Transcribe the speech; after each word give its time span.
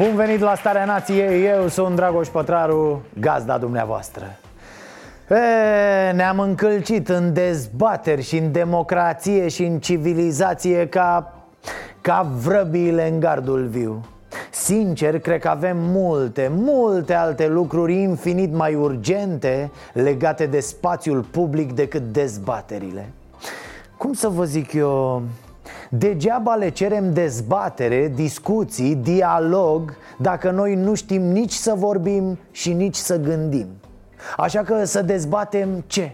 Bun 0.00 0.16
venit 0.16 0.40
la 0.40 0.54
Starea 0.54 0.84
Nației, 0.84 1.46
eu 1.46 1.68
sunt 1.68 1.96
Dragoș 1.96 2.28
Pătraru, 2.28 3.02
gazda 3.18 3.58
dumneavoastră. 3.58 4.24
E, 5.30 6.12
Ne-am 6.12 6.38
încălcit 6.38 7.08
în 7.08 7.32
dezbateri 7.32 8.22
și 8.22 8.36
în 8.36 8.52
democrație 8.52 9.48
și 9.48 9.64
în 9.64 9.78
civilizație 9.78 10.88
ca, 10.88 11.34
ca 12.00 12.26
vrăbiile 12.42 13.08
în 13.08 13.20
gardul 13.20 13.66
viu. 13.66 14.00
Sincer, 14.50 15.18
cred 15.18 15.40
că 15.40 15.48
avem 15.48 15.76
multe, 15.80 16.50
multe 16.54 17.14
alte 17.14 17.48
lucruri 17.48 17.94
infinit 17.94 18.52
mai 18.52 18.74
urgente 18.74 19.70
legate 19.92 20.46
de 20.46 20.60
spațiul 20.60 21.20
public 21.20 21.72
decât 21.72 22.02
dezbaterile. 22.02 23.08
Cum 23.96 24.12
să 24.12 24.28
vă 24.28 24.44
zic 24.44 24.72
eu... 24.72 25.22
Degeaba 25.92 26.54
le 26.54 26.68
cerem 26.68 27.12
dezbatere, 27.12 28.12
discuții, 28.14 28.94
dialog 28.94 29.96
Dacă 30.18 30.50
noi 30.50 30.74
nu 30.74 30.94
știm 30.94 31.22
nici 31.22 31.52
să 31.52 31.74
vorbim 31.76 32.38
și 32.50 32.72
nici 32.72 32.94
să 32.94 33.16
gândim. 33.16 33.66
Așa 34.36 34.62
că 34.62 34.84
să 34.84 35.02
dezbatem 35.02 35.84
ce? 35.86 36.12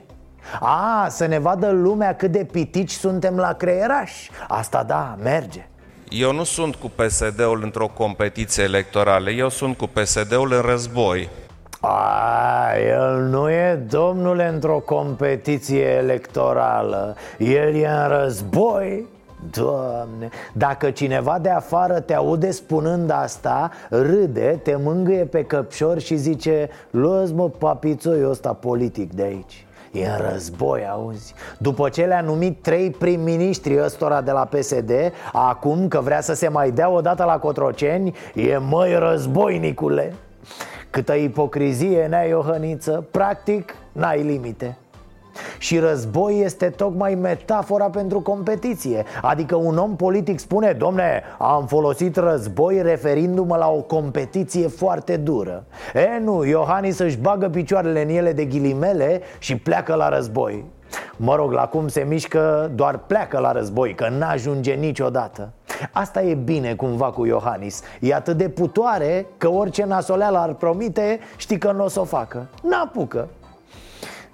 A, 0.61 1.07
să 1.09 1.27
ne 1.27 1.39
vadă 1.39 1.71
lumea 1.71 2.15
cât 2.15 2.33
de 2.33 2.45
pitici 2.53 2.91
suntem 2.91 3.37
la 3.37 3.53
creieraș. 3.53 4.29
Asta 4.49 4.83
da, 4.83 5.17
merge. 5.23 5.69
Eu 6.09 6.33
nu 6.33 6.45
sunt 6.45 6.75
cu 6.75 6.91
PSD-ul 6.95 7.61
într-o 7.63 7.87
competiție 7.87 8.63
electorală, 8.63 9.31
eu 9.31 9.49
sunt 9.49 9.77
cu 9.77 9.87
PSD-ul 9.87 10.53
în 10.53 10.61
război. 10.61 11.29
A, 11.81 12.77
el 12.89 13.23
nu 13.23 13.51
e, 13.51 13.85
domnule, 13.89 14.49
într-o 14.49 14.79
competiție 14.79 15.85
electorală. 15.85 17.17
El 17.39 17.75
e 17.75 17.89
în 17.89 18.09
război 18.09 19.15
Doamne, 19.51 20.29
dacă 20.53 20.91
cineva 20.91 21.39
de 21.39 21.51
afară 21.51 22.01
te 22.01 22.15
aude 22.15 22.51
spunând 22.51 23.11
asta, 23.11 23.71
râde, 23.91 24.61
te 24.63 24.77
mângâie 24.77 25.25
pe 25.25 25.45
căpșor 25.45 25.99
și 25.99 26.17
zice 26.17 26.69
Luați 26.91 27.33
mă 27.33 27.49
papițoiul 27.49 28.31
ăsta 28.31 28.53
politic 28.53 29.13
de 29.13 29.23
aici. 29.23 29.67
E 29.93 30.07
în 30.07 30.31
război, 30.31 30.89
auzi? 30.89 31.35
După 31.59 31.89
ce 31.89 32.05
le-a 32.05 32.21
numit 32.21 32.63
trei 32.63 32.91
prim-ministri 32.91 33.83
ăstora 33.83 34.21
de 34.21 34.31
la 34.31 34.45
PSD 34.45 34.91
Acum 35.33 35.89
că 35.89 36.01
vrea 36.01 36.21
să 36.21 36.35
se 36.35 36.49
mai 36.49 36.71
dea 36.71 36.91
odată 36.91 37.25
la 37.25 37.39
Cotroceni 37.39 38.15
E 38.35 38.57
măi 38.57 38.95
războinicule! 38.99 40.15
Câtă 40.91 41.15
ipocrizie 41.15 42.07
nea 42.07 42.23
Iohăniță 42.23 43.07
Practic, 43.11 43.75
n-ai 43.93 44.23
limite 44.23 44.77
și 45.59 45.79
război 45.79 46.41
este 46.45 46.69
tocmai 46.69 47.15
metafora 47.15 47.91
pentru 47.91 48.21
competiție. 48.21 49.05
Adică 49.23 49.57
un 49.57 49.79
om 49.79 49.97
politic 49.97 50.39
spune 50.39 50.73
Domne, 50.73 51.23
am 51.39 51.67
folosit 51.67 52.17
război 52.17 52.83
referindu-mă 52.83 53.57
la 53.57 53.69
o 53.69 53.81
competiție 53.81 54.69
foarte 54.69 55.17
dură. 55.17 55.65
E, 55.95 56.21
nu, 56.21 56.45
Iohannis 56.45 56.99
își 56.99 57.19
bagă 57.19 57.49
picioarele 57.49 58.03
în 58.03 58.09
ele 58.09 58.33
de 58.33 58.45
ghilimele 58.45 59.21
și 59.39 59.57
pleacă 59.57 59.95
la 59.95 60.09
război. 60.09 60.65
Mă 61.17 61.35
rog, 61.35 61.53
la 61.53 61.67
cum 61.67 61.89
se 61.89 62.05
mișcă, 62.09 62.71
doar 62.75 62.99
pleacă 62.99 63.39
la 63.39 63.53
război, 63.53 63.95
că 63.95 64.09
n-ajunge 64.19 64.73
niciodată. 64.73 65.53
Asta 65.93 66.23
e 66.23 66.35
bine 66.35 66.75
cumva 66.75 67.11
cu 67.11 67.27
Iohannis. 67.27 67.83
E 68.01 68.15
atât 68.15 68.37
de 68.37 68.49
putoare 68.49 69.27
că 69.39 69.49
orice 69.49 69.85
nasoleală 69.85 70.39
ar 70.39 70.53
promite, 70.55 71.19
știi 71.37 71.59
că 71.59 71.73
nu 71.73 71.85
o 71.85 71.89
să 71.89 72.01
o 72.01 72.05
facă. 72.05 72.47
N-apucă 72.63 73.29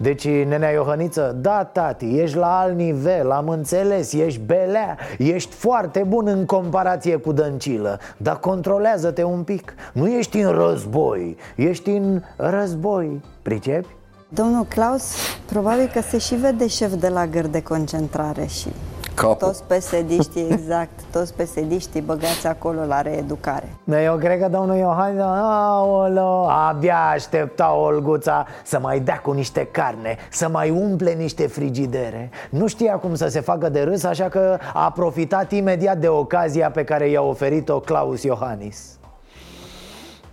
deci, 0.03 0.29
nenea 0.29 0.71
Iohăniță, 0.71 1.37
da, 1.41 1.65
tati, 1.65 2.19
ești 2.19 2.37
la 2.37 2.59
alt 2.59 2.77
nivel, 2.77 3.31
am 3.31 3.49
înțeles, 3.49 4.13
ești 4.13 4.41
belea 4.41 4.97
Ești 5.19 5.55
foarte 5.55 6.05
bun 6.09 6.27
în 6.27 6.45
comparație 6.45 7.17
cu 7.17 7.33
Dăncilă 7.33 7.99
Dar 8.17 8.39
controlează-te 8.39 9.23
un 9.23 9.43
pic 9.43 9.75
Nu 9.93 10.09
ești 10.09 10.39
în 10.39 10.51
război, 10.51 11.37
ești 11.57 11.91
în 11.91 12.23
război 12.37 13.21
Pricepi? 13.43 13.89
Domnul 14.29 14.65
Claus, 14.65 15.15
probabil 15.47 15.91
că 15.93 16.01
se 16.01 16.19
și 16.19 16.35
vede 16.35 16.67
șef 16.67 16.93
de 16.95 17.09
lagăr 17.09 17.47
de 17.47 17.63
concentrare 17.63 18.47
și 18.47 18.69
Capul. 19.15 19.47
toți 19.47 19.65
pesediștii, 19.65 20.47
exact, 20.51 21.01
toți 21.13 21.35
pesediștii 21.35 22.01
băgați 22.01 22.47
acolo 22.47 22.85
la 22.85 23.01
reeducare. 23.01 23.69
Da, 23.85 24.03
eu 24.03 24.17
cred 24.17 24.41
că 24.41 24.49
domnul 24.49 24.77
Iohannis 24.77 25.23
Aolo, 25.23 26.49
abia 26.49 26.99
aștepta 27.15 27.75
Olguța 27.75 28.47
să 28.65 28.79
mai 28.79 29.01
dea 29.01 29.19
cu 29.19 29.33
niște 29.33 29.69
carne 29.71 30.17
Să 30.31 30.49
mai 30.49 30.71
umple 30.71 31.13
niște 31.13 31.47
frigidere 31.47 32.31
Nu 32.51 32.67
știa 32.67 32.95
cum 32.95 33.15
să 33.15 33.29
se 33.29 33.41
facă 33.41 33.69
de 33.69 33.83
râs 33.83 34.05
Așa 34.05 34.29
că 34.29 34.59
a 34.75 34.91
profitat 34.91 35.53
imediat 35.53 35.99
de 35.99 36.09
ocazia 36.09 36.71
pe 36.71 36.85
care 36.85 37.09
i-a 37.09 37.23
oferit-o 37.23 37.81
Claus 37.81 38.23
Iohannis 38.23 39.01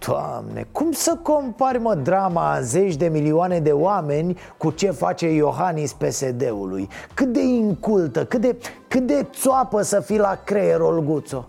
Doamne, 0.07 0.67
cum 0.71 0.91
să 0.91 1.17
compari, 1.21 1.79
mă, 1.79 1.95
drama 1.95 2.51
a 2.51 2.61
zeci 2.61 2.95
de 2.95 3.07
milioane 3.07 3.59
de 3.59 3.71
oameni 3.71 4.37
cu 4.57 4.71
ce 4.71 4.91
face 4.91 5.27
Iohannis 5.33 5.93
PSD-ului? 5.93 6.89
Cât 7.13 7.33
de 7.33 7.41
incultă, 7.41 8.25
cât 8.25 8.41
de, 8.41 8.57
cât 8.87 9.07
de 9.07 9.27
țoapă 9.33 9.81
să 9.81 9.99
fii 9.99 10.17
la 10.17 10.39
creier, 10.43 10.79
Olguțo? 10.79 11.45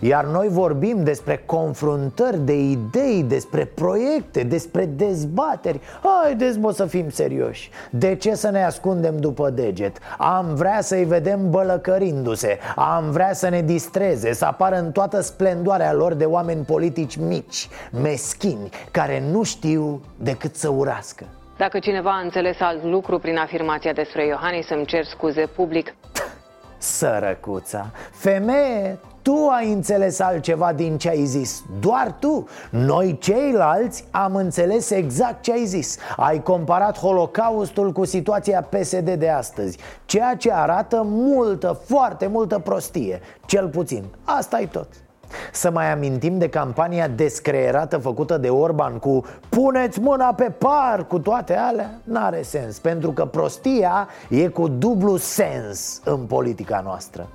Iar 0.00 0.24
noi 0.24 0.48
vorbim 0.48 1.04
despre 1.04 1.42
confruntări 1.46 2.38
de 2.38 2.58
idei, 2.58 3.24
despre 3.28 3.64
proiecte, 3.64 4.42
despre 4.42 4.84
dezbateri. 4.84 5.80
Haideți 6.02 6.58
mă 6.58 6.72
să 6.72 6.86
fim 6.86 7.10
serioși. 7.10 7.70
De 7.90 8.14
ce 8.14 8.34
să 8.34 8.50
ne 8.50 8.64
ascundem 8.64 9.16
după 9.16 9.50
deget? 9.50 9.98
Am 10.18 10.54
vrea 10.54 10.80
să-i 10.80 11.04
vedem 11.04 11.50
bălăcărindu-se. 11.50 12.58
Am 12.76 13.10
vrea 13.10 13.32
să 13.32 13.48
ne 13.48 13.62
distreze 13.62 14.32
Să 14.32 14.44
apară 14.44 14.76
în 14.78 14.92
toată 14.92 15.20
splendoarea 15.20 15.92
lor 15.92 16.14
de 16.14 16.24
oameni 16.24 16.64
politici 16.64 17.16
mici, 17.16 17.68
meschini 18.02 18.68
Care 18.90 19.22
nu 19.30 19.42
știu 19.42 20.00
decât 20.16 20.54
să 20.54 20.68
urască. 20.68 21.24
Dacă 21.56 21.78
cineva 21.78 22.10
a 22.10 22.20
înțeles 22.20 22.56
alt 22.60 22.84
lucru 22.84 23.18
prin 23.18 23.36
afirmația 23.36 23.92
despre 23.92 24.26
Iohannis, 24.26 24.66
să-mi 24.66 24.86
cer 24.86 25.04
scuze 25.04 25.46
public. 25.56 25.94
Sărăcuța. 26.78 27.90
Femeie, 28.12 28.98
tu 29.28 29.48
ai 29.48 29.72
înțeles 29.72 30.18
altceva 30.20 30.72
din 30.72 30.98
ce 30.98 31.08
ai 31.08 31.24
zis. 31.24 31.62
Doar 31.80 32.16
tu. 32.18 32.48
Noi 32.70 33.18
ceilalți 33.20 34.04
am 34.10 34.34
înțeles 34.34 34.90
exact 34.90 35.42
ce 35.42 35.52
ai 35.52 35.64
zis. 35.64 35.96
Ai 36.16 36.42
comparat 36.42 36.98
Holocaustul 36.98 37.92
cu 37.92 38.04
situația 38.04 38.62
PSD 38.62 39.10
de 39.10 39.28
astăzi 39.28 39.78
Ceea 40.04 40.36
ce 40.36 40.52
arată 40.52 41.02
multă, 41.04 41.80
foarte 41.84 42.26
multă 42.26 42.58
prostie. 42.58 43.20
Cel 43.46 43.68
puțin. 43.68 44.04
Asta 44.24 44.60
e 44.60 44.66
tot. 44.66 44.88
Să 45.52 45.70
mai 45.70 45.92
amintim 45.92 46.38
de 46.38 46.48
campania 46.48 47.08
descreerată 47.08 47.98
făcută 47.98 48.36
de 48.38 48.48
Orban 48.48 48.98
cu 48.98 49.24
Puneți 49.48 50.00
mâna 50.00 50.34
pe 50.34 50.50
par 50.58 51.06
cu 51.06 51.18
toate 51.18 51.56
alea? 51.56 52.00
N-are 52.04 52.42
sens, 52.42 52.78
pentru 52.78 53.12
că 53.12 53.24
prostia 53.24 54.08
e 54.28 54.48
cu 54.48 54.68
dublu 54.68 55.16
sens 55.16 56.00
în 56.04 56.18
politica 56.18 56.80
noastră 56.84 57.28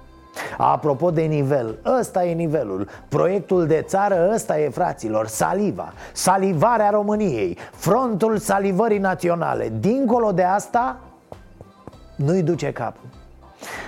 Apropo 0.57 1.11
de 1.11 1.21
nivel, 1.21 1.75
ăsta 1.99 2.25
e 2.25 2.33
nivelul. 2.33 2.87
Proiectul 3.07 3.67
de 3.67 3.81
țară 3.87 4.29
ăsta 4.33 4.59
e 4.59 4.69
fraților 4.69 5.27
Saliva, 5.27 5.93
salivarea 6.13 6.89
României. 6.89 7.57
Frontul 7.71 8.37
salivării 8.37 8.97
naționale. 8.97 9.71
Dincolo 9.79 10.31
de 10.31 10.43
asta, 10.43 10.99
nu-i 12.15 12.41
duce 12.41 12.71
capul. 12.71 13.09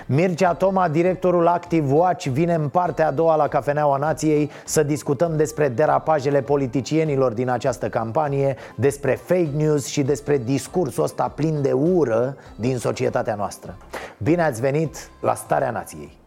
Mircea 0.06 0.54
Toma, 0.54 0.88
directorul 0.88 1.46
Active 1.46 1.92
Watch, 1.92 2.26
vine 2.26 2.54
în 2.54 2.68
partea 2.68 3.06
a 3.06 3.10
doua 3.10 3.36
la 3.36 3.48
Cafeneaua 3.48 3.96
Nației 3.96 4.50
să 4.64 4.82
discutăm 4.82 5.36
despre 5.36 5.68
derapajele 5.68 6.42
politicienilor 6.42 7.32
din 7.32 7.48
această 7.48 7.88
campanie, 7.88 8.56
despre 8.74 9.14
fake 9.14 9.50
news 9.56 9.86
și 9.86 10.02
despre 10.02 10.38
discursul 10.38 11.02
ăsta 11.02 11.28
plin 11.28 11.62
de 11.62 11.72
ură 11.72 12.36
din 12.56 12.78
societatea 12.78 13.34
noastră. 13.34 13.76
Bine 14.18 14.42
ați 14.42 14.60
venit 14.60 15.10
la 15.20 15.34
Starea 15.34 15.70
Nației! 15.70 16.25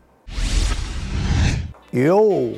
Eu 1.92 2.50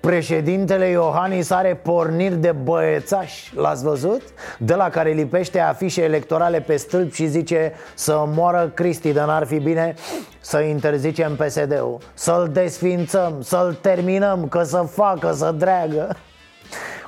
Președintele 0.00 0.88
Iohannis 0.88 1.50
are 1.50 1.74
porniri 1.82 2.36
de 2.36 2.52
băiețaș, 2.52 3.52
l-ați 3.52 3.84
văzut? 3.84 4.22
De 4.58 4.74
la 4.74 4.88
care 4.88 5.10
lipește 5.10 5.58
afișe 5.58 6.02
electorale 6.02 6.60
pe 6.60 6.76
stâlp 6.76 7.12
și 7.12 7.26
zice 7.26 7.72
Să 7.94 8.24
moară 8.34 8.70
Cristi, 8.74 9.12
dar 9.12 9.26
n-ar 9.26 9.46
fi 9.46 9.58
bine 9.58 9.94
să 10.40 10.60
interzicem 10.60 11.36
PSD-ul 11.36 11.98
Să-l 12.14 12.48
desfințăm, 12.52 13.40
să-l 13.42 13.78
terminăm, 13.80 14.48
că 14.48 14.62
să 14.62 14.86
facă, 14.90 15.32
să 15.32 15.54
dreagă. 15.58 16.16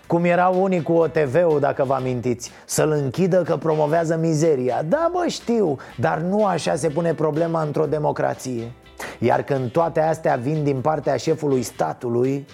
Cum 0.07 0.25
erau 0.25 0.63
unii 0.63 0.83
cu 0.83 0.93
OTV-ul, 0.93 1.61
dacă 1.61 1.85
vă 1.85 1.95
amintiți 1.95 2.51
Să-l 2.65 2.91
închidă 2.91 3.43
că 3.43 3.57
promovează 3.57 4.17
mizeria. 4.21 4.83
Da, 4.89 5.11
bă, 5.13 5.25
știu, 5.29 5.77
dar 5.97 6.19
nu 6.19 6.45
așa 6.45 6.75
se 6.75 6.89
pune 6.89 7.15
problema 7.15 7.63
într-o 7.63 7.87
democrație 7.87 8.73
Iar 9.19 9.43
când 9.43 9.71
toate 9.71 10.01
astea 10.01 10.37
vin 10.37 10.65
din 10.65 10.81
partea 10.81 11.17
șefului 11.17 11.63
statului 11.63 12.47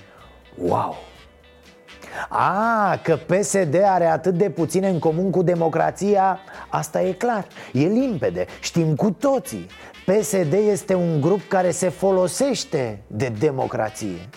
Wow! 0.62 0.97
A, 2.29 2.99
că 3.03 3.17
PSD 3.17 3.82
are 3.85 4.06
atât 4.06 4.35
de 4.35 4.50
puține 4.50 4.88
în 4.88 4.99
comun 4.99 5.31
cu 5.31 5.43
democrația 5.43 6.38
Asta 6.69 7.03
e 7.03 7.12
clar, 7.12 7.47
e 7.73 7.87
limpede, 7.87 8.47
știm 8.61 8.94
cu 8.94 9.11
toții 9.11 9.67
PSD 10.06 10.53
este 10.53 10.94
un 10.94 11.20
grup 11.20 11.49
care 11.49 11.70
se 11.70 11.88
folosește 11.88 13.03
de 13.06 13.32
democrație 13.38 14.29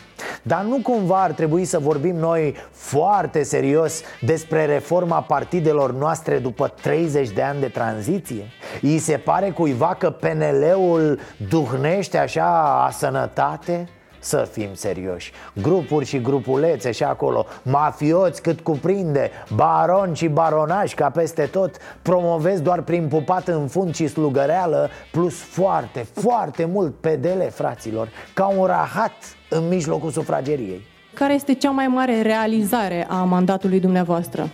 dar 0.44 0.64
nu 0.64 0.80
cumva 0.84 1.22
ar 1.24 1.32
trebui 1.32 1.66
să 1.66 1.80
vorbim 1.80 2.16
noi 2.16 2.56
foarte 2.72 3.44
serios 3.44 4.02
despre 4.22 4.66
reforma 4.66 5.22
partidelor 5.22 5.94
noastre 5.94 6.38
după 6.38 6.74
30 6.82 7.30
de 7.30 7.42
ani 7.42 7.60
de 7.60 7.68
tranziție? 7.68 8.44
I 8.82 8.98
se 8.98 9.18
pare 9.18 9.50
cuiva 9.50 9.96
că 10.00 10.10
PNL-ul 10.10 11.20
duhnește 11.50 12.18
așa 12.18 12.84
a 12.86 12.90
sănătate? 12.90 13.90
Să 14.24 14.48
fim 14.52 14.70
serioși. 14.74 15.32
Grupuri 15.62 16.06
și 16.06 16.22
grupulețe 16.22 16.92
și 16.92 17.04
acolo 17.04 17.46
Mafioți 17.64 18.42
cât 18.42 18.60
cuprinde 18.60 19.32
Baroni 19.56 20.16
și 20.16 20.28
baronași 20.28 20.96
ca 20.96 21.10
peste 21.10 21.46
tot 21.46 21.76
Promovezi 22.02 22.62
doar 22.62 22.82
prin 22.82 23.08
pupat 23.08 23.48
în 23.48 23.68
fund 23.68 23.96
și 23.96 24.08
slugăreală 24.08 24.90
Plus 25.12 25.40
foarte, 25.40 26.06
foarte 26.14 26.66
mult 26.66 26.96
pedele 27.00 27.50
fraților 27.50 28.10
Ca 28.34 28.48
un 28.48 28.66
rahat 28.66 29.14
în 29.50 29.68
mijlocul 29.68 30.12
sufrageriei. 30.12 30.82
Care 31.14 31.34
este 31.34 31.54
cea 31.54 31.70
mai 31.72 31.88
mare 31.88 32.22
realizare 32.22 33.08
a 33.10 33.24
mandatului 33.24 33.80
dumneavoastră? 33.80 34.50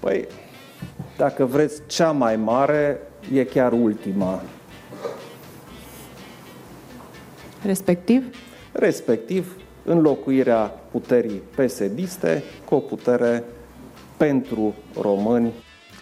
Păi, 0.00 0.26
dacă 1.16 1.44
vreți 1.44 1.82
cea 1.86 2.10
mai 2.10 2.36
mare, 2.36 3.00
e 3.32 3.44
chiar 3.44 3.72
ultima 3.72 4.42
Respectiv? 7.64 8.36
Respectiv, 8.72 9.56
înlocuirea 9.84 10.74
puterii 10.90 11.42
pesediste 11.56 12.42
cu 12.64 12.74
o 12.74 12.78
putere 12.78 13.44
pentru 14.16 14.74
români. 15.00 15.52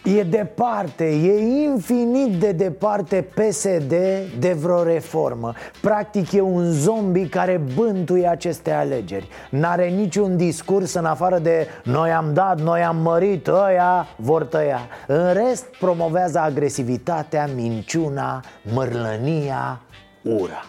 E 0.04 0.22
departe, 0.22 1.04
e 1.04 1.62
infinit 1.62 2.40
de 2.40 2.52
departe 2.52 3.26
PSD 3.34 3.94
de 4.38 4.52
vreo 4.52 4.82
reformă. 4.82 5.52
Practic 5.80 6.32
e 6.32 6.40
un 6.40 6.70
zombie 6.72 7.28
care 7.28 7.60
bântuie 7.74 8.26
aceste 8.26 8.70
alegeri. 8.70 9.28
N-are 9.50 9.88
niciun 9.88 10.36
discurs 10.36 10.94
în 10.94 11.04
afară 11.04 11.38
de 11.38 11.66
Noi 11.84 12.10
am 12.10 12.30
dat, 12.34 12.60
noi 12.60 12.82
am 12.82 12.96
mărit, 12.96 13.46
ăia 13.46 14.06
vor 14.16 14.44
tăia 14.44 14.80
În 15.06 15.32
rest 15.32 15.64
promovează 15.80 16.38
agresivitatea, 16.38 17.48
minciuna, 17.54 18.44
mărlănia, 18.72 19.80
ura 20.22 20.64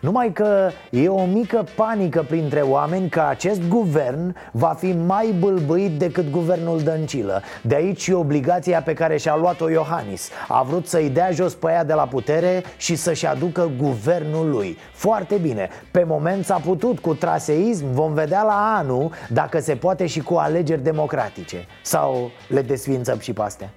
numai 0.00 0.32
că 0.32 0.70
e 0.90 1.08
o 1.08 1.24
mică 1.24 1.66
panică 1.76 2.24
printre 2.28 2.60
oameni 2.60 3.08
că 3.08 3.20
acest 3.28 3.68
guvern 3.68 4.36
va 4.52 4.74
fi 4.78 4.92
mai 5.06 5.34
bâlbâit 5.38 5.98
decât 5.98 6.30
guvernul 6.30 6.80
Dăncilă. 6.80 7.42
De 7.62 7.74
aici 7.74 8.00
și 8.00 8.12
obligația 8.12 8.82
pe 8.82 8.92
care 8.92 9.16
și-a 9.16 9.36
luat-o 9.36 9.70
Iohannis. 9.70 10.30
A 10.48 10.62
vrut 10.62 10.86
să-i 10.86 11.08
dea 11.08 11.30
jos 11.30 11.54
pe 11.54 11.70
ea 11.70 11.84
de 11.84 11.92
la 11.92 12.06
putere 12.06 12.62
și 12.76 12.94
să-și 12.94 13.26
aducă 13.26 13.70
guvernul 13.78 14.50
lui. 14.50 14.78
Foarte 14.92 15.36
bine, 15.36 15.68
pe 15.90 16.04
moment 16.04 16.44
s-a 16.44 16.60
putut 16.64 16.98
cu 16.98 17.14
traseism, 17.14 17.92
vom 17.92 18.12
vedea 18.12 18.42
la 18.42 18.74
anul 18.78 19.10
dacă 19.28 19.60
se 19.60 19.74
poate 19.74 20.06
și 20.06 20.20
cu 20.20 20.34
alegeri 20.34 20.82
democratice. 20.82 21.66
Sau 21.82 22.30
le 22.48 22.62
desfințăm 22.62 23.18
și 23.18 23.32
pe 23.32 23.42
astea 23.42 23.70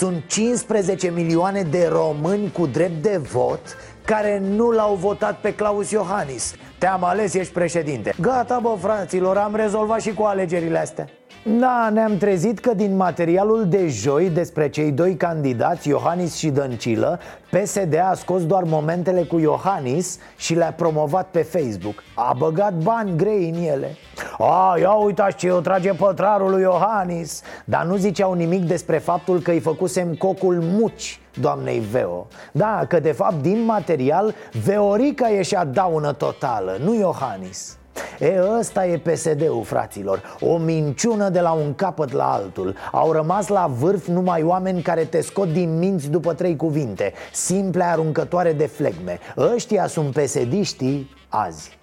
Sunt 0.00 0.24
15 0.26 1.10
milioane 1.10 1.62
de 1.62 1.88
români 1.92 2.52
cu 2.52 2.66
drept 2.66 3.02
de 3.02 3.16
vot 3.16 3.60
care 4.04 4.38
nu 4.38 4.70
l-au 4.70 4.94
votat 4.94 5.40
pe 5.40 5.54
Claus 5.54 5.90
Iohannis. 5.90 6.54
Te-am 6.78 7.04
ales, 7.04 7.34
ești 7.34 7.52
președinte. 7.52 8.14
Gata, 8.20 8.58
bă, 8.58 8.76
fraților, 8.80 9.36
am 9.36 9.54
rezolvat 9.54 10.00
și 10.00 10.14
cu 10.14 10.22
alegerile 10.22 10.78
astea 10.78 11.08
da, 11.44 11.88
ne-am 11.92 12.16
trezit 12.16 12.58
că 12.58 12.74
din 12.74 12.96
materialul 12.96 13.68
de 13.68 13.88
joi 13.88 14.30
despre 14.30 14.68
cei 14.68 14.92
doi 14.92 15.16
candidați, 15.16 15.88
Iohannis 15.88 16.36
și 16.36 16.48
Dăncilă 16.48 17.20
PSD 17.50 17.94
a 18.10 18.14
scos 18.14 18.46
doar 18.46 18.62
momentele 18.62 19.22
cu 19.22 19.38
Iohannis 19.38 20.18
și 20.36 20.54
le-a 20.54 20.72
promovat 20.72 21.28
pe 21.30 21.42
Facebook. 21.42 21.94
A 22.14 22.34
băgat 22.38 22.74
bani 22.74 23.16
grei 23.16 23.52
în 23.54 23.62
ele. 23.62 23.96
A, 24.38 24.74
ia 24.78 24.92
uitați 24.92 25.36
ce 25.36 25.50
o 25.50 25.60
trage 25.60 25.92
pătrarul 25.92 26.50
lui 26.50 26.62
Iohannis. 26.62 27.42
Dar 27.64 27.84
nu 27.84 27.96
ziceau 27.96 28.32
nimic 28.32 28.64
despre 28.64 28.98
faptul 28.98 29.40
că 29.40 29.50
îi 29.50 29.60
făcusem 29.60 30.14
cocul 30.14 30.62
muci 30.62 31.20
doamnei 31.40 31.78
Veo. 31.78 32.26
Da, 32.52 32.84
că 32.88 33.00
de 33.00 33.12
fapt 33.12 33.42
din 33.42 33.64
material 33.64 34.34
Veorica 34.64 35.28
ieșea 35.28 35.64
daună 35.64 36.12
totală, 36.12 36.78
nu 36.84 36.94
Iohannis 36.94 37.79
E, 38.18 38.40
ăsta 38.58 38.86
e 38.86 38.98
PSD-ul, 38.98 39.62
fraților. 39.64 40.36
O 40.40 40.56
minciună 40.56 41.28
de 41.28 41.40
la 41.40 41.52
un 41.52 41.74
capăt 41.74 42.12
la 42.12 42.32
altul. 42.32 42.76
Au 42.92 43.12
rămas 43.12 43.48
la 43.48 43.70
vârf 43.78 44.06
numai 44.06 44.42
oameni 44.42 44.82
care 44.82 45.04
te 45.04 45.20
scot 45.20 45.52
din 45.52 45.78
minți 45.78 46.10
după 46.10 46.32
trei 46.32 46.56
cuvinte. 46.56 47.12
Simple 47.32 47.84
aruncătoare 47.84 48.52
de 48.52 48.66
flegme. 48.66 49.18
Ăștia 49.36 49.86
sunt 49.86 50.12
pesediștii 50.12 51.10
azi 51.28 51.78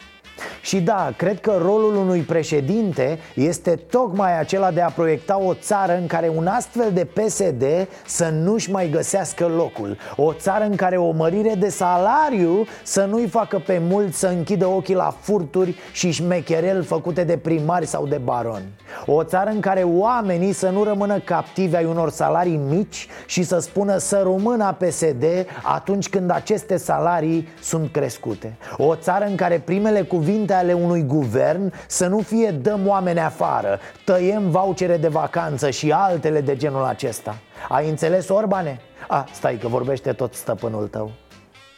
și 0.62 0.82
da, 0.82 1.14
cred 1.18 1.40
că 1.40 1.60
rolul 1.62 1.96
unui 1.96 2.20
președinte 2.20 3.20
este 3.34 3.76
tocmai 3.90 4.40
acela 4.40 4.72
de 4.72 4.82
a 4.82 4.90
proiecta 4.90 5.40
o 5.40 5.54
țară 5.54 5.98
în 5.98 6.08
care 6.08 6.32
un 6.36 6.48
astfel 6.48 6.92
de 6.94 7.06
PSD 7.06 7.64
să 8.06 8.30
nu-și 8.30 8.72
mai 8.72 8.90
găsească 8.90 9.46
locul. 9.46 9.98
O 10.16 10.34
țară 10.34 10.64
în 10.64 10.76
care 10.76 10.98
o 10.98 11.12
mărire 11.12 11.54
de 11.60 11.70
salariu 11.70 12.66
să 12.84 13.06
nu-i 13.06 13.28
facă 13.28 13.62
pe 13.66 13.82
mulți 13.90 14.20
să 14.20 14.28
închidă 14.28 14.68
ochii 14.68 14.96
la 14.96 15.16
furturi 15.20 15.76
și 15.92 16.12
șmecherel 16.12 16.84
făcute 16.84 17.24
de 17.24 17.38
primari 17.38 17.86
sau 17.86 18.08
de 18.08 18.18
baroni 18.18 18.76
O 19.06 19.24
țară 19.24 19.50
în 19.50 19.60
care 19.60 19.84
oamenii 19.84 20.52
să 20.52 20.70
nu 20.70 20.84
rămână 20.84 21.20
captivi 21.20 21.76
ai 21.76 21.86
unor 21.86 22.10
salarii 22.10 22.60
mici 22.70 23.08
și 23.26 23.44
să 23.44 23.60
spună 23.60 23.98
să 23.98 24.22
rămână 24.24 24.78
PSD 24.80 25.24
atunci 25.64 26.10
când 26.10 26.32
aceste 26.32 26.78
salarii 26.78 27.48
sunt 27.62 27.92
crescute. 27.92 28.58
O 28.78 28.96
țară 28.96 29.26
în 29.26 29.36
care 29.36 29.62
primele 29.66 30.02
cuvinte 30.02 30.26
ale 30.50 30.74
unui 30.74 31.04
guvern 31.04 31.74
să 31.88 32.08
nu 32.08 32.20
fie 32.20 32.52
dăm 32.52 32.88
oameni 32.88 33.20
afară, 33.20 33.80
tăiem 34.04 34.50
vouchere 34.50 34.98
de 34.98 35.08
vacanță 35.08 35.70
și 35.70 35.92
altele 35.92 36.42
de 36.42 36.56
genul 36.56 36.84
acesta 36.84 37.38
Ai 37.70 37.90
înțeles, 37.90 38.30
Orbane? 38.30 38.82
A, 39.08 39.28
stai 39.32 39.58
că 39.58 39.68
vorbește 39.68 40.14
tot 40.14 40.34
stăpânul 40.34 40.88
tău 40.88 41.12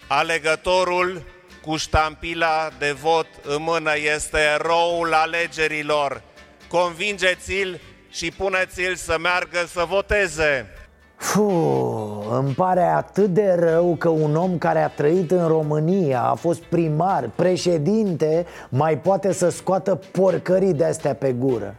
Alegătorul 0.07 1.21
cu 1.61 1.75
ștampila 1.75 2.69
de 2.79 2.91
vot 2.91 3.27
în 3.43 3.61
mână 3.61 3.91
este 4.15 4.37
eroul 4.53 5.13
alegerilor. 5.13 6.21
Convingeți-l 6.67 7.79
și 8.09 8.31
puneți-l 8.31 8.95
să 8.95 9.17
meargă 9.21 9.65
să 9.67 9.85
voteze. 9.87 10.78
Fuh, 11.19 12.37
îmi 12.37 12.53
pare 12.53 12.83
atât 12.83 13.33
de 13.33 13.55
rău 13.59 13.95
că 13.97 14.09
un 14.09 14.35
om 14.35 14.57
care 14.57 14.79
a 14.83 14.87
trăit 14.87 15.31
în 15.31 15.47
România, 15.47 16.21
a 16.21 16.33
fost 16.33 16.61
primar, 16.61 17.29
președinte, 17.35 18.45
mai 18.69 18.97
poate 18.97 19.33
să 19.33 19.49
scoată 19.49 19.99
porcării 20.11 20.73
de-astea 20.73 21.13
pe 21.13 21.31
gură. 21.31 21.75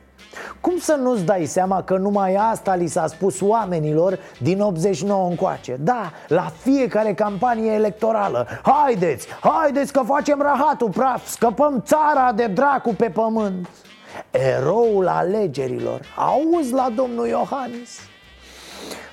Cum 0.61 0.79
să 0.79 0.99
nu-ți 1.03 1.25
dai 1.25 1.45
seama 1.45 1.83
că 1.83 1.97
numai 1.97 2.35
asta 2.35 2.75
li 2.75 2.87
s-a 2.87 3.07
spus 3.07 3.41
oamenilor 3.41 4.19
din 4.39 4.61
89 4.61 5.29
încoace? 5.29 5.77
Da, 5.81 6.11
la 6.29 6.53
fiecare 6.59 7.15
campanie 7.15 7.73
electorală. 7.73 8.47
Haideți, 8.63 9.27
haideți 9.41 9.93
că 9.93 10.03
facem 10.05 10.41
rahatul 10.41 10.91
praf, 10.91 11.27
scăpăm 11.27 11.83
țara 11.87 12.33
de 12.33 12.47
dracu 12.47 12.95
pe 12.95 13.11
pământ. 13.11 13.69
Eroul 14.31 15.09
alegerilor, 15.09 16.01
auzi 16.17 16.73
la 16.73 16.89
domnul 16.97 17.27
Iohannis 17.27 18.10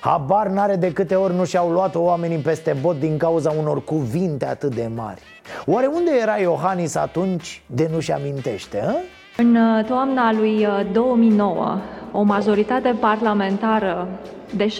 Habar 0.00 0.46
n-are 0.46 0.76
de 0.76 0.92
câte 0.92 1.14
ori 1.14 1.34
nu 1.34 1.44
și-au 1.44 1.70
luat 1.70 1.94
oamenii 1.94 2.38
peste 2.38 2.76
bot 2.80 2.98
din 2.98 3.16
cauza 3.16 3.54
unor 3.58 3.84
cuvinte 3.84 4.46
atât 4.46 4.74
de 4.74 4.90
mari 4.94 5.22
Oare 5.66 5.86
unde 5.86 6.10
era 6.20 6.36
Iohannis 6.36 6.94
atunci 6.94 7.62
de 7.66 7.88
nu-și 7.92 8.12
amintește, 8.12 8.78
hă? 8.84 8.94
În 9.36 9.56
uh, 9.56 9.84
toamna 9.84 10.32
lui 10.32 10.66
2009, 10.92 11.54
uh, 11.54 11.78
o 12.12 12.22
majoritate 12.22 12.96
parlamentară 13.00 14.08
de 14.54 14.66
66% 14.66 14.70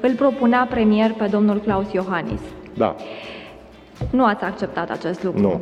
îl 0.00 0.14
propunea 0.14 0.66
premier 0.70 1.12
pe 1.12 1.26
domnul 1.26 1.60
Claus 1.60 1.92
Iohannis. 1.92 2.40
Da. 2.76 2.94
Nu 4.10 4.24
ați 4.24 4.44
acceptat 4.44 4.90
acest 4.90 5.22
lucru. 5.22 5.40
Nu. 5.40 5.60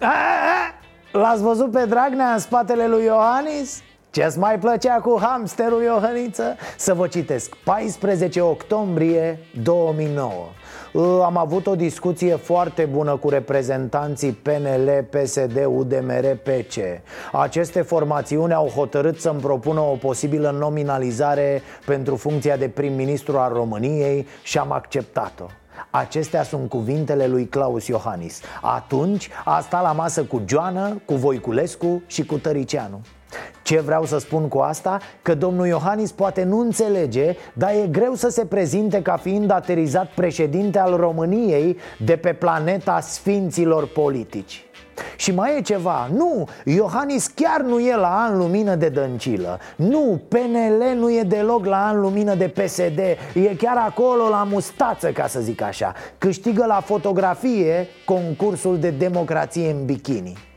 A, 0.00 0.06
a, 0.06 1.18
L-ați 1.18 1.42
văzut 1.42 1.70
pe 1.70 1.84
Dragnea 1.88 2.32
în 2.32 2.38
spatele 2.38 2.86
lui 2.86 3.04
Iohannis? 3.04 3.82
Ce-ți 4.12 4.38
mai 4.38 4.58
plăcea 4.58 4.94
cu 4.94 5.18
hamsterul 5.20 5.82
Iohăniță? 5.82 6.56
Să 6.76 6.94
vă 6.94 7.06
citesc. 7.06 7.54
14 7.64 8.40
octombrie 8.40 9.38
2009 9.62 10.32
Ă, 10.94 11.24
Am 11.24 11.36
avut 11.36 11.66
o 11.66 11.74
discuție 11.74 12.36
foarte 12.36 12.84
bună 12.84 13.16
cu 13.16 13.28
reprezentanții 13.28 14.32
PNL, 14.32 15.06
PSD, 15.10 15.64
UDMR, 15.66 16.36
PC 16.42 16.76
Aceste 17.32 17.82
formațiuni 17.82 18.52
au 18.52 18.66
hotărât 18.68 19.20
să-mi 19.20 19.40
propună 19.40 19.80
o 19.80 19.96
posibilă 19.96 20.50
nominalizare 20.58 21.62
pentru 21.86 22.16
funcția 22.16 22.56
de 22.56 22.68
prim-ministru 22.68 23.38
al 23.38 23.52
României 23.52 24.26
și 24.42 24.58
am 24.58 24.72
acceptat-o. 24.72 25.46
Acestea 25.90 26.42
sunt 26.42 26.68
cuvintele 26.68 27.26
lui 27.26 27.46
Claus 27.46 27.86
Iohannis. 27.86 28.40
Atunci 28.60 29.28
a 29.44 29.60
stat 29.60 29.82
la 29.82 29.92
masă 29.92 30.24
cu 30.24 30.42
Joană, 30.46 31.02
cu 31.04 31.14
Voiculescu 31.14 32.02
și 32.06 32.24
cu 32.24 32.38
Tăricianu 32.38 33.00
ce 33.62 33.80
vreau 33.80 34.04
să 34.04 34.18
spun 34.18 34.48
cu 34.48 34.58
asta? 34.58 34.98
Că 35.22 35.34
domnul 35.34 35.66
Iohannis 35.66 36.12
poate 36.12 36.42
nu 36.42 36.58
înțelege, 36.58 37.36
dar 37.52 37.70
e 37.70 37.86
greu 37.90 38.14
să 38.14 38.28
se 38.28 38.44
prezinte 38.44 39.02
ca 39.02 39.16
fiind 39.16 39.50
aterizat 39.50 40.06
președinte 40.14 40.78
al 40.78 40.96
României 40.96 41.76
de 42.04 42.16
pe 42.16 42.32
planeta 42.32 43.00
sfinților 43.00 43.86
politici. 43.88 44.64
Și 45.16 45.34
mai 45.34 45.56
e 45.56 45.60
ceva, 45.60 46.08
nu, 46.12 46.48
Iohannis 46.64 47.26
chiar 47.26 47.60
nu 47.60 47.78
e 47.78 47.96
la 47.96 48.26
an 48.28 48.38
lumină 48.38 48.74
de 48.74 48.88
dăncilă. 48.88 49.58
Nu, 49.76 50.22
PNL 50.28 50.96
nu 50.96 51.10
e 51.12 51.22
deloc 51.22 51.64
la 51.64 51.86
an 51.86 52.00
lumină 52.00 52.34
de 52.34 52.48
PSD 52.48 52.98
E 53.34 53.54
chiar 53.58 53.76
acolo 53.76 54.28
la 54.28 54.46
mustață, 54.50 55.10
ca 55.10 55.26
să 55.26 55.40
zic 55.40 55.62
așa. 55.62 55.92
Câștigă 56.18 56.64
la 56.66 56.80
fotografie 56.84 57.86
concursul 58.04 58.78
de 58.78 58.90
democrație 58.90 59.70
în 59.70 59.84
bikini 59.84 60.48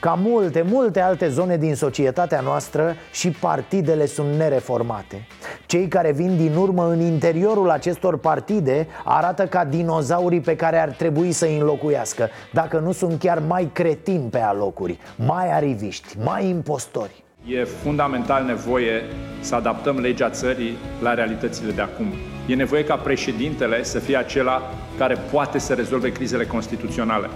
ca 0.00 0.18
multe, 0.22 0.62
multe 0.70 1.00
alte 1.00 1.28
zone 1.28 1.56
din 1.56 1.74
societatea 1.74 2.40
noastră 2.40 2.94
și 3.12 3.30
partidele 3.30 4.06
sunt 4.06 4.34
nereformate 4.34 5.26
Cei 5.66 5.88
care 5.88 6.12
vin 6.12 6.36
din 6.36 6.56
urmă 6.56 6.88
în 6.88 7.00
interiorul 7.00 7.70
acestor 7.70 8.18
partide 8.18 8.86
arată 9.04 9.46
ca 9.46 9.64
dinozaurii 9.64 10.40
pe 10.40 10.56
care 10.56 10.78
ar 10.78 10.88
trebui 10.88 11.32
să 11.32 11.44
îi 11.44 11.58
înlocuiască 11.58 12.28
Dacă 12.52 12.78
nu 12.78 12.92
sunt 12.92 13.18
chiar 13.18 13.42
mai 13.46 13.70
cretini 13.72 14.30
pe 14.30 14.40
alocuri, 14.40 14.98
mai 15.16 15.52
ariviști, 15.52 16.16
mai 16.24 16.48
impostori 16.48 17.24
E 17.48 17.64
fundamental 17.64 18.44
nevoie 18.44 19.02
să 19.40 19.54
adaptăm 19.54 19.98
legea 19.98 20.30
țării 20.30 20.76
la 21.02 21.14
realitățile 21.14 21.70
de 21.70 21.80
acum. 21.80 22.06
E 22.46 22.54
nevoie 22.54 22.84
ca 22.84 22.96
președintele 22.96 23.82
să 23.82 23.98
fie 23.98 24.16
acela 24.16 24.62
care 24.98 25.16
poate 25.32 25.58
să 25.58 25.74
rezolve 25.74 26.12
crizele 26.12 26.46
constituționale. 26.46 27.28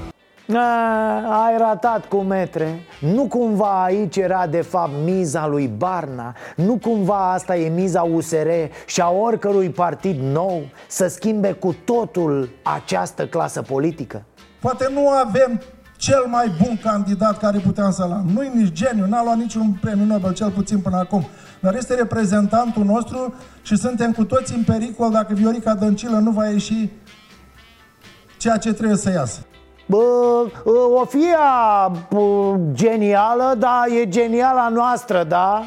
A, 0.55 1.45
ai 1.45 1.59
ratat 1.59 2.07
cu 2.07 2.17
metre. 2.17 2.81
Nu 3.01 3.27
cumva 3.27 3.83
aici 3.85 4.17
era 4.17 4.47
de 4.47 4.61
fapt 4.61 4.93
miza 5.05 5.47
lui 5.47 5.67
Barna? 5.77 6.35
Nu 6.57 6.79
cumva 6.83 7.33
asta 7.33 7.57
e 7.57 7.69
miza 7.69 8.03
USR 8.03 8.49
și 8.87 9.01
a 9.01 9.11
oricărui 9.11 9.71
partid 9.71 10.21
nou 10.21 10.63
Să 10.89 11.07
schimbe 11.07 11.53
cu 11.53 11.77
totul 11.85 12.49
această 12.63 13.27
clasă 13.27 13.63
politică? 13.63 14.25
Poate 14.61 14.91
nu 14.93 15.09
avem 15.09 15.61
cel 15.97 16.25
mai 16.27 16.53
bun 16.63 16.79
candidat 16.83 17.39
care 17.39 17.59
puteam 17.59 17.91
să-l 17.91 18.13
am 18.13 18.31
Nu-i 18.35 18.51
nici 18.55 18.73
geniu, 18.73 19.07
n-a 19.07 19.23
luat 19.23 19.37
niciun 19.37 19.79
premiu 19.81 20.05
Nobel, 20.05 20.33
cel 20.33 20.51
puțin 20.51 20.81
până 20.81 20.97
acum. 20.97 21.27
Dar 21.61 21.75
este 21.75 21.95
reprezentantul 21.95 22.85
nostru 22.85 23.35
și 23.63 23.77
suntem 23.77 24.13
cu 24.13 24.25
toți 24.25 24.55
în 24.55 24.63
pericol 24.63 25.11
Dacă 25.11 25.35
Viorica 25.35 25.75
Dăncilă 25.75 26.19
nu 26.19 26.31
va 26.31 26.49
ieși 26.49 26.91
ceea 28.39 28.57
ce 28.57 28.73
trebuie 28.73 28.97
să 28.97 29.11
iasă. 29.11 29.41
Bă, 29.41 29.60
o 31.01 31.05
fi 31.05 31.25
ea 31.33 31.91
genială, 32.73 33.55
dar 33.59 33.87
e 34.01 34.09
geniala 34.09 34.69
noastră, 34.69 35.25
da? 35.29 35.63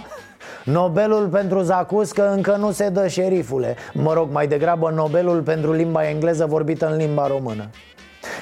Nobelul 0.63 1.27
pentru 1.27 1.62
Zacuscă 1.62 2.32
încă 2.32 2.56
nu 2.56 2.72
se 2.72 2.89
dă 2.89 3.08
șerifule. 3.08 3.75
Mă 3.94 4.13
rog, 4.13 4.32
mai 4.32 4.48
degrabă 4.48 4.92
Nobelul 4.96 5.42
pentru 5.42 5.72
limba 5.72 6.08
engleză 6.10 6.46
vorbită 6.46 6.89
în 6.92 6.98
limba 6.98 7.27
română. 7.27 7.70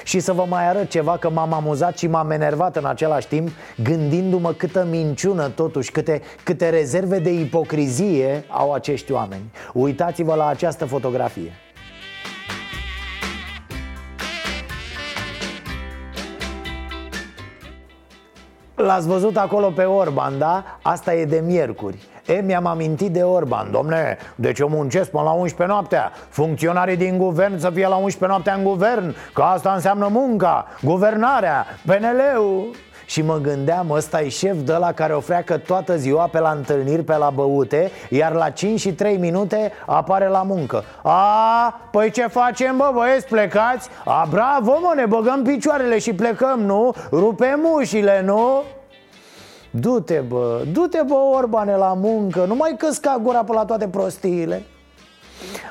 Și 0.04 0.20
să 0.20 0.32
vă 0.32 0.44
mai 0.48 0.68
arăt 0.68 0.88
ceva 0.88 1.16
că 1.16 1.30
m-am 1.30 1.52
amuzat 1.52 1.98
și 1.98 2.06
m-am 2.06 2.30
enervat 2.30 2.76
în 2.76 2.84
același 2.84 3.28
timp 3.28 3.48
Gândindu-mă 3.82 4.52
câtă 4.52 4.86
minciună 4.90 5.48
totuși, 5.48 5.90
câte, 5.90 6.20
câte 6.44 6.68
rezerve 6.68 7.18
de 7.18 7.32
ipocrizie 7.32 8.44
au 8.48 8.72
acești 8.72 9.12
oameni. 9.12 9.50
Uitați-vă 9.72 10.34
la 10.34 10.46
această 10.46 10.84
fotografie 10.84 11.52
L-ați 18.84 19.06
văzut 19.08 19.36
acolo 19.36 19.70
pe 19.70 19.82
Orban, 19.84 20.38
da? 20.38 20.64
Asta 20.82 21.14
e 21.14 21.24
de 21.24 21.42
miercuri. 21.46 22.08
E, 22.26 22.40
mi-am 22.44 22.66
amintit 22.66 23.12
de 23.12 23.22
Orban 23.22 23.70
Domne, 23.70 24.16
deci 24.34 24.58
eu 24.58 24.68
muncesc 24.68 25.10
până 25.10 25.22
la 25.22 25.30
11 25.30 25.76
noaptea. 25.76 26.12
Funcționarii 26.28 26.96
din 26.96 27.18
guvern 27.18 27.58
să 27.58 27.70
fie 27.70 27.88
la 27.88 27.96
11 27.96 28.26
noaptea 28.26 28.54
în 28.54 28.64
guvern 28.64 29.14
Că 29.32 29.42
asta 29.42 29.72
înseamnă 29.72 30.08
munca, 30.10 30.66
guvernarea, 30.82 31.66
PNL-ul 31.86 32.70
și 33.12 33.22
mă 33.22 33.38
gândeam, 33.38 33.90
ăsta 33.90 34.20
e 34.20 34.28
șef 34.28 34.56
de 34.64 34.72
la 34.72 34.92
care 34.92 35.14
o 35.14 35.20
freacă 35.20 35.58
toată 35.58 35.96
ziua 35.96 36.26
pe 36.26 36.38
la 36.38 36.50
întâlniri, 36.50 37.02
pe 37.02 37.16
la 37.16 37.30
băute 37.30 37.90
Iar 38.10 38.32
la 38.32 38.50
5 38.50 38.80
și 38.80 38.92
3 38.92 39.16
minute 39.16 39.72
apare 39.86 40.28
la 40.28 40.42
muncă 40.42 40.84
A, 41.02 41.80
păi 41.90 42.10
ce 42.10 42.26
facem 42.26 42.76
bă, 42.76 42.90
băieți, 42.94 43.26
plecați? 43.26 43.88
A, 44.04 44.26
bravo 44.30 44.78
mă, 44.80 44.92
ne 44.96 45.06
băgăm 45.06 45.42
picioarele 45.42 45.98
și 45.98 46.12
plecăm, 46.12 46.60
nu? 46.60 46.94
Rupem 47.10 47.60
ușile, 47.74 48.22
nu? 48.24 48.62
Du-te 49.70 50.18
bă, 50.28 50.62
du-te 50.72 51.02
bă 51.06 51.14
Orbane 51.14 51.76
la 51.76 51.94
muncă 51.94 52.44
Nu 52.44 52.54
mai 52.54 52.74
căsca 52.78 53.20
gura 53.22 53.44
pe 53.44 53.52
la 53.52 53.64
toate 53.64 53.88
prostiile 53.88 54.62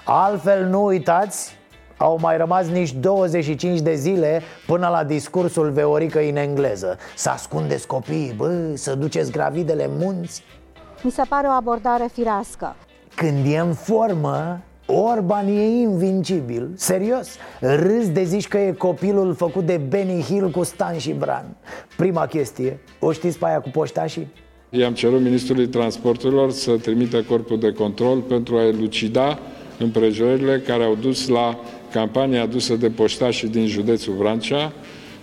Altfel 0.04 0.66
nu 0.66 0.84
uitați 0.84 1.60
au 2.02 2.18
mai 2.22 2.38
rămas 2.38 2.68
nici 2.68 2.94
25 2.94 3.80
de 3.80 3.96
zile 3.96 4.42
până 4.68 4.88
la 4.88 5.04
discursul 5.04 5.70
Veorică 5.70 6.20
în 6.20 6.36
engleză. 6.36 6.98
Să 7.16 7.30
ascundeți 7.30 7.88
copiii, 7.88 8.34
bă, 8.38 8.72
să 8.74 8.96
duceți 8.96 9.32
gravidele 9.32 9.84
în 9.84 9.92
munți. 10.00 10.44
Mi 11.02 11.12
se 11.12 11.22
pare 11.30 11.48
o 11.48 11.52
abordare 11.52 12.10
firească. 12.14 12.76
Când 13.16 13.46
e 13.46 13.58
în 13.58 13.74
formă, 13.74 14.60
Orban 14.86 15.48
e 15.48 15.66
invincibil, 15.66 16.70
serios 16.76 17.28
Râs 17.60 18.12
de 18.12 18.24
zici 18.24 18.48
că 18.48 18.58
e 18.58 18.72
copilul 18.72 19.34
făcut 19.34 19.66
de 19.66 19.82
Benny 19.90 20.22
Hill 20.22 20.50
cu 20.50 20.64
Stan 20.64 20.98
și 20.98 21.12
Bran. 21.12 21.46
Prima 21.98 22.26
chestie, 22.26 22.80
o 23.00 23.12
știți 23.12 23.38
pe 23.38 23.46
aia 23.46 23.60
cu 23.60 23.70
poștașii? 23.70 24.28
I-am 24.70 24.94
cerut 24.94 25.22
Ministrului 25.22 25.68
Transporturilor 25.68 26.52
să 26.52 26.78
trimită 26.78 27.22
corpul 27.22 27.60
de 27.60 27.72
control 27.72 28.20
pentru 28.20 28.58
a 28.58 28.66
elucida 28.66 29.40
împrejurările 29.80 30.60
care 30.60 30.84
au 30.84 30.96
dus 30.96 31.28
la 31.28 31.60
campania 31.92 32.42
adusă 32.42 32.76
de 32.76 32.90
poștașii 32.90 33.48
din 33.48 33.68
județul 33.68 34.14
Vrancea, 34.14 34.74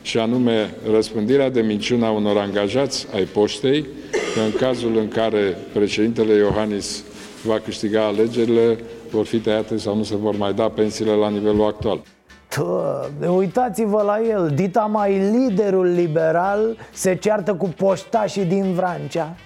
și 0.02 0.18
anume 0.18 0.74
răspândirea 0.92 1.50
de 1.50 1.60
minciună 1.60 2.06
a 2.06 2.10
unor 2.10 2.36
angajați 2.36 3.06
ai 3.14 3.24
poștei, 3.24 3.86
că 4.34 4.40
în 4.40 4.52
cazul 4.58 4.96
în 4.96 5.08
care 5.08 5.56
președintele 5.72 6.34
Iohannis 6.34 7.04
va 7.44 7.58
câștiga 7.64 8.06
alegerile, 8.06 8.78
vor 9.10 9.24
fi 9.24 9.38
tăiate 9.38 9.76
sau 9.76 9.96
nu 9.96 10.02
se 10.02 10.16
vor 10.16 10.36
mai 10.36 10.52
da 10.52 10.68
pensiile 10.68 11.12
la 11.12 11.28
nivelul 11.28 11.66
actual. 11.66 12.00
Doamne, 12.56 13.28
uitați-vă 13.36 14.02
la 14.02 14.20
el 14.28 14.52
Dita 14.54 14.80
mai 14.80 15.18
liderul 15.32 15.86
liberal 15.86 16.76
se 16.92 17.14
ceartă 17.14 17.54
cu 17.54 17.68
poștașii 17.76 18.44
din 18.44 18.72
Vrancea 18.72 19.36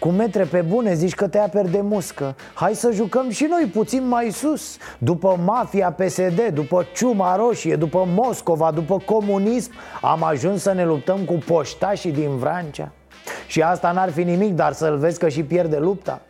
cu 0.00 0.08
metre 0.08 0.44
pe 0.44 0.60
bune 0.60 0.94
zici 0.94 1.14
că 1.14 1.28
te 1.28 1.38
aperi 1.38 1.70
de 1.70 1.80
muscă. 1.80 2.36
Hai 2.54 2.74
să 2.74 2.90
jucăm 2.92 3.30
și 3.30 3.46
noi 3.50 3.70
puțin 3.72 4.08
mai 4.08 4.30
sus. 4.30 4.76
După 4.98 5.38
mafia 5.44 5.92
PSD, 5.92 6.40
după 6.54 6.86
ciuma 6.94 7.36
roșie, 7.36 7.76
după 7.76 8.04
Moscova, 8.14 8.70
după 8.70 8.96
comunism 9.04 9.72
Am 10.00 10.22
ajuns 10.22 10.62
să 10.62 10.72
ne 10.72 10.84
luptăm 10.84 11.24
cu 11.24 11.32
poștașii 11.32 12.12
din 12.12 12.36
Vrancea. 12.36 12.92
Și 13.46 13.62
asta 13.62 13.92
n-ar 13.92 14.10
fi 14.10 14.22
nimic, 14.22 14.54
dar 14.54 14.72
să-l 14.72 14.96
vezi 14.96 15.18
că 15.18 15.28
și 15.28 15.42
pierde 15.42 15.78
lupta. 15.78 16.20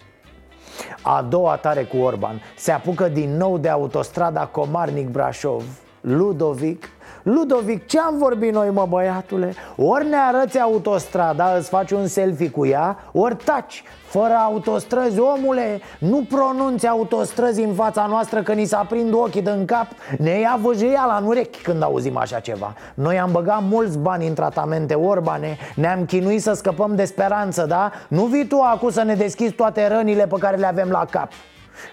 A 1.03 1.27
doua 1.29 1.57
tare 1.57 1.83
cu 1.83 1.97
Orban. 1.97 2.41
Se 2.57 2.73
apucă 2.73 3.09
din 3.09 3.37
nou 3.37 3.59
de 3.59 3.69
autostrada 3.69 4.47
Comarnic-Brașov. 4.47 5.63
Ludovic 6.01 6.89
Ludovic, 7.23 7.87
ce-am 7.87 8.19
vorbit 8.19 8.53
noi, 8.53 8.71
mă, 8.71 8.87
băiatule? 8.89 9.55
Ori 9.77 10.09
ne 10.09 10.17
arăți 10.17 10.59
autostrada, 10.59 11.55
îți 11.59 11.69
faci 11.69 11.91
un 11.91 12.07
selfie 12.07 12.51
cu 12.51 12.67
ea 12.67 12.97
Ori 13.13 13.37
taci, 13.45 13.83
fără 14.07 14.35
autostrăzi, 14.35 15.19
omule 15.19 15.81
Nu 15.99 16.27
pronunți 16.29 16.87
autostrăzi 16.87 17.63
în 17.63 17.75
fața 17.75 18.07
noastră 18.07 18.43
că 18.43 18.53
ni 18.53 18.65
s-a 18.65 18.87
prind 18.89 19.15
ochii 19.15 19.43
din 19.43 19.65
cap. 19.65 19.87
Ne 20.19 20.39
ia 20.39 20.59
văjăiala 20.63 21.17
în 21.17 21.27
urechi 21.27 21.63
când 21.63 21.83
auzim 21.83 22.17
așa 22.17 22.39
ceva. 22.39 22.75
Noi 22.95 23.19
am 23.19 23.33
băgat 23.33 23.63
mulți 23.63 23.99
bani 23.99 24.27
în 24.27 24.35
tratamente 24.35 24.95
orbane 24.95 25.57
Ne-am 25.75 26.05
chinuit 26.05 26.43
să 26.43 26.53
scăpăm 26.53 26.95
de 26.95 27.05
speranță, 27.05 27.67
da? 27.67 27.93
Nu 28.09 28.25
vii 28.25 28.47
tu 28.47 28.61
acum 28.61 28.91
să 28.91 29.03
ne 29.03 29.15
deschizi 29.15 29.53
toate 29.53 29.89
rănile 29.89 30.27
pe 30.27 30.37
care 30.39 30.57
le 30.57 30.67
avem 30.67 30.89
la 30.91 31.05
cap. 31.11 31.31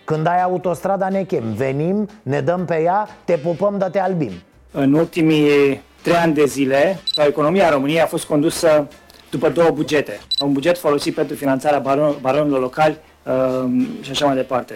Când 0.06 0.28
ai 0.28 0.42
autostrada 0.42 1.10
ne 1.10 1.24
chem. 1.24 1.54
Venim, 1.54 2.08
ne 2.24 2.42
dăm 2.42 2.66
pe 2.66 2.82
ea, 2.82 3.08
te 3.24 3.38
pupăm, 3.38 3.78
de 3.78 3.86
te 3.92 4.00
albim 4.00 4.32
În 4.80 4.94
ultimii 4.94 5.82
trei 6.02 6.16
ani 6.16 6.34
de 6.34 6.46
zile, 6.46 7.00
economia 7.28 7.70
României 7.70 8.02
a 8.02 8.06
fost 8.06 8.26
condusă 8.26 8.88
după 9.30 9.50
două 9.50 9.70
bugete. 9.70 10.20
Un 10.40 10.54
buget 10.54 10.78
folosit 10.78 11.14
pentru 11.16 11.36
finanțarea 11.36 11.80
baron, 11.80 12.16
baronilor 12.22 12.60
locali 12.60 12.98
uh, 13.24 13.88
și 14.02 14.12
așa 14.12 14.26
mai 14.26 14.36
departe. 14.36 14.74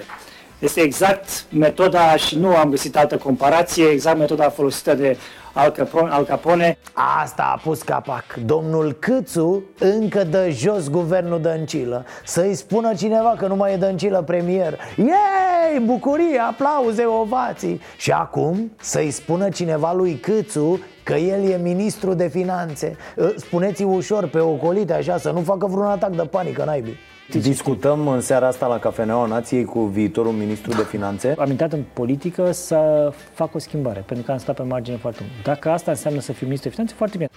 Este 0.62 0.82
exact 0.82 1.46
metoda, 1.50 2.15
și 2.15 2.38
nu 2.38 2.56
am 2.56 2.70
găsit 2.70 2.98
altă 2.98 3.18
comparație, 3.18 3.86
exact 3.86 4.18
metoda 4.18 4.50
folosită 4.50 4.94
de 4.94 5.18
Al 5.53 5.70
Capone. 5.70 6.10
Al 6.12 6.24
Capone. 6.24 6.77
Asta 7.22 7.51
a 7.56 7.60
pus 7.63 7.82
capac. 7.82 8.24
Domnul 8.46 8.94
Câțu 9.00 9.63
încă 9.80 10.24
dă 10.24 10.50
jos 10.50 10.89
guvernul 10.89 11.41
Dăncilă. 11.41 12.06
Să-i 12.25 12.53
spună 12.53 12.94
cineva 12.94 13.36
că 13.38 13.48
nu 13.48 13.56
mai 13.56 13.74
e 13.74 13.77
Dăncilă 13.77 14.22
premier. 14.22 14.80
Ei, 14.98 15.80
bucurie, 15.80 16.39
aplauze, 16.39 17.06
ovații. 17.06 17.82
Și 17.98 18.12
acum 18.12 18.72
să-i 18.82 19.12
spună 19.12 19.50
cineva 19.50 19.94
lui 19.94 20.13
Câțu 20.13 20.80
că 21.03 21.13
el 21.13 21.50
e 21.50 21.58
ministru 21.58 22.13
de 22.13 22.27
finanțe. 22.27 22.96
Spuneți-i 23.36 23.86
ușor 23.86 24.27
pe 24.27 24.39
ocolite 24.39 24.94
așa 24.94 25.18
Să 25.18 25.32
nu 25.32 25.39
facă 25.39 25.65
vreun 25.65 25.86
atac 25.86 26.15
de 26.15 26.24
panică, 26.24 26.63
naibii 26.65 26.98
Discutăm 27.39 28.07
în 28.07 28.21
seara 28.21 28.47
asta 28.47 28.67
la 28.67 28.79
Cafeneaua 28.79 29.25
Nației 29.25 29.63
cu 29.65 29.79
viitorul 29.79 30.31
ministru 30.31 30.71
de 30.71 30.83
finanțe. 30.83 31.33
Am 31.38 31.50
intrat 31.50 31.73
în 31.73 31.83
politică 31.93 32.51
să 32.51 33.11
fac 33.33 33.55
o 33.55 33.59
schimbare, 33.59 34.03
pentru 34.07 34.25
că 34.25 34.31
am 34.31 34.38
stat 34.38 34.55
pe 34.55 34.63
margine 34.63 34.97
foarte 34.97 35.19
mult. 35.21 35.43
Dacă 35.43 35.69
asta 35.69 35.91
înseamnă 35.91 36.19
să 36.19 36.31
fiu 36.31 36.45
ministru 36.45 36.69
de 36.69 36.75
finanțe, 36.75 36.93
foarte 36.97 37.17
bine. 37.17 37.29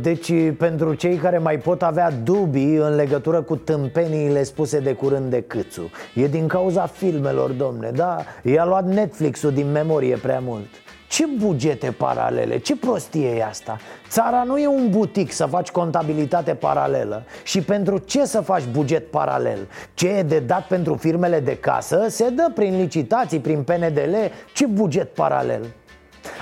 Deci, 0.00 0.32
pentru 0.58 0.94
cei 0.94 1.16
care 1.16 1.38
mai 1.38 1.58
pot 1.58 1.82
avea 1.82 2.10
dubii 2.10 2.74
în 2.74 2.94
legătură 2.94 3.42
cu 3.42 3.56
tâmpeniile 3.56 4.42
spuse 4.42 4.78
de 4.78 4.92
curând 4.92 5.30
de 5.30 5.40
Câțu, 5.40 5.90
e 6.14 6.26
din 6.26 6.46
cauza 6.46 6.86
filmelor, 6.86 7.50
domne, 7.50 7.90
da? 7.94 8.16
I-a 8.42 8.64
luat 8.64 8.86
Netflix-ul 8.86 9.52
din 9.52 9.70
memorie 9.70 10.16
prea 10.16 10.40
mult. 10.44 10.68
Ce 11.10 11.26
bugete 11.26 11.90
paralele? 11.90 12.58
Ce 12.58 12.76
prostie 12.76 13.28
e 13.28 13.44
asta? 13.44 13.78
Țara 14.08 14.42
nu 14.42 14.58
e 14.58 14.66
un 14.66 14.90
butic 14.90 15.32
să 15.32 15.46
faci 15.46 15.70
contabilitate 15.70 16.54
paralelă 16.54 17.22
Și 17.42 17.60
pentru 17.60 17.98
ce 17.98 18.24
să 18.24 18.40
faci 18.40 18.62
buget 18.72 19.10
paralel? 19.10 19.58
Ce 19.94 20.08
e 20.08 20.22
de 20.22 20.38
dat 20.38 20.66
pentru 20.66 20.94
firmele 20.94 21.40
de 21.40 21.56
casă 21.56 22.06
se 22.08 22.28
dă 22.28 22.50
prin 22.54 22.76
licitații, 22.76 23.40
prin 23.40 23.62
PNDL 23.62 24.14
Ce 24.54 24.66
buget 24.66 25.14
paralel? 25.14 25.66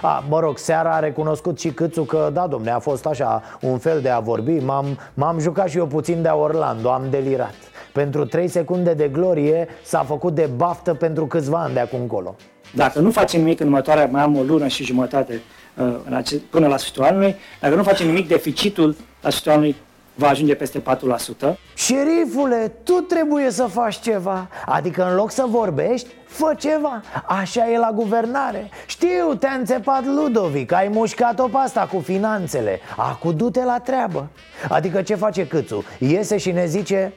A, 0.02 0.24
mă 0.28 0.40
rog, 0.40 0.58
seara 0.58 0.94
a 0.94 0.98
recunoscut 0.98 1.58
și 1.58 1.70
Câțu 1.70 2.02
că, 2.02 2.30
da, 2.32 2.46
domne, 2.46 2.70
a 2.70 2.78
fost 2.78 3.06
așa 3.06 3.42
un 3.60 3.78
fel 3.78 4.00
de 4.00 4.08
a 4.08 4.20
vorbi 4.20 4.58
M-am, 4.58 4.98
m-am 5.14 5.38
jucat 5.38 5.68
și 5.68 5.78
eu 5.78 5.86
puțin 5.86 6.22
de 6.22 6.28
Orlando, 6.28 6.90
am 6.90 7.06
delirat 7.10 7.54
Pentru 7.92 8.24
3 8.24 8.48
secunde 8.48 8.94
de 8.94 9.08
glorie 9.08 9.68
s-a 9.84 10.02
făcut 10.02 10.34
de 10.34 10.50
baftă 10.56 10.94
pentru 10.94 11.26
câțiva 11.26 11.58
ani 11.58 11.74
de 11.74 11.80
acum 11.80 12.00
încolo 12.00 12.36
dacă 12.74 12.98
nu 12.98 13.10
facem 13.10 13.40
nimic 13.40 13.60
în 13.60 13.66
următoarea, 13.66 14.06
mai 14.06 14.22
am 14.22 14.36
o 14.36 14.42
lună 14.42 14.66
și 14.66 14.84
jumătate 14.84 15.40
uh, 15.76 16.40
până 16.50 16.66
la 16.66 16.76
sfârșitul 16.76 17.04
anului, 17.04 17.36
dacă 17.60 17.74
nu 17.74 17.82
facem 17.82 18.06
nimic, 18.06 18.28
deficitul 18.28 18.86
la 19.20 19.28
sfârșitul 19.30 19.52
anului 19.52 19.76
va 20.18 20.28
ajunge 20.28 20.54
peste 20.54 20.82
4%. 20.82 21.54
Șerifule, 21.74 22.72
tu 22.82 22.92
trebuie 22.92 23.50
să 23.50 23.64
faci 23.64 24.00
ceva. 24.00 24.48
Adică 24.66 25.06
în 25.08 25.14
loc 25.14 25.30
să 25.30 25.44
vorbești, 25.48 26.08
fă 26.26 26.54
ceva. 26.58 27.02
Așa 27.26 27.70
e 27.70 27.78
la 27.78 27.90
guvernare. 27.94 28.70
Știu, 28.86 29.34
te-a 29.38 29.52
înțepat 29.52 30.04
Ludovic 30.04 30.72
Ai 30.72 30.88
mușcat-o 30.88 31.48
pe 31.48 31.56
asta 31.56 31.88
cu 31.92 32.00
finanțele. 32.00 32.80
Acu 32.96 33.32
du-te 33.32 33.64
la 33.64 33.78
treabă. 33.78 34.28
Adică 34.68 35.02
ce 35.02 35.14
face 35.14 35.46
Câțu? 35.46 35.84
Iese 35.98 36.36
și 36.36 36.50
ne 36.50 36.66
zice 36.66 37.12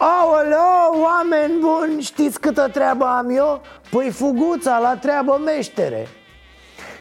Aoleo, 0.00 1.00
oameni 1.02 1.58
buni, 1.60 2.02
știți 2.02 2.40
câtă 2.40 2.68
treabă 2.72 3.04
am 3.04 3.30
eu? 3.30 3.60
Păi 3.90 4.10
fuguța 4.10 4.78
la 4.78 4.96
treabă 4.96 5.40
meștere 5.44 6.08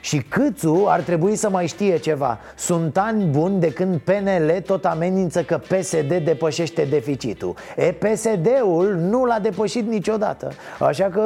și 0.07 0.17
Câțu 0.17 0.85
ar 0.87 0.99
trebui 0.99 1.35
să 1.35 1.49
mai 1.49 1.67
știe 1.67 1.97
ceva. 1.97 2.39
Sunt 2.55 2.97
ani 2.97 3.25
buni 3.25 3.59
de 3.59 3.73
când 3.73 3.99
PNL 3.99 4.61
tot 4.65 4.85
amenință 4.85 5.43
că 5.43 5.57
PSD 5.57 6.13
depășește 6.23 6.83
deficitul. 6.83 7.55
E, 7.75 7.91
PSD-ul 7.91 8.95
nu 8.95 9.25
l-a 9.25 9.39
depășit 9.39 9.87
niciodată. 9.87 10.51
Așa 10.79 11.05
că 11.05 11.21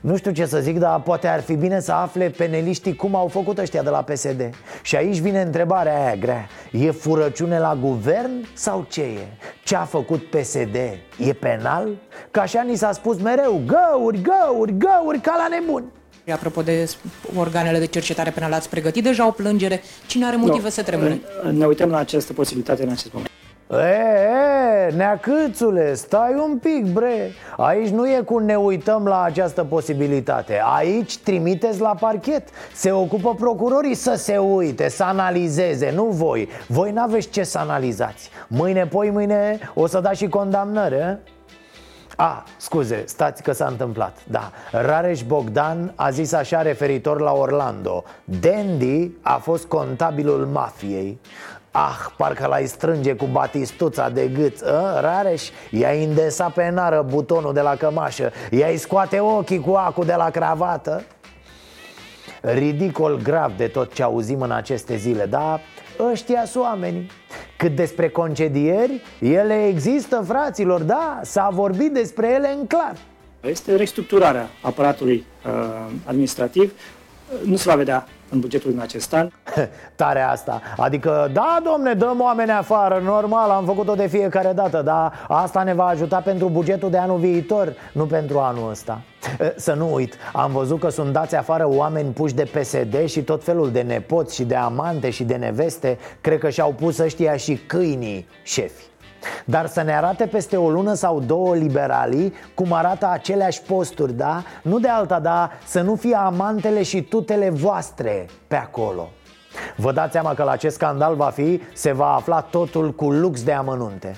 nu 0.00 0.16
știu 0.16 0.30
ce 0.30 0.46
să 0.46 0.58
zic, 0.58 0.78
dar 0.78 1.00
poate 1.00 1.26
ar 1.26 1.40
fi 1.40 1.54
bine 1.54 1.80
să 1.80 1.92
afle 1.92 2.28
peneliștii 2.28 2.96
cum 2.96 3.14
au 3.14 3.28
făcut 3.28 3.58
ăștia 3.58 3.82
de 3.82 3.90
la 3.90 4.02
PSD 4.02 4.50
Și 4.82 4.96
aici 4.96 5.18
vine 5.18 5.40
întrebarea 5.40 6.04
aia 6.04 6.14
grea. 6.14 6.46
E 6.72 6.90
furăciune 6.90 7.58
la 7.58 7.78
guvern 7.80 8.46
sau 8.54 8.86
ce 8.88 9.02
e? 9.02 9.26
Ce 9.64 9.76
a 9.76 9.84
făcut 9.84 10.22
PSD? 10.22 10.76
E 11.18 11.32
penal? 11.32 11.88
Ca 12.30 12.40
așa 12.40 12.62
ni 12.62 12.76
s-a 12.76 12.92
spus 12.92 13.22
mereu. 13.22 13.60
Găuri, 13.66 14.20
găuri, 14.22 14.76
găuri 14.78 15.18
ca 15.18 15.34
la 15.36 15.56
nebuni 15.56 15.98
Apropo 16.32 16.62
de 16.62 16.90
organele 17.36 17.78
de 17.78 17.86
cercetare 17.86 18.30
penală, 18.30 18.54
ați 18.54 18.68
pregătit 18.68 19.02
deja 19.02 19.26
o 19.26 19.30
plângere? 19.30 19.82
Cine 20.06 20.26
are 20.26 20.36
motive 20.36 20.62
no, 20.62 20.68
să 20.68 20.82
tremure? 20.82 21.20
Ne 21.52 21.66
uităm 21.66 21.90
la 21.90 21.98
această 21.98 22.32
posibilitate 22.32 22.82
în 22.82 22.88
acest 22.88 23.12
moment. 23.12 23.30
E, 23.72 23.76
e, 23.76 24.96
neacâțule, 24.96 25.94
stai 25.94 26.34
un 26.48 26.58
pic, 26.58 26.92
bre 26.92 27.32
Aici 27.56 27.88
nu 27.88 28.08
e 28.08 28.22
cu 28.24 28.38
ne 28.38 28.56
uităm 28.56 29.04
la 29.04 29.22
această 29.22 29.64
posibilitate 29.64 30.60
Aici 30.76 31.18
trimiteți 31.18 31.80
la 31.80 31.94
parchet 32.00 32.48
Se 32.74 32.92
ocupă 32.92 33.34
procurorii 33.34 33.94
să 33.94 34.14
se 34.16 34.36
uite, 34.36 34.88
să 34.88 35.04
analizeze, 35.04 35.92
nu 35.94 36.04
voi 36.04 36.48
Voi 36.68 36.90
n-aveți 36.90 37.28
ce 37.28 37.42
să 37.42 37.58
analizați 37.58 38.30
Mâine, 38.48 38.86
poi 38.86 39.10
mâine 39.10 39.58
o 39.74 39.86
să 39.86 40.00
dați 40.00 40.18
și 40.18 40.28
condamnări, 40.28 40.94
e? 40.94 41.18
A, 42.20 42.44
scuze, 42.56 43.04
stați 43.06 43.42
că 43.42 43.52
s-a 43.52 43.66
întâmplat. 43.66 44.16
Da, 44.26 44.50
Rareș 44.70 45.22
Bogdan 45.22 45.92
a 45.94 46.10
zis 46.10 46.32
așa 46.32 46.62
referitor 46.62 47.20
la 47.20 47.32
Orlando. 47.32 48.04
Dandy 48.24 49.10
a 49.22 49.36
fost 49.36 49.64
contabilul 49.64 50.46
mafiei. 50.46 51.20
Ah, 51.70 52.06
parcă 52.16 52.46
l-ai 52.46 52.66
strânge 52.66 53.14
cu 53.14 53.24
batistuța 53.24 54.08
de 54.08 54.28
gât 54.28 54.62
a, 54.62 55.00
Rareș, 55.00 55.48
i-ai 55.70 56.04
îndesa 56.04 56.48
pe 56.48 56.68
nară 56.68 57.02
butonul 57.08 57.52
de 57.52 57.60
la 57.60 57.76
cămașă. 57.76 58.32
I-ai 58.50 58.76
scoate 58.76 59.20
ochii 59.20 59.60
cu 59.60 59.72
acu 59.72 60.04
de 60.04 60.14
la 60.14 60.30
cravată? 60.30 61.02
Ridicol 62.40 63.20
grav 63.22 63.52
de 63.56 63.66
tot 63.66 63.92
ce 63.92 64.02
auzim 64.02 64.40
în 64.40 64.50
aceste 64.50 64.96
zile 64.96 65.26
Dar 65.26 65.60
ăștia 65.98 66.44
sunt 66.44 66.64
oamenii. 66.64 67.10
Cât 67.56 67.74
despre 67.74 68.08
concedieri, 68.08 69.02
ele 69.18 69.66
există, 69.66 70.24
fraților, 70.26 70.82
da, 70.82 71.20
s-a 71.22 71.48
vorbit 71.52 71.92
despre 71.92 72.28
ele 72.32 72.52
în 72.58 72.66
clar. 72.66 72.96
Este 73.40 73.76
restructurarea 73.76 74.48
aparatului 74.62 75.24
uh, 75.46 75.92
administrativ. 76.04 76.72
Nu 77.44 77.56
se 77.56 77.68
va 77.68 77.74
vedea 77.74 78.06
în 78.30 78.40
bugetul 78.40 78.70
din 78.70 78.80
acest 78.80 79.14
an. 79.14 79.28
Tare 79.94 80.20
asta. 80.20 80.60
Adică, 80.76 81.30
da, 81.32 81.60
domne, 81.64 81.92
dăm 81.92 82.20
oameni 82.20 82.50
afară 82.50 83.00
Normal, 83.04 83.50
am 83.50 83.64
făcut-o 83.64 83.94
de 83.94 84.06
fiecare 84.06 84.52
dată 84.52 84.82
Dar 84.82 85.12
asta 85.28 85.62
ne 85.62 85.74
va 85.74 85.86
ajuta 85.86 86.20
pentru 86.20 86.48
bugetul 86.48 86.90
de 86.90 86.96
anul 86.96 87.18
viitor 87.18 87.74
Nu 87.92 88.06
pentru 88.06 88.38
anul 88.38 88.70
ăsta. 88.70 89.00
Să 89.56 89.72
nu 89.72 89.94
uit, 89.94 90.14
am 90.32 90.52
văzut 90.52 90.80
că 90.80 90.88
sunt 90.88 91.12
dați 91.12 91.36
afară 91.36 91.68
oameni 91.68 92.12
puși 92.12 92.34
de 92.34 92.44
PSD 92.44 93.04
Și 93.06 93.22
tot 93.22 93.44
felul 93.44 93.70
de 93.70 93.80
nepoți 93.80 94.34
și 94.34 94.44
de 94.44 94.54
amante 94.54 95.10
și 95.10 95.24
de 95.24 95.34
neveste. 95.34 95.98
Cred 96.20 96.38
că 96.38 96.48
și-au 96.50 96.72
pus 96.72 96.98
ăștia 96.98 97.36
și 97.36 97.54
câinii 97.66 98.28
șefi 98.42 98.89
dar 99.44 99.66
să 99.66 99.82
ne 99.82 99.96
arate 99.96 100.26
peste 100.26 100.56
o 100.56 100.70
lună 100.70 100.94
sau 100.94 101.20
două 101.20 101.54
liberalii 101.54 102.34
Cum 102.54 102.72
arată 102.72 103.08
aceleași 103.10 103.62
posturi, 103.62 104.12
da? 104.12 104.42
Nu 104.62 104.78
de 104.78 104.88
alta, 104.88 105.20
da, 105.20 105.50
să 105.66 105.80
nu 105.80 105.94
fie 105.94 106.14
amantele 106.14 106.82
și 106.82 107.02
tutele 107.02 107.50
voastre 107.50 108.26
pe 108.46 108.56
acolo. 108.56 109.08
Vă 109.76 109.92
dați 109.92 110.12
seama 110.12 110.34
că 110.34 110.42
la 110.42 110.50
acest 110.50 110.74
scandal 110.74 111.14
va 111.14 111.30
fi 111.30 111.60
Se 111.74 111.92
va 111.92 112.14
afla 112.14 112.40
totul 112.40 112.92
cu 112.92 113.10
lux 113.10 113.42
de 113.42 113.52
amănunte. 113.52 114.16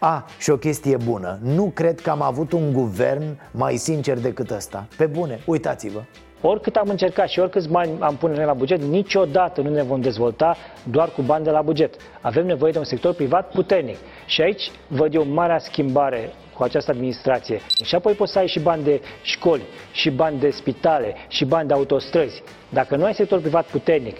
A, 0.00 0.26
și 0.38 0.50
o 0.50 0.56
chestie 0.56 0.96
bună. 0.96 1.38
Nu 1.42 1.70
cred 1.74 2.00
că 2.00 2.10
am 2.10 2.22
avut 2.22 2.52
un 2.52 2.72
guvern 2.72 3.40
mai 3.50 3.76
sincer 3.76 4.18
decât 4.18 4.50
ăsta. 4.50 4.86
Pe 4.96 5.06
bune, 5.06 5.40
uitați-vă 5.46 6.02
Oricât 6.44 6.76
am 6.76 6.88
încercat 6.88 7.28
și 7.28 7.38
oricâți 7.38 7.68
bani 7.68 7.90
am 8.00 8.16
pune 8.16 8.34
noi 8.34 8.44
la 8.44 8.52
buget, 8.52 8.82
niciodată 8.82 9.60
nu 9.60 9.70
ne 9.70 9.82
vom 9.82 10.00
dezvolta 10.00 10.56
doar 10.90 11.08
cu 11.08 11.22
bani 11.22 11.44
de 11.44 11.50
la 11.50 11.62
buget. 11.62 11.94
Avem 12.20 12.46
nevoie 12.46 12.72
de 12.72 12.78
un 12.78 12.84
sector 12.84 13.14
privat 13.14 13.50
puternic. 13.50 13.96
Și 14.26 14.42
aici 14.42 14.70
văd 14.88 15.14
eu 15.14 15.24
marea 15.24 15.58
schimbare 15.58 16.32
cu 16.56 16.62
această 16.62 16.90
administrație. 16.90 17.60
Și 17.84 17.94
apoi 17.94 18.12
poți 18.12 18.32
să 18.32 18.38
ai 18.38 18.46
și 18.46 18.60
bani 18.60 18.82
de 18.82 19.00
școli, 19.22 19.62
și 19.92 20.10
bani 20.10 20.38
de 20.38 20.50
spitale, 20.50 21.14
și 21.28 21.44
bani 21.44 21.68
de 21.68 21.74
autostrăzi. 21.74 22.42
Dacă 22.68 22.96
nu 22.96 23.04
ai 23.04 23.14
sector 23.14 23.40
privat 23.40 23.66
puternic 23.66 24.16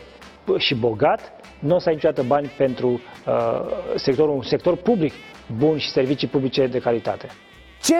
și 0.59 0.75
bogat, 0.75 1.33
nu 1.59 1.75
o 1.75 1.79
să 1.79 1.89
ai 1.89 1.95
niciodată 1.95 2.23
bani 2.23 2.47
pentru 2.57 2.89
uh, 2.89 3.01
sectorul, 3.95 4.35
un 4.35 4.43
sector 4.43 4.77
public 4.77 5.13
bun 5.59 5.79
și 5.79 5.91
servicii 5.91 6.29
publice 6.29 6.67
de 6.67 6.79
calitate. 6.79 7.27
Ce? 7.83 7.95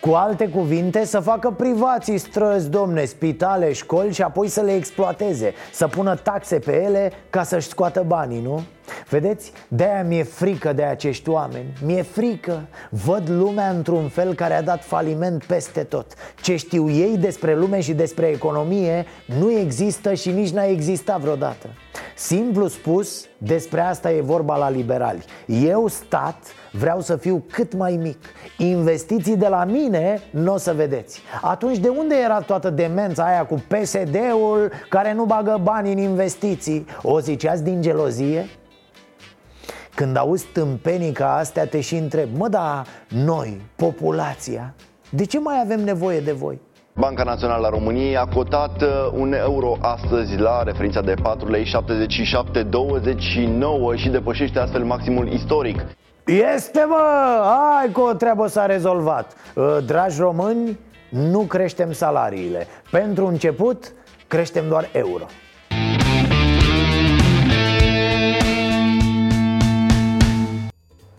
Cu 0.00 0.10
alte 0.10 0.48
cuvinte, 0.48 1.04
să 1.04 1.20
facă 1.20 1.50
privații 1.50 2.18
străzi, 2.18 2.70
domne, 2.70 3.04
spitale, 3.04 3.72
școli 3.72 4.12
și 4.12 4.22
apoi 4.22 4.48
să 4.48 4.60
le 4.60 4.74
exploateze. 4.74 5.54
Să 5.72 5.86
pună 5.86 6.14
taxe 6.14 6.58
pe 6.58 6.82
ele 6.82 7.12
ca 7.30 7.42
să-și 7.42 7.68
scoată 7.68 8.04
banii, 8.06 8.40
nu? 8.40 8.62
Vedeți? 9.08 9.52
De-aia 9.68 10.02
mi-e 10.02 10.22
frică 10.22 10.72
de 10.72 10.82
acești 10.82 11.28
oameni. 11.28 11.72
Mi-e 11.84 12.02
frică. 12.02 12.66
Văd 12.90 13.28
lumea 13.28 13.70
într-un 13.70 14.08
fel 14.08 14.34
care 14.34 14.54
a 14.54 14.62
dat 14.62 14.84
faliment 14.84 15.44
peste 15.44 15.82
tot. 15.82 16.06
Ce 16.42 16.56
știu 16.56 16.90
ei 16.90 17.16
despre 17.18 17.56
lume 17.56 17.80
și 17.80 17.92
despre 17.92 18.26
economie 18.26 19.06
Nu 19.38 19.50
există 19.50 20.14
și 20.14 20.30
nici 20.30 20.50
n-a 20.50 20.64
existat 20.64 21.20
vreodată. 21.20 21.66
Simplu 22.16 22.66
spus, 22.66 23.24
despre 23.38 23.80
asta 23.80 24.12
e 24.12 24.20
vorba 24.20 24.56
la 24.56 24.70
liberali. 24.70 25.24
Eu, 25.46 25.86
stat, 25.86 26.36
vreau 26.72 27.00
să 27.00 27.16
fiu 27.16 27.44
cât 27.50 27.74
mai 27.74 27.98
mic 28.02 28.18
Investiții 28.58 29.36
de 29.36 29.48
la 29.48 29.64
mine 29.64 30.20
nu 30.30 30.52
o 30.52 30.56
să 30.56 30.72
vedeți 30.72 31.22
Atunci 31.40 31.78
de 31.78 31.88
unde 31.88 32.14
era 32.14 32.40
toată 32.40 32.70
demența 32.70 33.24
aia 33.24 33.46
cu 33.46 33.54
PSD-ul 33.54 34.70
care 34.88 35.12
nu 35.12 35.24
bagă 35.24 35.60
bani 35.62 35.92
în 35.92 35.98
investiții? 35.98 36.86
O 37.02 37.20
ziceați 37.20 37.64
din 37.64 37.82
gelozie? 37.82 38.46
Când 39.94 40.16
auzi 40.16 40.46
tâmpenii 40.52 41.12
ca 41.12 41.36
astea 41.36 41.66
te 41.66 41.80
și 41.80 41.94
întreb 41.94 42.28
Mă, 42.36 42.48
da, 42.48 42.84
noi, 43.08 43.60
populația, 43.76 44.74
de 45.10 45.24
ce 45.24 45.38
mai 45.40 45.60
avem 45.64 45.80
nevoie 45.80 46.20
de 46.20 46.32
voi? 46.32 46.60
Banca 46.94 47.22
Națională 47.22 47.66
a 47.66 47.70
României 47.70 48.16
a 48.16 48.24
cotat 48.24 48.82
uh, 48.82 48.88
un 49.12 49.32
euro 49.32 49.76
astăzi 49.80 50.36
la 50.36 50.62
referința 50.62 51.00
de 51.00 51.14
4 51.22 51.50
lei 51.50 51.64
77,29 51.64 51.70
și 53.96 54.08
depășește 54.08 54.58
astfel 54.58 54.84
maximul 54.84 55.32
istoric. 55.32 55.84
Este, 56.24 56.84
mă! 56.88 57.40
Hai 57.44 57.90
că 57.92 58.00
o 58.00 58.12
treabă 58.12 58.46
s-a 58.46 58.66
rezolvat 58.66 59.36
Uh, 59.54 59.78
Dragi 59.86 60.20
români, 60.20 60.78
nu 61.08 61.40
creștem 61.40 61.92
salariile 61.92 62.66
Pentru 62.90 63.26
început, 63.26 63.92
creștem 64.28 64.68
doar 64.68 64.88
euro 64.92 65.26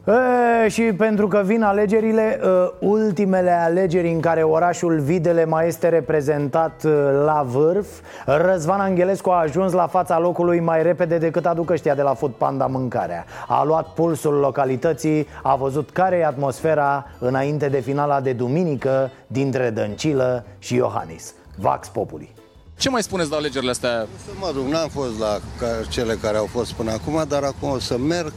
E, 0.07 0.67
și 0.67 0.81
pentru 0.81 1.27
că 1.27 1.41
vin 1.45 1.61
alegerile, 1.61 2.39
uh, 2.43 2.49
ultimele 2.79 3.51
alegeri 3.51 4.11
în 4.11 4.19
care 4.19 4.43
orașul 4.43 4.99
Videle 4.99 5.45
mai 5.45 5.67
este 5.67 5.89
reprezentat 5.89 6.83
uh, 6.83 6.91
la 7.25 7.45
vârf 7.47 7.87
Răzvan 8.25 8.79
Angelescu 8.79 9.29
a 9.29 9.39
ajuns 9.39 9.71
la 9.71 9.87
fața 9.87 10.19
locului 10.19 10.59
mai 10.59 10.83
repede 10.83 11.17
decât 11.17 11.45
aduc 11.45 11.69
ăștia 11.69 11.95
de 11.95 12.01
la 12.01 12.13
Food 12.13 12.31
Panda 12.31 12.65
mâncarea 12.65 13.25
A 13.47 13.63
luat 13.63 13.87
pulsul 13.87 14.33
localității, 14.33 15.27
a 15.43 15.55
văzut 15.55 15.89
care 15.89 16.15
e 16.15 16.25
atmosfera 16.25 17.05
înainte 17.19 17.69
de 17.69 17.79
finala 17.79 18.21
de 18.21 18.33
duminică 18.33 19.11
dintre 19.27 19.69
Dăncilă 19.69 20.45
și 20.59 20.75
Iohannis 20.75 21.33
Vax 21.57 21.87
Populi 21.87 22.33
Ce 22.77 22.89
mai 22.89 23.03
spuneți 23.03 23.29
la 23.29 23.35
alegerile 23.35 23.71
astea? 23.71 24.07
Să 24.25 24.31
mă 24.39 24.51
duc, 24.53 24.67
n-am 24.67 24.89
fost 24.89 25.19
la 25.19 25.39
ca- 25.59 25.85
cele 25.89 26.13
care 26.13 26.37
au 26.37 26.45
fost 26.45 26.73
până 26.73 26.91
acum, 26.91 27.23
dar 27.27 27.43
acum 27.43 27.69
o 27.69 27.79
să 27.79 27.97
merg. 27.97 28.33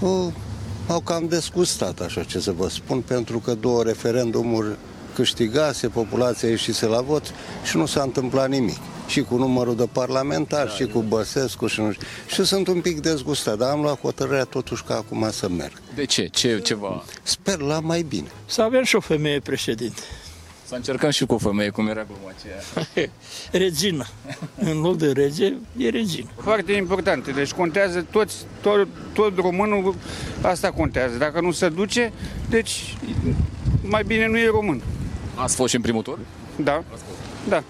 Uh, 0.00 0.26
au 0.92 1.00
cam 1.00 1.28
desgustat, 1.28 2.00
așa 2.00 2.22
ce 2.22 2.38
să 2.38 2.52
vă 2.52 2.68
spun, 2.68 3.00
pentru 3.00 3.38
că 3.38 3.54
două 3.54 3.82
referendumuri 3.82 4.76
câștigase, 5.14 5.88
populația 5.88 6.48
ieșise 6.48 6.86
la 6.86 7.00
vot 7.00 7.32
și 7.64 7.76
nu 7.76 7.86
s-a 7.86 8.02
întâmplat 8.02 8.48
nimic. 8.48 8.78
Și 9.06 9.20
cu 9.22 9.36
numărul 9.36 9.76
de 9.76 9.88
parlamentari, 9.92 10.68
da, 10.68 10.74
și 10.74 10.84
cu 10.84 11.00
Băsescu 11.00 11.66
și 11.66 11.80
nu 11.80 11.92
știu. 11.92 12.06
Și 12.26 12.44
sunt 12.44 12.68
un 12.68 12.80
pic 12.80 13.00
dezgustat, 13.00 13.58
dar 13.58 13.70
am 13.70 13.80
luat 13.80 14.00
hotărârea 14.00 14.44
totuși 14.44 14.82
ca 14.82 14.94
acum 14.94 15.30
să 15.30 15.48
merg. 15.48 15.72
De 15.94 16.04
ce? 16.04 16.26
Ce 16.26 16.60
ceva? 16.60 17.04
Sper 17.22 17.58
la 17.58 17.80
mai 17.80 18.02
bine. 18.02 18.28
Să 18.46 18.62
avem 18.62 18.84
și 18.84 18.96
o 18.96 19.00
femeie 19.00 19.40
președinte. 19.40 20.00
Să 20.70 20.76
încercăm 20.76 21.10
și 21.10 21.26
cu 21.26 21.34
o 21.34 21.38
femeie, 21.38 21.70
cum 21.70 21.88
era 21.88 22.06
gluma 22.06 22.32
aceea. 22.36 23.10
Regina. 23.64 24.06
În 24.58 24.80
loc 24.80 24.96
de 24.96 25.12
rege, 25.12 25.52
e 25.76 25.88
regină. 25.88 26.28
Foarte 26.42 26.72
important. 26.72 27.34
Deci 27.34 27.52
contează 27.52 28.06
toți, 28.10 28.36
tot, 28.60 28.88
tot 29.12 29.36
românul, 29.36 29.94
asta 30.42 30.70
contează. 30.70 31.16
Dacă 31.16 31.40
nu 31.40 31.50
se 31.50 31.68
duce, 31.68 32.12
deci 32.48 32.96
mai 33.82 34.02
bine 34.06 34.26
nu 34.26 34.38
e 34.38 34.46
român. 34.46 34.82
Ați 35.34 35.54
fost 35.54 35.68
și 35.70 35.76
în 35.76 35.82
primul 35.82 36.02
tur? 36.02 36.18
Da. 36.56 36.84
Da. 37.48 37.62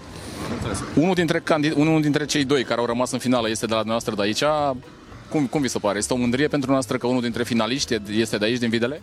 Unul 0.95 1.13
dintre, 1.13 1.39
candid- 1.39 1.73
unul 1.75 2.01
dintre 2.01 2.25
cei 2.25 2.43
doi 2.45 2.63
care 2.63 2.79
au 2.79 2.85
rămas 2.85 3.11
în 3.11 3.19
finală 3.19 3.49
este 3.49 3.65
de 3.65 3.73
la 3.73 3.81
noastră 3.85 4.15
de 4.15 4.21
aici. 4.21 4.43
Cum, 5.29 5.47
cum 5.47 5.61
vi 5.61 5.67
se 5.67 5.79
pare? 5.79 5.97
Este 5.97 6.13
o 6.13 6.17
mândrie 6.17 6.47
pentru 6.47 6.71
noastră 6.71 6.97
că 6.97 7.07
unul 7.07 7.21
dintre 7.21 7.43
finaliști 7.43 7.97
este 8.11 8.37
de 8.37 8.45
aici, 8.45 8.59
din 8.59 8.69
Videle? 8.69 9.01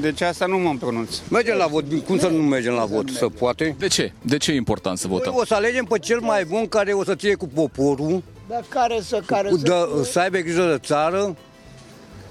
Deci 0.00 0.20
asta 0.20 0.46
nu 0.46 0.58
mă 0.58 0.74
pronunț. 0.80 1.16
Mergem 1.30 1.56
la 1.56 1.66
vot. 1.66 1.84
Cum 2.06 2.18
să 2.18 2.28
nu 2.28 2.42
mergem 2.42 2.72
la 2.72 2.84
vot? 2.84 3.08
Să 3.08 3.26
poate? 3.28 3.74
De 3.78 3.86
ce? 3.86 4.12
De 4.22 4.36
ce 4.36 4.52
e 4.52 4.54
important 4.54 4.98
să 4.98 5.08
votăm? 5.08 5.32
Păi 5.32 5.40
o 5.42 5.46
să 5.46 5.54
alegem 5.54 5.84
pe 5.84 5.98
cel 5.98 6.20
mai 6.20 6.44
bun 6.44 6.68
care 6.68 6.92
o 6.92 7.04
să 7.04 7.14
ție 7.14 7.34
cu 7.34 7.46
poporul, 7.48 8.22
Dar 8.48 8.64
care 8.68 9.00
să, 9.02 9.22
care 9.26 9.48
cu 9.48 9.56
să... 9.56 9.62
de, 9.62 10.04
să 10.04 10.18
aibă 10.18 10.38
grijă 10.38 10.66
de 10.70 10.86
țară. 10.86 11.36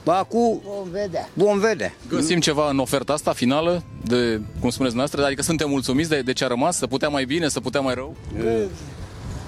Acum 0.05 0.61
Vom 0.65 0.89
vedea. 0.91 1.29
vom 1.33 1.59
vedea. 1.59 1.93
Găsim 2.09 2.39
ceva 2.39 2.69
în 2.69 2.79
oferta 2.79 3.13
asta 3.13 3.33
finală, 3.33 3.83
de, 4.05 4.41
cum 4.59 4.69
spuneți 4.69 4.95
noastră, 4.95 5.25
adică 5.25 5.41
suntem 5.41 5.69
mulțumiți 5.69 6.09
de, 6.09 6.21
de 6.21 6.33
ce 6.33 6.43
a 6.43 6.47
rămas, 6.47 6.77
să 6.77 6.87
putea 6.87 7.09
mai 7.09 7.25
bine, 7.25 7.47
să 7.47 7.59
putea 7.59 7.79
mai 7.81 7.93
rău? 7.93 8.15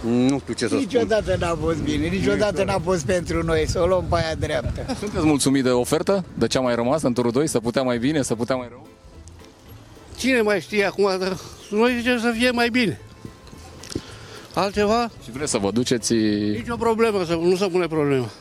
Nu 0.06 0.39
știu 0.39 0.54
ce 0.54 0.68
să 0.68 0.68
spun. 0.68 0.78
Niciodată 0.78 1.36
n-a 1.39 1.58
fost 1.62 1.78
bine, 1.78 2.08
niciodată 2.08 2.63
n-a 2.63 2.80
fost 2.84 3.06
pentru 3.06 3.44
noi, 3.44 3.68
să 3.68 3.82
o 3.82 3.86
luăm 3.86 4.06
pe 4.10 4.16
aia 4.16 4.36
dreaptă. 4.36 4.96
Sunteți 5.00 5.26
mulțumit 5.26 5.63
de 5.63 5.70
ofertă, 5.70 6.26
de 6.38 6.48
ce 6.48 6.58
a 6.58 6.62
mai 6.62 6.76
rămas 6.76 7.02
în 7.02 7.13
turul 7.13 7.32
2, 7.32 7.48
să 7.48 7.60
putea 7.60 7.82
mai 7.82 7.98
bine, 7.98 8.22
să 8.22 8.36
putea 8.36 8.56
mai 8.56 8.68
rău? 8.70 8.88
Cine 10.18 10.42
mai 10.42 10.62
știe 10.62 10.86
acum? 10.86 11.10
Dar 11.20 11.38
Noi 11.70 11.96
zicem 11.98 12.20
să 12.20 12.32
fie 12.38 12.52
mai 12.52 12.70
bine. 12.70 13.02
Altceva? 14.54 15.12
Și 15.24 15.32
vreți 15.32 15.52
să 15.52 15.58
vă 15.58 15.72
duceți... 15.72 16.13
Nici 16.13 16.70
o 16.70 16.76
problemă, 16.76 17.24
să, 17.26 17.34
nu 17.34 17.56
se 17.56 17.68
pune 17.68 17.88
problemă. 17.88 18.32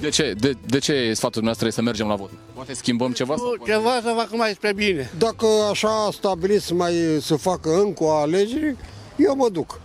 De 0.00 0.08
ce? 0.08 0.34
De, 0.38 0.52
de 0.66 0.78
ce 0.78 0.92
sfatul 0.92 1.42
dumneavoastră 1.42 1.66
e 1.66 1.70
să 1.70 1.82
mergem 1.82 2.06
la 2.06 2.14
vot? 2.14 2.30
Poate 2.54 2.74
schimbăm 2.74 3.12
ceva? 3.12 3.34
Sau 3.36 3.54
poate... 3.56 3.72
Ceva 3.72 3.90
să 4.02 4.12
facă 4.16 4.36
mai 4.36 4.50
spre 4.54 4.72
bine. 4.72 5.10
Dacă 5.18 5.46
așa 5.70 5.88
a 6.06 6.10
stabilit 6.10 6.60
să 6.60 6.74
mai 6.74 6.94
să 7.20 7.36
facă 7.36 7.70
încă 7.80 8.04
o 8.04 8.10
alegere, 8.10 8.76
eu 9.16 9.34
mă 9.36 9.48
duc. 9.48 9.80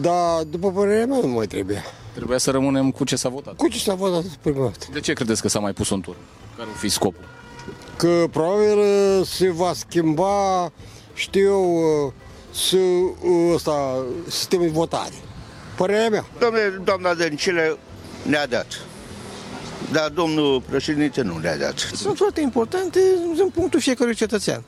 Dar, 0.00 0.42
după 0.42 0.72
părerea 0.72 1.06
mea, 1.06 1.18
nu 1.18 1.26
mai 1.26 1.46
trebuie. 1.46 1.82
Trebuia 2.14 2.38
să 2.38 2.50
rămânem 2.50 2.90
cu 2.90 3.04
ce 3.04 3.16
s-a 3.16 3.28
votat. 3.28 3.56
Cu 3.56 3.68
ce 3.68 3.78
s-a 3.78 3.94
votat 3.94 4.24
prima 4.24 4.64
dată? 4.64 4.86
De 4.92 5.00
ce 5.00 5.12
credeți 5.12 5.42
că 5.42 5.48
s-a 5.48 5.58
mai 5.58 5.72
pus 5.72 5.90
un 5.90 6.00
tur? 6.00 6.16
Care 6.56 6.68
ar 6.72 6.76
fi 6.76 6.88
scopul? 6.88 7.24
Că 7.96 8.24
probabil 8.30 8.78
uh, 8.78 9.26
se 9.26 9.50
va 9.50 9.72
schimba, 9.74 10.72
știu 11.14 11.42
eu, 11.42 11.74
uh, 12.06 12.12
să, 12.50 12.76
uh, 12.76 13.52
ăsta, 13.54 14.04
sistemul 14.28 14.66
de 14.66 14.72
votare. 14.72 15.14
Părerea 15.76 16.08
mea. 16.08 16.26
Domnule, 16.38 16.80
doamna 16.84 17.14
Dăncilă 17.14 17.78
ne-a 18.22 18.46
dat. 18.46 18.66
Dar 19.92 20.08
domnul 20.08 20.62
președinte 20.68 21.22
nu 21.22 21.38
ne-a 21.38 21.56
dat. 21.58 21.78
Sunt 21.78 22.16
foarte 22.16 22.40
importante 22.40 23.00
din 23.34 23.48
punctul 23.54 23.80
fiecărui 23.80 24.14
cetățean. 24.14 24.62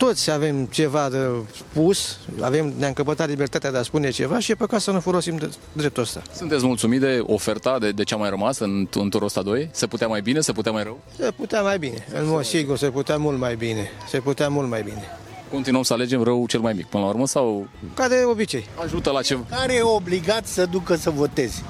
Toți 0.00 0.30
avem 0.30 0.64
ceva 0.64 1.08
de 1.08 1.18
spus, 1.56 2.18
avem, 2.40 2.72
ne-am 2.78 2.92
căpătat 2.92 3.28
libertatea 3.28 3.70
de 3.70 3.78
a 3.78 3.82
spune 3.82 4.10
ceva 4.10 4.38
și 4.38 4.50
e 4.50 4.54
păcat 4.54 4.80
să 4.80 4.90
nu 4.90 5.00
folosim 5.00 5.36
de 5.36 5.50
dreptul 5.72 6.02
ăsta. 6.02 6.22
Sunteți 6.36 6.64
mulțumit 6.64 7.00
de 7.00 7.22
oferta, 7.26 7.78
de, 7.78 7.90
de 7.90 8.02
ce 8.04 8.14
a 8.14 8.16
mai 8.16 8.28
rămas 8.30 8.58
în, 8.58 8.88
în 8.94 9.10
turul 9.10 9.26
ăsta 9.26 9.42
2? 9.42 9.68
Se 9.72 9.86
putea 9.86 10.06
mai 10.06 10.20
bine, 10.20 10.40
se 10.40 10.52
putea 10.52 10.72
mai 10.72 10.82
rău? 10.82 11.00
Se 11.18 11.30
putea 11.36 11.62
mai 11.62 11.78
bine, 11.78 12.06
în 12.14 12.28
mod 12.28 12.44
sigur, 12.44 12.76
se 12.78 12.90
putea 12.90 13.16
mult 13.16 13.38
mai 13.38 13.56
bine. 13.56 13.90
Se 14.08 14.20
putea 14.20 14.48
mult 14.48 14.68
mai 14.68 14.82
bine. 14.82 15.02
Continuăm 15.50 15.82
să 15.82 15.92
alegem 15.92 16.22
rău 16.22 16.46
cel 16.46 16.60
mai 16.60 16.72
mic 16.72 16.86
până 16.86 17.02
la 17.02 17.08
urmă 17.08 17.26
sau 17.26 17.68
Ca 17.94 18.08
de 18.08 18.22
obicei. 18.30 18.66
ajută 18.84 19.10
la 19.10 19.22
ceva? 19.22 19.42
Care 19.50 19.74
e 19.74 19.82
obligat 19.82 20.46
să 20.46 20.66
ducă 20.66 20.94
să 20.96 21.10
voteze? 21.10 21.62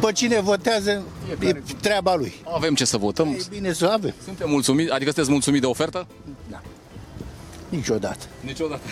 Pe 0.00 0.12
cine 0.12 0.40
votează, 0.40 1.02
e 1.40 1.54
treaba 1.80 2.14
lui. 2.14 2.34
Avem 2.54 2.74
ce 2.74 2.84
să 2.84 2.96
votăm. 2.96 3.28
E 3.28 3.38
bine 3.50 3.72
să 3.72 3.86
avem. 3.86 4.14
Suntem 4.24 4.50
mulțumiți, 4.50 4.90
adică 4.90 5.04
sunteți 5.10 5.30
mulțumit 5.30 5.60
de 5.60 5.66
ofertă? 5.66 6.06
Niciodată. 7.68 8.24
Niciodată. 8.40 8.82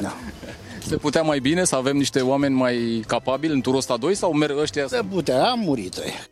Da. 0.00 0.12
Se 0.88 0.96
putea 0.96 1.22
mai 1.22 1.38
bine 1.38 1.64
să 1.64 1.76
avem 1.76 1.96
niște 1.96 2.20
oameni 2.20 2.54
mai 2.54 3.04
capabili 3.06 3.52
în 3.52 3.60
turul 3.60 3.78
ăsta 3.78 3.96
2 3.96 4.14
sau 4.14 4.32
merg 4.32 4.58
ăștia? 4.58 4.86
Se 4.86 5.00
putea, 5.10 5.44
am 5.44 5.58
murit 5.58 5.96
ăia. 5.96 6.26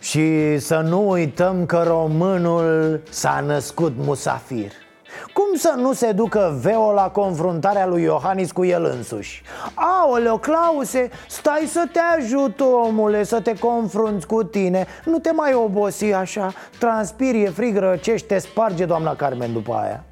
Și 0.00 0.58
să 0.58 0.76
nu 0.76 1.10
uităm 1.10 1.66
că 1.66 1.82
românul 1.86 3.02
s-a 3.10 3.40
născut 3.46 3.92
musafir 3.96 4.72
cum 5.32 5.56
să 5.56 5.74
nu 5.76 5.92
se 5.92 6.12
ducă 6.12 6.58
Veo 6.60 6.92
la 6.92 7.10
confruntarea 7.10 7.86
lui 7.86 8.02
Iohannis 8.02 8.52
cu 8.52 8.64
el 8.64 8.84
însuși? 8.84 9.42
Aoleo, 9.74 10.38
Clause, 10.38 11.10
stai 11.28 11.64
să 11.66 11.88
te 11.92 12.00
ajut, 12.18 12.60
omule, 12.60 13.22
să 13.22 13.40
te 13.40 13.58
confrunți 13.58 14.26
cu 14.26 14.44
tine. 14.44 14.86
Nu 15.04 15.18
te 15.18 15.32
mai 15.32 15.54
obosi 15.54 16.12
așa. 16.12 16.52
Transpiri, 16.78 17.42
e 17.42 17.48
frig, 17.48 17.76
răcești, 17.76 18.26
te 18.26 18.38
sparge 18.38 18.84
doamna 18.84 19.14
Carmen 19.14 19.52
după 19.52 19.74
aia. 19.74 20.04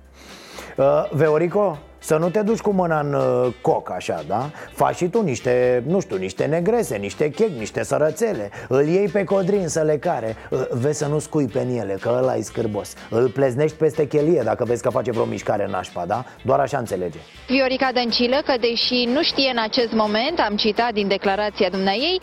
Uh, 0.76 1.10
Veorico, 1.10 1.78
Să 2.02 2.16
nu 2.16 2.30
te 2.30 2.42
duci 2.42 2.58
cu 2.58 2.70
mâna 2.70 3.00
în 3.00 3.14
uh, 3.14 3.52
coc 3.60 3.90
așa, 3.90 4.22
da? 4.26 4.50
Faci 4.72 4.96
și 4.96 5.08
tu 5.08 5.22
niște, 5.22 5.82
nu 5.86 6.00
știu, 6.00 6.16
niște 6.16 6.44
negrese, 6.44 6.96
niște 6.96 7.30
chec, 7.30 7.48
niște 7.58 7.82
sărățele 7.84 8.50
Îl 8.68 8.86
iei 8.86 9.08
pe 9.08 9.24
codrin 9.24 9.68
să 9.68 9.80
le 9.80 9.96
care 9.96 10.36
Uh, 10.50 10.60
Vezi 10.70 10.98
să 10.98 11.06
nu 11.06 11.18
scui 11.18 11.46
pe 11.46 11.66
ele, 11.80 11.96
că 12.00 12.14
ăla 12.18 12.36
e 12.36 12.42
scârbos 12.42 12.94
Îl 13.10 13.28
pleznești 13.28 13.76
peste 13.76 14.06
chelie 14.06 14.42
dacă 14.44 14.64
vezi 14.64 14.82
că 14.82 14.88
face 14.90 15.10
vreo 15.10 15.24
mișcare 15.24 15.66
nașpa, 15.70 16.04
da? 16.06 16.24
Doar 16.44 16.60
așa 16.60 16.78
înțelege 16.78 17.18
Viorica 17.48 17.90
Dăncilă 17.94 18.36
că 18.44 18.54
deși 18.60 19.04
nu 19.12 19.22
știe 19.22 19.50
în 19.50 19.62
acest 19.62 19.92
moment, 19.92 20.38
am 20.48 20.56
citat 20.56 20.92
din 20.92 21.08
declarația 21.08 21.68
dumneai, 21.68 22.20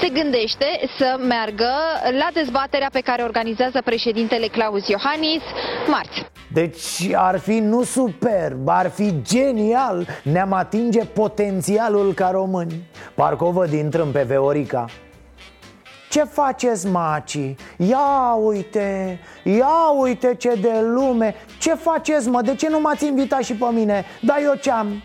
se 0.00 0.08
gândește 0.08 0.66
să 0.98 1.16
meargă 1.28 1.72
la 2.18 2.28
dezbaterea 2.32 2.88
pe 2.92 3.00
care 3.00 3.22
o 3.22 3.24
organizează 3.24 3.80
președintele 3.84 4.46
Claus 4.46 4.88
Iohannis 4.88 5.42
marți. 5.86 6.30
Deci 6.52 7.12
ar 7.14 7.38
fi 7.38 7.58
nu 7.58 7.82
superb, 7.82 8.68
ar 8.68 8.90
fi 8.90 9.21
genial 9.22 10.06
Ne-am 10.22 10.52
atinge 10.52 11.04
potențialul 11.04 12.14
ca 12.14 12.30
români 12.30 12.88
Parcă 13.14 13.44
o 13.44 13.50
văd 13.50 13.72
intrând 13.72 14.12
pe 14.12 14.22
Veorica 14.22 14.86
ce 16.12 16.24
faceți, 16.24 16.86
maci? 16.86 17.38
Ia 17.76 18.34
uite, 18.44 19.20
ia 19.44 19.90
uite 20.00 20.34
ce 20.34 20.54
de 20.60 20.80
lume 20.80 21.34
Ce 21.58 21.74
faceți, 21.74 22.28
mă? 22.28 22.42
De 22.42 22.54
ce 22.54 22.68
nu 22.68 22.80
m-ați 22.80 23.06
invitat 23.06 23.42
și 23.42 23.54
pe 23.54 23.64
mine? 23.72 24.04
Dar 24.20 24.38
eu 24.42 24.54
ce-am? 24.54 25.02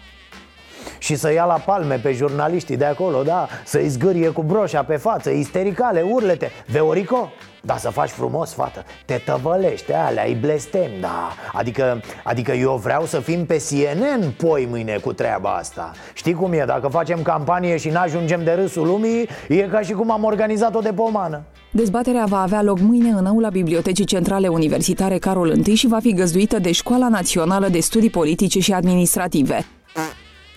Și 0.98 1.16
să 1.16 1.34
ia 1.34 1.46
la 1.46 1.62
palme 1.66 1.96
pe 1.96 2.12
jurnaliștii 2.12 2.78
de 2.78 2.86
acolo, 2.86 3.24
da? 3.24 3.48
Să-i 3.66 3.88
zgârie 3.88 4.30
cu 4.30 4.44
broșa 4.44 4.84
pe 4.84 4.96
față, 4.96 5.30
istericale, 5.30 6.02
urlete. 6.02 6.52
Veorico, 6.66 7.32
da, 7.62 7.78
să 7.78 7.90
faci 7.90 8.10
frumos, 8.10 8.54
fată. 8.54 8.86
Te 9.06 9.22
tăvălește, 9.26 9.94
alea, 9.94 10.24
îi 10.26 10.38
blestem, 10.42 10.90
da. 11.02 11.34
Adică, 11.54 12.02
adică 12.24 12.52
eu 12.52 12.76
vreau 12.76 13.06
să 13.06 13.20
fim 13.20 13.46
pe 13.46 13.64
CNN 13.70 14.32
poi 14.38 14.68
mâine 14.70 14.98
cu 14.98 15.14
treaba 15.14 15.50
asta. 15.50 15.92
Știi 16.14 16.34
cum 16.34 16.54
e, 16.54 16.64
dacă 16.68 16.88
facem 16.88 17.22
campanie 17.22 17.78
și 17.78 17.90
n-ajungem 17.90 18.44
de 18.44 18.52
râsul 18.52 18.86
lumii 18.86 19.30
E 19.48 19.56
ca 19.56 19.82
și 19.82 19.92
cum 19.92 20.12
am 20.12 20.24
organizat-o 20.24 20.80
de 20.80 20.94
pomană. 20.94 21.42
Dezbaterea 21.72 22.26
va 22.26 22.42
avea 22.42 22.62
loc 22.62 22.80
mâine 22.80 23.10
în 23.10 23.26
aula 23.26 23.50
Bibliotecii 23.50 24.06
Centrale 24.06 24.48
Universitare 24.48 25.18
Carol 25.18 25.66
I 25.66 25.76
și 25.76 25.88
va 25.88 26.00
fi 26.00 26.14
găzduită 26.14 26.60
de 26.60 26.72
Școala 26.72 27.08
Națională 27.08 27.68
de 27.68 27.80
Studii 27.80 28.10
Politice 28.10 28.60
și 28.60 28.74
Administrative. 28.74 29.66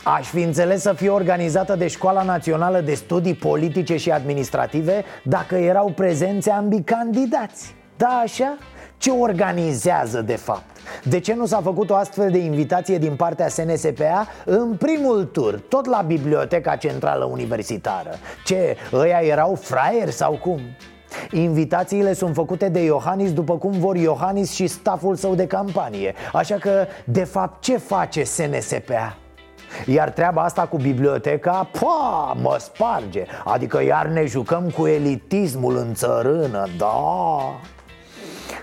Aș 0.04 0.28
fi 0.28 0.42
înțeles 0.42 0.80
să 0.80 0.92
fie 0.92 1.08
organizată 1.08 1.74
de 1.74 1.86
Școala 1.86 2.22
Națională 2.22 2.80
de 2.80 2.94
Studii 2.94 3.34
Politice 3.34 3.96
și 3.96 4.10
Administrative 4.10 5.04
dacă 5.24 5.54
erau 5.54 5.92
prezenți 5.96 6.50
ambii 6.50 6.82
candidați 6.82 7.74
Da, 7.96 8.20
așa? 8.22 8.56
Ce 8.98 9.10
organizează 9.10 10.20
de 10.20 10.36
fapt? 10.36 10.76
De 11.04 11.20
ce 11.20 11.34
nu 11.34 11.46
s-a 11.46 11.60
făcut 11.60 11.90
o 11.90 11.94
astfel 11.94 12.30
de 12.30 12.38
invitație 12.38 12.98
din 12.98 13.16
partea 13.16 13.48
SNSPA 13.48 14.26
în 14.44 14.76
primul 14.76 15.24
tur, 15.24 15.60
tot 15.68 15.86
la 15.86 16.02
Biblioteca 16.06 16.76
Centrală 16.76 17.24
Universitară? 17.24 18.10
Ce, 18.44 18.76
ăia 18.92 19.20
erau 19.20 19.54
fraieri 19.54 20.12
sau 20.12 20.38
cum? 20.42 20.60
Invitațiile 21.30 22.12
sunt 22.12 22.34
făcute 22.34 22.68
de 22.68 22.84
Iohannis 22.84 23.32
după 23.32 23.58
cum 23.58 23.70
vor 23.70 23.96
Iohannis 23.96 24.50
și 24.50 24.66
staful 24.66 25.16
său 25.16 25.34
de 25.34 25.46
campanie 25.46 26.14
Așa 26.32 26.54
că, 26.54 26.86
de 27.04 27.24
fapt, 27.24 27.62
ce 27.62 27.76
face 27.76 28.24
SNSPA? 28.24 29.16
Iar 29.86 30.10
treaba 30.10 30.42
asta 30.42 30.62
cu 30.62 30.76
biblioteca, 30.76 31.68
pa, 31.80 32.36
mă 32.42 32.56
sparge. 32.58 33.24
Adică 33.44 33.82
iar 33.82 34.06
ne 34.06 34.24
jucăm 34.24 34.70
cu 34.76 34.86
elitismul 34.86 35.76
în 35.76 35.94
țărână, 35.94 36.66
da. 36.78 36.96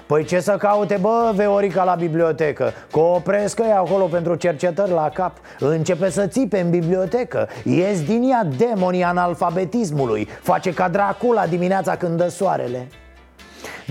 Păi 0.07 0.23
ce 0.23 0.39
să 0.39 0.51
caute, 0.51 0.97
bă, 1.01 1.31
Veorica 1.35 1.83
la 1.83 1.95
bibliotecă? 1.95 2.71
Că 2.91 2.99
opresc 2.99 3.59
ăia 3.59 3.77
acolo 3.77 4.05
pentru 4.05 4.35
cercetări 4.35 4.91
la 4.91 5.09
cap. 5.09 5.37
Începe 5.59 6.09
să 6.09 6.27
țipe 6.27 6.59
în 6.59 6.69
bibliotecă. 6.69 7.47
Ies 7.63 8.03
din 8.03 8.29
ea 8.29 8.47
demonii 8.57 9.03
analfabetismului. 9.03 10.27
Face 10.41 10.73
ca 10.73 10.89
Dracula 10.89 11.45
dimineața 11.45 11.95
când 11.95 12.17
dă 12.17 12.27
soarele. 12.27 12.87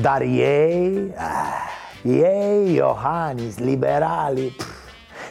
Dar 0.01 0.21
ei, 0.21 1.15
ah, 1.17 2.13
ei, 2.13 2.75
Iohannis, 2.75 3.59
liberalii 3.59 4.55
pf, 4.57 4.86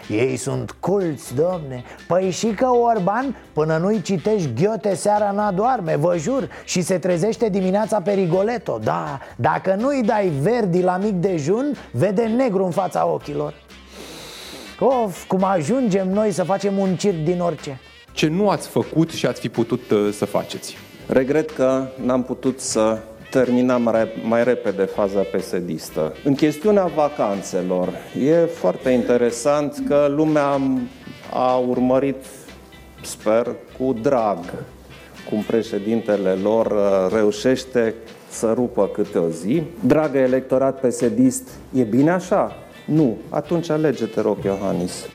ei 0.09 0.35
sunt 0.35 0.71
culți, 0.79 1.35
domne. 1.35 1.83
Păi 2.07 2.31
și 2.31 2.47
că 2.47 2.67
Orban, 2.67 3.35
până 3.53 3.77
nu-i 3.77 4.01
citești 4.01 4.53
ghiote 4.53 4.95
seara 4.95 5.31
n-a 5.31 5.51
doarme, 5.51 5.95
vă 5.95 6.17
jur 6.17 6.49
Și 6.65 6.81
se 6.81 6.97
trezește 6.97 7.49
dimineața 7.49 8.01
pe 8.01 8.11
Rigoletto 8.11 8.79
Da, 8.83 9.19
dacă 9.35 9.75
nu-i 9.79 10.03
dai 10.03 10.31
verdi 10.41 10.81
la 10.81 10.97
mic 10.97 11.13
dejun, 11.13 11.75
vede 11.91 12.23
negru 12.23 12.65
în 12.65 12.71
fața 12.71 13.07
ochilor. 13.07 13.53
Of, 14.79 15.27
cum 15.27 15.43
ajungem 15.43 16.09
noi 16.09 16.31
să 16.31 16.43
facem 16.43 16.77
un 16.77 16.95
circ 16.95 17.23
din 17.23 17.39
orice. 17.39 17.79
Ce 18.11 18.27
nu 18.27 18.49
ați 18.49 18.67
făcut 18.67 19.11
și 19.11 19.25
ați 19.25 19.39
fi 19.39 19.49
putut 19.49 19.91
uh, 19.91 20.09
să 20.11 20.25
faceți? 20.25 20.77
Regret 21.07 21.49
că 21.49 21.87
n-am 22.03 22.23
putut 22.23 22.59
să 22.59 22.99
terminăm 23.39 23.81
mai, 23.81 24.07
mai 24.23 24.43
repede 24.43 24.83
faza 24.83 25.19
pesedistă. 25.19 26.13
În 26.23 26.35
chestiunea 26.35 26.85
vacanțelor, 26.85 27.89
e 28.25 28.45
foarte 28.45 28.89
interesant 28.89 29.83
că 29.87 30.07
lumea 30.09 30.61
a 31.33 31.55
urmărit, 31.55 32.15
sper, 33.01 33.55
cu 33.77 33.95
drag 34.01 34.37
cum 35.29 35.41
președintele 35.41 36.31
lor 36.31 36.65
uh, 36.65 37.13
reușește 37.13 37.93
să 38.29 38.51
rupă 38.53 38.87
câte 38.87 39.17
o 39.17 39.29
zi. 39.29 39.63
Dragă 39.79 40.17
electorat 40.17 40.79
pesedist, 40.79 41.49
e 41.73 41.83
bine 41.83 42.11
așa? 42.11 42.51
Nu. 42.85 43.17
Atunci 43.29 43.69
alege, 43.69 44.05
te 44.05 44.21
rog, 44.21 44.37
Iohannis. 44.43 45.05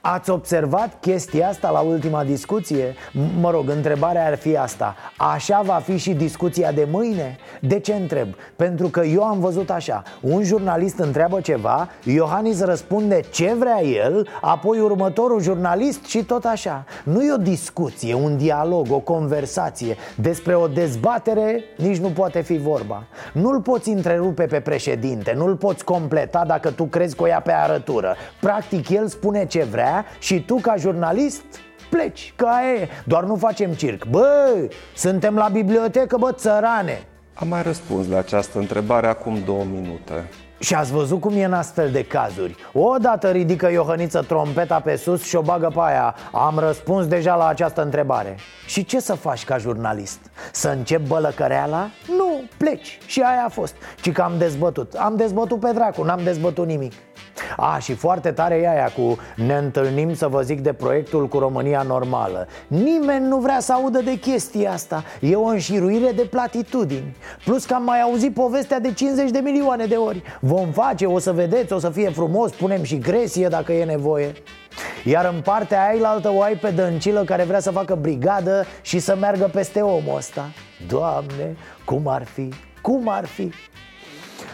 Ați 0.00 0.30
observat 0.30 0.96
chestia 1.00 1.48
asta 1.48 1.70
la 1.70 1.80
ultima 1.80 2.24
discuție? 2.24 2.94
Mă 3.40 3.50
rog, 3.50 3.68
întrebarea 3.68 4.26
ar 4.26 4.36
fi 4.36 4.56
asta 4.56 4.94
Așa 5.16 5.60
va 5.64 5.80
fi 5.84 5.96
și 5.96 6.12
discuția 6.12 6.72
de 6.72 6.88
mâine? 6.90 7.36
De 7.60 7.80
ce 7.80 7.94
întreb? 7.94 8.28
Pentru 8.56 8.88
că 8.88 9.00
eu 9.04 9.22
am 9.22 9.40
văzut 9.40 9.70
așa 9.70 10.02
Un 10.20 10.42
jurnalist 10.42 10.98
întreabă 10.98 11.40
ceva 11.40 11.88
Iohannis 12.04 12.60
răspunde 12.60 13.20
ce 13.30 13.54
vrea 13.58 13.82
el 13.82 14.28
Apoi 14.40 14.80
următorul 14.80 15.40
jurnalist 15.40 16.04
și 16.04 16.24
tot 16.24 16.44
așa 16.44 16.84
Nu 17.04 17.22
e 17.22 17.32
o 17.32 17.36
discuție, 17.36 18.14
un 18.14 18.36
dialog, 18.36 18.86
o 18.90 18.98
conversație 18.98 19.96
Despre 20.16 20.54
o 20.54 20.66
dezbatere 20.66 21.64
nici 21.76 21.98
nu 21.98 22.08
poate 22.08 22.40
fi 22.40 22.58
vorba 22.58 23.02
Nu-l 23.32 23.60
poți 23.60 23.88
întrerupe 23.88 24.44
pe 24.44 24.60
președinte 24.60 25.34
Nu-l 25.36 25.56
poți 25.56 25.84
completa 25.84 26.44
dacă 26.46 26.70
tu 26.70 26.84
crezi 26.84 27.16
că 27.16 27.22
o 27.22 27.26
ia 27.26 27.40
pe 27.40 27.52
arătură 27.52 28.16
Practic 28.40 28.88
el 28.88 29.06
spune 29.06 29.46
ce 29.46 29.64
vrea 29.70 29.87
și 30.18 30.44
tu 30.44 30.54
ca 30.54 30.76
jurnalist 30.76 31.44
pleci, 31.90 32.32
ca 32.36 32.60
e. 32.80 32.88
Doar 33.04 33.24
nu 33.24 33.36
facem 33.36 33.72
circ. 33.72 34.04
Bă, 34.04 34.54
suntem 34.94 35.34
la 35.34 35.48
bibliotecă, 35.52 36.16
bă, 36.16 36.32
țărane. 36.32 37.06
Am 37.34 37.48
mai 37.48 37.62
răspuns 37.62 38.08
la 38.08 38.18
această 38.18 38.58
întrebare 38.58 39.06
acum 39.06 39.38
două 39.44 39.64
minute. 39.64 40.28
Și 40.60 40.74
ați 40.74 40.92
văzut 40.92 41.20
cum 41.20 41.32
e 41.36 41.44
în 41.44 41.52
astfel 41.52 41.90
de 41.90 42.04
cazuri? 42.04 42.56
Odată 42.72 43.30
ridică 43.30 43.70
Iohăniță 43.70 44.22
trompeta 44.22 44.80
pe 44.80 44.96
sus 44.96 45.24
și 45.24 45.36
o 45.36 45.40
bagă 45.40 45.70
pe 45.74 45.80
aia. 45.80 46.14
Am 46.32 46.58
răspuns 46.58 47.06
deja 47.06 47.34
la 47.34 47.46
această 47.46 47.82
întrebare. 47.82 48.36
Și 48.66 48.84
ce 48.84 49.00
să 49.00 49.14
faci 49.14 49.44
ca 49.44 49.56
jurnalist? 49.56 50.18
Să 50.52 50.68
încep 50.68 51.06
bălăcăreala? 51.06 51.88
Nu, 52.16 52.42
pleci. 52.56 52.98
Și 53.06 53.20
aia 53.20 53.44
a 53.46 53.48
fost. 53.48 53.74
Ci 54.00 54.12
că 54.12 54.22
am 54.22 54.32
dezbătut. 54.38 54.94
Am 54.94 55.16
dezbătut 55.16 55.60
pe 55.60 55.70
dracu, 55.72 56.02
n-am 56.02 56.20
dezbătut 56.22 56.66
nimic 56.66 56.92
a, 57.56 57.78
și 57.78 57.94
foarte 57.94 58.30
tare 58.30 58.54
e 58.54 58.68
aia 58.68 58.92
cu 58.96 59.18
Ne 59.36 59.54
întâlnim 59.54 60.14
să 60.14 60.28
vă 60.28 60.42
zic 60.42 60.60
de 60.60 60.72
proiectul 60.72 61.28
cu 61.28 61.38
România 61.38 61.82
normală. 61.82 62.48
Nimeni 62.66 63.26
nu 63.26 63.36
vrea 63.36 63.60
să 63.60 63.72
audă 63.72 63.98
de 63.98 64.18
chestia 64.18 64.72
asta. 64.72 65.04
E 65.20 65.34
o 65.34 65.44
înșiruire 65.44 66.12
de 66.12 66.22
platitudini. 66.22 67.16
Plus 67.44 67.64
că 67.64 67.74
am 67.74 67.82
mai 67.82 68.00
auzit 68.00 68.34
povestea 68.34 68.80
de 68.80 68.92
50 68.92 69.30
de 69.30 69.38
milioane 69.38 69.84
de 69.84 69.94
ori. 69.94 70.22
Vom 70.40 70.70
face, 70.70 71.06
o 71.06 71.18
să 71.18 71.32
vedeți, 71.32 71.72
o 71.72 71.78
să 71.78 71.90
fie 71.90 72.10
frumos 72.10 72.50
Punem 72.50 72.82
și 72.82 72.98
gresie 72.98 73.48
dacă 73.48 73.72
e 73.72 73.84
nevoie. 73.84 74.32
Iar 75.04 75.32
în 75.34 75.40
partea 75.40 75.86
ailaltă 75.86 76.32
o 76.32 76.42
ai 76.42 76.54
pe 76.54 76.70
dăncilă 76.70 77.24
care 77.24 77.42
vrea 77.42 77.60
să 77.60 77.70
facă 77.70 77.94
brigadă 77.94 78.64
și 78.82 78.98
să 78.98 79.16
meargă 79.20 79.50
peste 79.52 79.80
omul 79.80 80.16
ăsta. 80.16 80.48
Doamne, 80.88 81.56
cum 81.84 82.08
ar 82.08 82.24
fi, 82.24 82.48
cum 82.82 83.08
ar 83.08 83.26
fi 83.26 83.52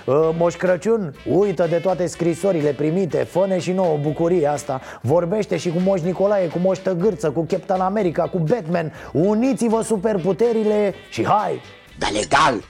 Moș 0.06 0.54
Crăciun, 0.54 1.14
uită 1.30 1.66
de 1.66 1.76
toate 1.76 2.06
scrisorile 2.06 2.70
primite 2.70 3.16
Fă-ne 3.16 3.58
și 3.58 3.72
nouă 3.72 3.98
bucurie 4.00 4.46
asta. 4.46 4.80
Vorbește 5.02 5.56
și 5.56 5.70
cu 5.70 5.78
Moș 5.78 6.00
Nicolae, 6.00 6.48
cu 6.48 6.58
Moș 6.58 6.78
Tăgârță 6.78 7.30
Cu 7.30 7.46
Captain 7.48 7.80
America, 7.80 8.22
cu 8.22 8.38
Batman. 8.38 8.92
Uniți-vă 9.12 9.82
superputerile 9.82 10.94
și 11.10 11.24
hai! 11.26 11.60
Dar 11.98 12.10
legal, 12.10 12.62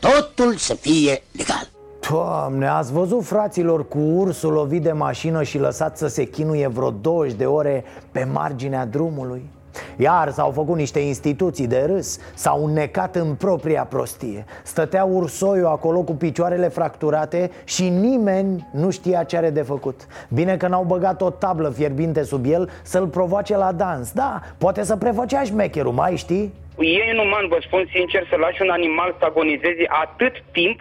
totul 0.00 0.54
să 0.56 0.74
fie 0.74 1.22
legal. 1.32 1.68
Doamne, 2.10 2.66
ați 2.66 2.92
văzut 2.92 3.24
fraților 3.24 3.88
cu 3.88 3.98
ursul 3.98 4.52
lovit 4.52 4.82
de 4.82 4.92
mașină 4.92 5.42
și 5.42 5.58
lăsat 5.58 5.98
să 5.98 6.06
se 6.06 6.24
chinuie 6.24 6.66
vreo 6.66 6.90
20 6.90 7.36
de 7.36 7.46
ore 7.46 7.84
pe 8.12 8.28
marginea 8.32 8.86
drumului? 8.86 9.50
Iar 9.96 10.30
s-au 10.30 10.50
făcut 10.50 10.76
niște 10.76 10.98
instituții 10.98 11.66
de 11.66 11.84
râs 11.86 12.18
S-au 12.34 12.66
necat 12.66 13.16
în 13.16 13.34
propria 13.34 13.84
prostie 13.84 14.44
Stătea 14.62 15.04
ursoiul 15.04 15.66
acolo 15.66 16.02
cu 16.02 16.12
picioarele 16.12 16.68
fracturate 16.68 17.50
Și 17.64 17.88
nimeni 17.88 18.68
nu 18.72 18.90
știa 18.90 19.22
ce 19.22 19.36
are 19.36 19.50
de 19.50 19.62
făcut 19.62 20.00
Bine 20.28 20.56
că 20.56 20.68
n-au 20.68 20.84
băgat 20.84 21.20
o 21.20 21.30
tablă 21.30 21.70
fierbinte 21.70 22.22
sub 22.22 22.44
el 22.46 22.70
Să-l 22.82 23.06
provoace 23.06 23.56
la 23.56 23.72
dans 23.72 24.12
Da, 24.12 24.40
poate 24.58 24.82
să 24.82 24.96
prefăcea 24.96 25.42
șmecherul, 25.42 25.92
mai 25.92 26.16
știi? 26.16 26.54
E 26.78 27.10
inuman, 27.12 27.48
vă 27.48 27.58
spun 27.60 27.88
sincer, 27.94 28.26
să 28.30 28.36
lași 28.36 28.62
un 28.62 28.68
animal 28.70 29.14
să 29.18 29.24
agonizeze 29.24 29.84
atât 29.88 30.32
timp 30.52 30.80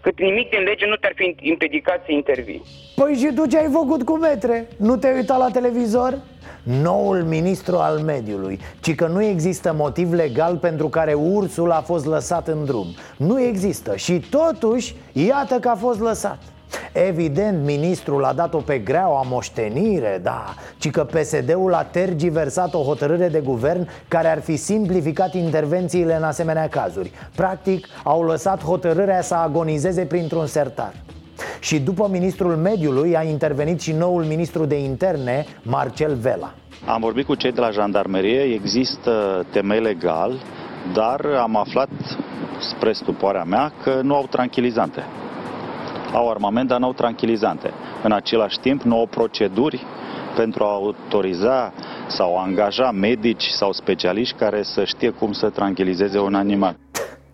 cât 0.00 0.18
nimic 0.20 0.50
din 0.50 0.62
lege 0.62 0.86
nu 0.86 0.96
te-ar 0.96 1.12
fi 1.14 1.36
împiedicat 1.50 2.00
să 2.04 2.12
intervii. 2.12 2.62
Păi 2.94 3.14
și 3.14 3.30
tu 3.34 3.46
ce 3.46 3.58
ai 3.58 3.68
făcut 3.72 4.02
cu 4.02 4.16
metre? 4.16 4.68
Nu 4.78 4.96
te-ai 4.96 5.14
uitat 5.14 5.38
la 5.38 5.50
televizor? 5.52 6.18
Noul 6.66 7.22
ministru 7.22 7.76
al 7.76 7.98
mediului 7.98 8.60
Ci 8.80 8.94
că 8.94 9.06
nu 9.06 9.22
există 9.22 9.74
motiv 9.76 10.12
legal 10.12 10.56
pentru 10.56 10.88
care 10.88 11.12
ursul 11.12 11.70
a 11.70 11.80
fost 11.80 12.06
lăsat 12.06 12.48
în 12.48 12.64
drum. 12.64 12.86
Nu 13.16 13.40
există. 13.40 13.96
Și 13.96 14.20
totuși 14.30 14.96
iată 15.12 15.54
că 15.54 15.68
a 15.68 15.74
fost 15.74 16.00
lăsat. 16.00 16.38
Evident, 16.92 17.64
ministrul 17.64 18.24
a 18.24 18.32
dat-o 18.32 18.58
pe 18.58 18.78
greaua 18.78 19.22
moștenire, 19.28 20.20
da 20.22 20.54
Ci 20.78 20.90
că 20.90 21.04
PSD-ul 21.04 21.74
a 21.74 21.82
tergiversat 21.82 22.74
o 22.74 22.82
hotărâre 22.82 23.28
de 23.28 23.40
guvern 23.40 23.88
Care 24.08 24.28
ar 24.28 24.40
fi 24.40 24.56
simplificat 24.56 25.34
intervențiile 25.34 26.16
în 26.16 26.22
asemenea 26.22 26.68
cazuri. 26.68 27.12
Practic, 27.34 27.86
au 28.04 28.22
lăsat 28.22 28.64
hotărârea 28.64 29.20
să 29.20 29.34
agonizeze 29.34 30.04
printr-un 30.04 30.46
sertar 30.46 30.92
și 31.60 31.80
după 31.80 32.08
ministrul 32.10 32.56
mediului 32.56 33.16
a 33.16 33.22
intervenit 33.22 33.80
și 33.80 33.92
noul 33.92 34.24
ministru 34.24 34.64
de 34.64 34.78
interne, 34.78 35.44
Marcel 35.62 36.14
Vela 36.14 36.54
Am 36.86 37.00
vorbit 37.00 37.26
cu 37.26 37.34
cei 37.34 37.52
de 37.52 37.60
la 37.60 37.70
jandarmerie, 37.70 38.40
există 38.40 39.44
temei 39.50 39.80
legal, 39.80 40.32
dar 40.92 41.20
am 41.40 41.56
aflat, 41.56 41.88
spre 42.58 42.92
stupoarea 42.92 43.44
mea, 43.44 43.72
că 43.82 44.00
nu 44.02 44.14
au 44.14 44.26
tranquilizante 44.30 45.02
au 46.12 46.30
armament, 46.30 46.68
dar 46.68 46.78
nu 46.78 46.86
au 46.86 46.92
tranquilizante. 46.92 47.70
În 48.02 48.12
același 48.12 48.58
timp, 48.58 48.82
nu 48.82 48.98
au 48.98 49.06
proceduri 49.06 49.84
pentru 50.36 50.64
a 50.64 50.72
autoriza 50.72 51.72
sau 52.06 52.38
a 52.38 52.42
angaja 52.42 52.90
medici 52.90 53.46
sau 53.46 53.72
specialiști 53.72 54.36
care 54.36 54.62
să 54.62 54.84
știe 54.84 55.10
cum 55.10 55.32
să 55.32 55.50
tranquilizeze 55.50 56.18
un 56.18 56.34
animal. 56.34 56.76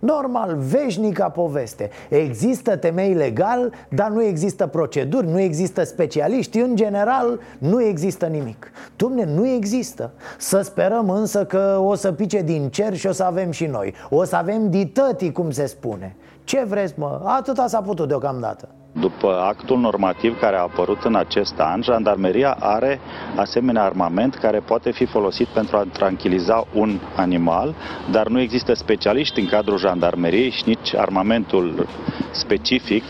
Normal, 0.04 0.56
veșnica 0.58 1.28
poveste. 1.28 1.90
Există 2.08 2.76
temei 2.76 3.14
legal, 3.14 3.72
dar 3.88 4.10
nu 4.10 4.22
există 4.22 4.66
proceduri, 4.66 5.26
nu 5.26 5.40
există 5.40 5.84
specialiști. 5.84 6.58
În 6.58 6.76
general, 6.76 7.40
nu 7.58 7.82
există 7.82 8.26
nimic. 8.26 8.70
Dumne, 8.96 9.24
nu 9.24 9.46
există. 9.46 10.12
Să 10.38 10.60
sperăm 10.60 11.10
însă 11.10 11.44
că 11.44 11.78
o 11.82 11.94
să 11.94 12.12
pice 12.12 12.42
din 12.42 12.68
cer 12.68 12.96
și 12.96 13.06
o 13.06 13.12
să 13.12 13.22
avem 13.22 13.50
și 13.50 13.66
noi. 13.66 13.94
O 14.10 14.24
să 14.24 14.36
avem 14.36 14.70
ditătii, 14.70 15.32
cum 15.32 15.50
se 15.50 15.66
spune 15.66 16.16
Ce 16.44 16.64
vreți, 16.64 16.94
mă? 16.96 17.20
Atâta 17.24 17.66
s-a 17.66 17.80
putut 17.80 18.08
deocamdată 18.08 18.68
după 18.92 19.40
actul 19.40 19.78
normativ 19.78 20.38
care 20.38 20.56
a 20.56 20.60
apărut 20.60 21.02
în 21.04 21.14
acest 21.14 21.54
an, 21.58 21.82
jandarmeria 21.82 22.56
are 22.60 23.00
asemenea 23.36 23.82
armament 23.82 24.34
care 24.34 24.58
poate 24.58 24.90
fi 24.90 25.04
folosit 25.04 25.46
pentru 25.46 25.76
a 25.76 25.86
tranquiliza 25.92 26.64
un 26.74 26.98
animal, 27.16 27.74
dar 28.10 28.26
nu 28.28 28.40
există 28.40 28.74
specialiști 28.74 29.40
în 29.40 29.46
cadrul 29.46 29.78
jandarmeriei 29.78 30.50
și 30.50 30.62
nici 30.66 30.94
armamentul 30.94 31.86
specific 32.30 33.02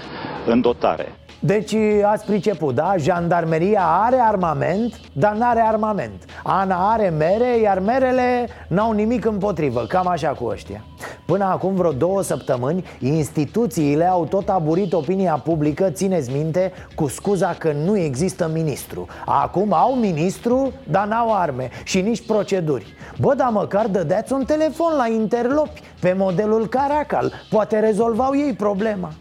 în 0.47 0.61
dotare. 0.61 1.22
Deci 1.45 1.75
ați 2.05 2.25
priceput, 2.25 2.75
da? 2.75 2.95
Jandarmeria 2.97 3.83
are 3.83 4.17
armament, 4.17 5.01
dar 5.13 5.35
n-are 5.35 5.61
armament. 5.61 6.25
Ana 6.43 6.93
are 6.93 7.09
mere, 7.09 7.59
iar 7.59 7.79
merele 7.79 8.49
n-au 8.69 8.93
nimic 8.93 9.25
împotrivă. 9.25 9.85
Cam 9.89 10.07
așa 10.07 10.29
cu 10.29 10.45
ăștia. 10.45 10.85
Până 11.27 11.45
acum 11.45 11.75
vreo 11.75 11.93
două 11.93 12.23
săptămâni 12.23 12.85
Instituțiile 12.99 14.05
au 14.05 14.25
tot 14.25 14.49
aburit 14.49 14.93
opinia 14.93 15.41
publică, 15.45 15.91
țineți 15.91 16.33
minte, 16.33 16.73
cu 16.95 17.09
scuza 17.09 17.55
că 17.59 17.73
nu 17.85 17.97
există 17.97 18.51
ministru. 18.53 19.07
Acum 19.27 19.73
au 19.73 19.95
ministru, 19.95 20.73
dar 20.91 21.07
n-au 21.07 21.35
arme 21.35 21.71
și 21.85 22.01
nici 22.01 22.27
proceduri. 22.27 22.87
Bă, 23.21 23.35
dar 23.35 23.51
măcar 23.51 23.87
dădeați 23.87 24.33
un 24.33 24.45
telefon 24.45 24.97
la 24.97 25.07
interlopi 25.07 25.83
Pe 26.01 26.15
modelul 26.19 26.67
Caracal. 26.67 27.33
Poate 27.51 27.79
rezolvau 27.79 28.37
ei 28.37 28.53
problema 28.53 29.13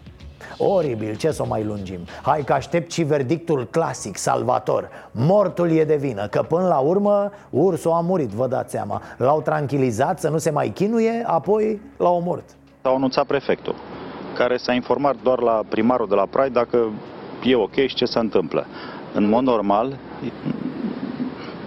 Oribil, 0.67 1.15
ce 1.15 1.31
să 1.31 1.41
o 1.41 1.45
mai 1.45 1.63
lungim 1.63 1.99
Hai 2.21 2.43
că 2.43 2.53
aștept 2.53 2.91
și 2.91 3.03
verdictul 3.03 3.67
clasic, 3.71 4.17
salvator 4.17 4.89
Mortul 5.11 5.71
e 5.71 5.83
de 5.83 5.95
vină, 5.95 6.27
că 6.27 6.41
până 6.41 6.67
la 6.67 6.77
urmă 6.77 7.31
ursul 7.49 7.91
a 7.91 7.99
murit, 7.99 8.29
vă 8.29 8.47
dați 8.47 8.71
seama 8.71 9.01
L-au 9.17 9.41
tranquilizat 9.41 10.19
să 10.19 10.29
nu 10.29 10.37
se 10.37 10.49
mai 10.49 10.69
chinuie, 10.69 11.23
apoi 11.25 11.81
l-au 11.97 12.15
omorât 12.15 12.45
S-au 12.81 12.95
anunțat 12.95 13.25
prefectul 13.25 13.75
care 14.33 14.57
s-a 14.57 14.73
informat 14.73 15.15
doar 15.23 15.41
la 15.41 15.63
primarul 15.69 16.07
de 16.07 16.15
la 16.15 16.25
Prai 16.25 16.49
dacă 16.49 16.91
e 17.43 17.55
ok 17.55 17.73
și 17.73 17.95
ce 17.95 18.05
se 18.05 18.19
întâmplă. 18.19 18.65
În 19.13 19.29
mod 19.29 19.43
normal, 19.43 19.97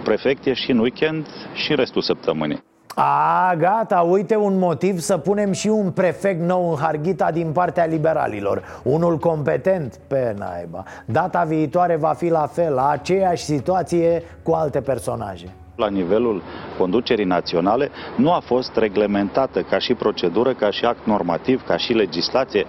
prefect 0.03 0.45
e 0.45 0.53
și 0.53 0.71
în 0.71 0.79
weekend 0.79 1.27
și 1.53 1.71
în 1.71 1.77
restul 1.77 2.01
săptămânii. 2.01 2.63
A, 2.97 3.55
gata, 3.57 3.99
uite 3.99 4.35
un 4.35 4.57
motiv 4.57 4.99
să 4.99 5.17
punem 5.17 5.51
și 5.51 5.67
un 5.67 5.91
prefect 5.91 6.39
nou 6.39 6.69
în 6.69 6.75
Harghita 6.75 7.31
din 7.31 7.51
partea 7.51 7.85
liberalilor. 7.85 8.81
Unul 8.83 9.17
competent, 9.17 9.99
pe 10.07 10.35
naiba. 10.37 10.83
Data 11.05 11.43
viitoare 11.43 11.95
va 11.95 12.13
fi 12.13 12.29
la 12.29 12.47
fel, 12.47 12.73
la 12.73 12.89
aceeași 12.89 13.43
situație 13.43 14.23
cu 14.43 14.51
alte 14.51 14.81
personaje. 14.81 15.53
La 15.75 15.89
nivelul 15.89 16.41
conducerii 16.77 17.25
naționale 17.25 17.89
nu 18.17 18.31
a 18.31 18.39
fost 18.45 18.75
reglementată 18.75 19.61
ca 19.61 19.79
și 19.79 19.93
procedură, 19.93 20.53
ca 20.53 20.71
și 20.71 20.85
act 20.85 21.05
normativ, 21.05 21.63
ca 21.67 21.77
și 21.77 21.93
legislație, 21.93 22.65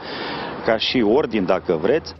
ca 0.64 0.76
și 0.76 1.04
ordin, 1.14 1.44
dacă 1.44 1.78
vreți, 1.80 2.14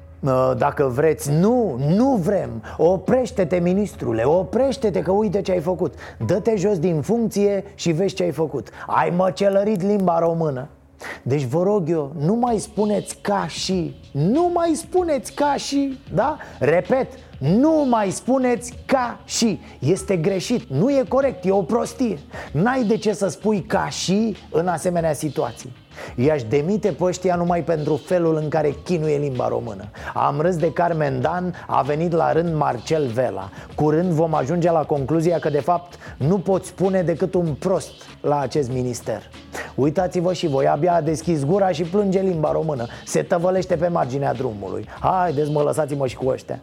dacă 0.57 0.85
vreți, 0.95 1.31
nu, 1.31 1.81
nu 1.89 2.15
vrem. 2.15 2.63
Oprește-te, 2.77 3.59
ministrule, 3.59 4.23
oprește-te 4.25 5.01
că 5.03 5.11
uite 5.11 5.43
ce 5.43 5.53
ai 5.53 5.61
făcut. 5.61 5.95
Dă-te 6.27 6.57
jos 6.57 6.79
din 6.79 7.01
funcție 7.01 7.65
și 7.75 7.91
vezi 7.91 8.15
ce 8.15 8.23
ai 8.23 8.31
făcut. 8.31 8.69
Ai 8.87 9.13
măcelărit 9.17 9.83
limba 9.83 10.19
română. 10.19 10.69
Deci 11.23 11.45
vă 11.45 11.63
rog 11.63 11.91
eu, 11.91 12.13
nu 12.19 12.35
mai 12.35 12.59
spuneți 12.59 13.19
ca 13.21 13.47
și. 13.49 13.97
Nu 14.13 14.51
mai 14.55 14.73
spuneți 14.75 15.33
ca 15.33 15.55
și 15.57 15.99
Da? 16.15 16.37
Repet, 16.59 17.13
nu 17.39 17.87
mai 17.89 18.11
spuneți 18.11 18.73
ca 18.87 19.21
și. 19.25 19.61
Este 19.79 20.17
greșit, 20.17 20.69
nu 20.69 20.91
e 20.91 21.05
corect, 21.09 21.45
e 21.45 21.51
o 21.51 21.63
prostie. 21.63 22.19
N-ai 22.53 22.85
de 22.85 22.97
ce 22.97 23.13
să 23.13 23.29
spui 23.29 23.63
ca 23.63 23.89
și 23.89 24.37
în 24.51 24.69
asemenea 24.69 25.13
situații 25.13 25.85
I-aș 26.15 26.43
demite 26.43 26.89
pe 26.89 27.05
ăștia 27.05 27.35
numai 27.35 27.63
pentru 27.63 27.97
felul 27.97 28.37
în 28.37 28.49
care 28.49 28.75
chinuie 28.85 29.17
limba 29.17 29.49
română. 29.49 29.85
Am 30.15 30.41
râs 30.41 30.57
de 30.57 30.73
Carmen 30.73 31.21
Dan, 31.21 31.55
a 31.67 31.83
venit 31.83 32.13
la 32.13 32.33
rând 32.33 32.55
Marcel 32.55 33.07
Vela. 33.07 33.51
Curând 33.75 34.11
vom 34.11 34.35
ajunge 34.35 34.71
la 34.71 34.85
concluzia 34.85 35.39
că 35.39 35.51
de 35.51 35.61
fapt 35.61 35.99
nu 36.17 36.39
poți 36.39 36.69
spune 36.69 37.03
decât 37.03 37.35
un 37.35 37.55
prost 37.59 37.93
la 38.21 38.39
acest 38.39 38.71
minister. 38.71 39.23
Uitați-vă 39.75 40.33
și 40.33 40.47
voi, 40.47 40.67
abia 40.67 40.95
a 40.95 41.01
deschis 41.01 41.45
gura 41.45 41.69
și 41.69 41.83
plânge 41.83 42.21
limba 42.21 42.53
română. 42.53 42.87
Se 43.05 43.23
tăvălește 43.23 43.77
pe 43.77 43.89
marginea 43.89 44.33
drumului. 44.33 44.89
Haideți 45.01 45.51
mă, 45.51 45.63
lăsați-mă 45.63 46.07
și 46.07 46.17
cu 46.17 46.29
ăștia 46.29 46.61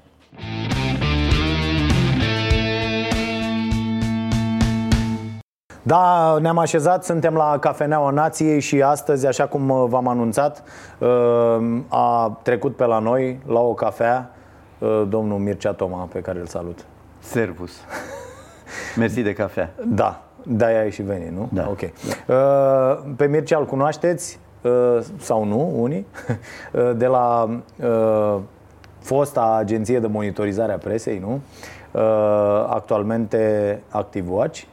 Da, 5.85 6.37
ne-am 6.41 6.57
așezat, 6.57 7.03
suntem 7.03 7.33
la 7.33 7.57
Cafeneaua 7.59 8.09
Nației 8.09 8.59
și 8.59 8.81
astăzi, 8.81 9.27
așa 9.27 9.45
cum 9.47 9.69
uh, 9.69 9.85
v-am 9.87 10.07
anunțat, 10.07 10.63
uh, 10.97 11.07
a 11.87 12.39
trecut 12.41 12.75
pe 12.75 12.85
la 12.85 12.99
noi, 12.99 13.39
la 13.47 13.59
o 13.59 13.73
cafea, 13.73 14.31
uh, 14.77 15.03
domnul 15.09 15.37
Mircea 15.37 15.71
Toma, 15.71 16.07
pe 16.11 16.19
care 16.19 16.39
îl 16.39 16.45
salut. 16.45 16.85
Servus. 17.19 17.71
Mersi 18.97 19.21
de 19.21 19.33
cafea. 19.33 19.71
Da, 19.85 20.21
de-aia 20.43 20.79
ai 20.79 20.91
și 20.91 21.01
venit, 21.01 21.31
nu? 21.31 21.49
Da. 21.53 21.67
Ok. 21.69 21.79
Pe 23.15 23.25
Mircea 23.25 23.57
îl 23.57 23.65
cunoașteți, 23.65 24.39
sau 25.19 25.43
nu, 25.43 25.73
unii, 25.81 26.05
de 27.01 27.05
la 27.05 27.49
fosta 28.99 29.55
agenție 29.59 29.99
de 29.99 30.07
monitorizare 30.07 30.71
a 30.71 30.77
presei, 30.77 31.19
nu? 31.19 31.39
Actualmente 32.67 33.81
ActiveWatch 33.89 34.63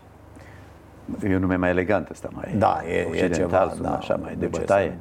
E 1.24 1.34
un 1.34 1.40
nume 1.40 1.56
mai 1.56 1.70
elegant 1.70 2.10
ăsta, 2.10 2.28
mai 2.32 2.54
da, 2.58 2.80
e, 2.88 3.24
e 3.24 3.28
ceva, 3.28 3.72
da, 3.80 3.94
așa, 3.94 4.18
mai 4.22 4.36
de 4.38 4.46
bătaie. 4.46 4.98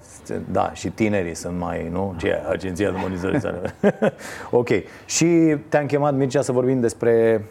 Da, 0.51 0.73
și 0.73 0.89
tinerii 0.89 1.35
sunt 1.35 1.57
mai, 1.57 1.89
nu? 1.91 2.13
Ce, 2.17 2.41
agenția 2.49 2.91
de 2.91 2.97
monitorizare. 3.01 3.75
ok. 4.51 4.69
Și 5.05 5.55
te-am 5.69 5.85
chemat, 5.85 6.15
Mircea, 6.15 6.41
să 6.41 6.51
vorbim 6.51 6.79
despre 6.79 7.43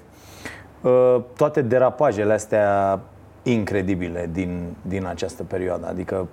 uh, 0.81 1.17
toate 1.37 1.63
derapajele 1.63 2.33
astea 2.33 3.01
incredibile 3.43 4.29
din, 4.33 4.63
din 4.83 5.07
această 5.07 5.43
perioadă. 5.43 5.87
Adică 5.87 6.29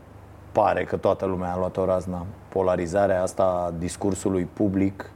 pare 0.52 0.84
că 0.84 0.96
toată 0.96 1.26
lumea 1.26 1.52
a 1.52 1.58
luat 1.58 1.78
o 1.78 1.86
razna. 1.86 2.26
Polarizarea 2.50 3.22
asta 3.22 3.44
a 3.44 3.74
discursului 3.80 4.48
public 4.54 5.10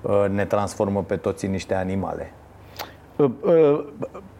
uh, 0.00 0.24
ne 0.30 0.44
transformă 0.44 1.02
pe 1.02 1.16
toți 1.16 1.44
în 1.44 1.50
niște 1.50 1.74
animale. 1.74 2.32
Uh, 3.16 3.30
uh, 3.40 3.84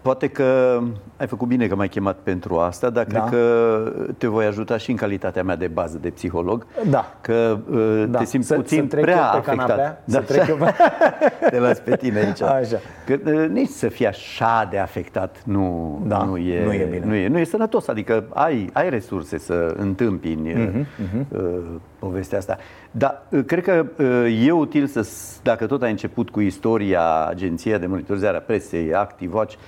Poate 0.03 0.27
că 0.29 0.79
ai 1.17 1.27
făcut 1.27 1.49
bine 1.49 1.67
că 1.67 1.75
m-ai 1.75 1.89
chemat 1.89 2.17
pentru 2.23 2.57
asta, 2.59 2.91
dar 2.91 3.05
Da. 3.05 3.21
cred 3.21 3.31
că 3.41 3.93
te 4.19 4.27
voi 4.27 4.45
ajuta 4.45 4.77
și 4.77 4.91
în 4.91 4.97
calitatea 4.97 5.43
mea 5.43 5.57
de 5.57 5.67
bază 5.67 5.99
de 6.01 6.09
psiholog. 6.09 6.67
Da. 6.91 7.15
Că 7.21 7.59
uh, 7.71 8.05
Da. 8.09 8.19
te 8.19 8.25
simți 8.25 8.47
Să- 8.47 8.55
puțin 8.55 8.81
să 8.81 8.85
trec 8.87 9.03
prea 9.05 9.15
eu 9.15 9.21
pe 9.21 9.37
afectat. 9.37 9.67
canapea? 9.67 10.03
Da, 10.05 10.19
Să 10.19 10.25
trec 10.25 10.49
eu 10.49 10.57
pe- 10.57 10.75
te 11.51 11.59
las 11.59 11.79
pe 11.81 11.97
tine 11.97 12.19
aici. 12.19 12.43
Așa. 12.43 12.77
Că 13.07 13.17
uh, 13.31 13.49
nici 13.49 13.69
să 13.69 13.89
fii 13.89 14.07
așa 14.07 14.69
de 14.71 14.79
afectat 14.79 15.43
nu, 15.45 15.99
Da, 16.07 16.23
nu, 16.25 16.37
e, 16.37 16.65
nu 16.65 16.73
e 16.73 16.85
bine. 16.91 17.05
Nu 17.07 17.15
e, 17.15 17.29
nu 17.29 17.39
e 17.39 17.45
sănătos, 17.45 17.89
adică 17.89 18.25
ai, 18.29 18.71
ai 18.73 18.91
resurse 18.91 19.39
să 19.39 19.75
întâmpini 19.79 20.53
Mhm, 20.53 20.87
uh, 21.33 21.39
uh, 21.41 21.59
povestea 21.99 22.39
asta. 22.39 22.57
Dar 22.91 23.23
uh, 23.29 23.45
cred 23.47 23.63
că 23.63 23.87
uh, 23.99 24.47
e 24.47 24.51
util 24.53 24.87
să, 24.87 25.03
s- 25.03 25.41
dacă 25.43 25.67
tot 25.67 25.83
ai 25.83 25.91
început 25.91 26.31
cu 26.31 26.41
istoria 26.41 27.27
Agenția 27.29 27.79
de 27.79 27.87
Monitorizare 27.87 28.37
a 28.37 28.41
Presei, 28.41 28.95
Active 28.95 29.35
Watch, 29.37 29.55
uh, 29.55 29.61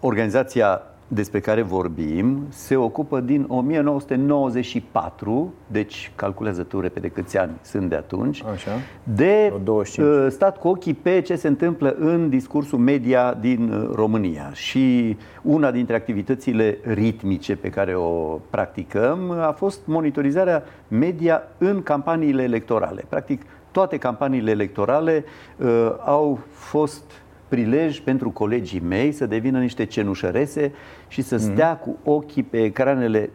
organizația 0.00 0.82
despre 1.08 1.40
care 1.40 1.62
vorbim 1.62 2.46
se 2.48 2.76
ocupă 2.76 3.20
din 3.20 3.44
1994, 3.48 5.54
deci 5.66 6.12
calculează 6.14 6.62
tu 6.62 6.80
repede 6.80 7.08
câți 7.08 7.38
ani 7.38 7.52
sunt 7.62 7.88
de 7.88 7.94
atunci, 7.94 8.42
Așa. 8.52 8.70
de 9.02 9.52
uh, 9.66 10.26
stat 10.28 10.58
cu 10.58 10.68
ochii 10.68 10.94
pe 10.94 11.20
ce 11.20 11.36
se 11.36 11.48
întâmplă 11.48 11.96
în 11.98 12.28
discursul 12.28 12.78
media 12.78 13.34
din 13.40 13.72
uh, 13.72 13.90
România. 13.94 14.50
Și 14.52 15.16
una 15.42 15.70
dintre 15.70 15.94
activitățile 15.94 16.78
ritmice 16.82 17.56
pe 17.56 17.68
care 17.68 17.94
o 17.94 18.40
practicăm 18.50 19.30
a 19.30 19.54
fost 19.56 19.80
monitorizarea 19.84 20.62
media 20.88 21.42
în 21.58 21.82
campaniile 21.82 22.42
electorale. 22.42 23.04
Practic, 23.08 23.42
toate 23.70 23.96
campaniile 23.96 24.50
electorale 24.50 25.24
uh, 25.56 25.94
au 26.04 26.38
fost 26.50 27.04
prilej 27.48 28.00
pentru 28.00 28.30
colegii 28.30 28.80
mei 28.80 29.12
să 29.12 29.26
devină 29.26 29.58
niște 29.58 29.84
cenușărese 29.84 30.72
și 31.08 31.22
să 31.22 31.36
stea 31.36 31.76
cu 31.76 31.96
ochii 32.04 32.42
pe 32.42 32.62
ecranele 32.62 33.30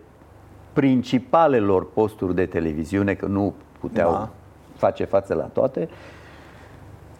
principalelor 0.74 1.91
posturi 1.91 2.36
de 2.36 2.45
televiziune, 2.45 3.14
că 3.14 3.26
nu 3.26 3.53
puteau 3.80 4.12
Da. 4.12 4.30
face 4.76 5.03
față 5.03 5.34
la 5.34 5.43
toate. 5.43 5.89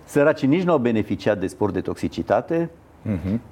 Săracii 0.04 0.48
nici 0.48 0.64
nu 0.64 0.72
au 0.72 0.78
beneficiat 0.78 1.40
de 1.40 1.48
spor 1.48 1.72
de 1.72 1.82
toxicitate, 1.82 2.70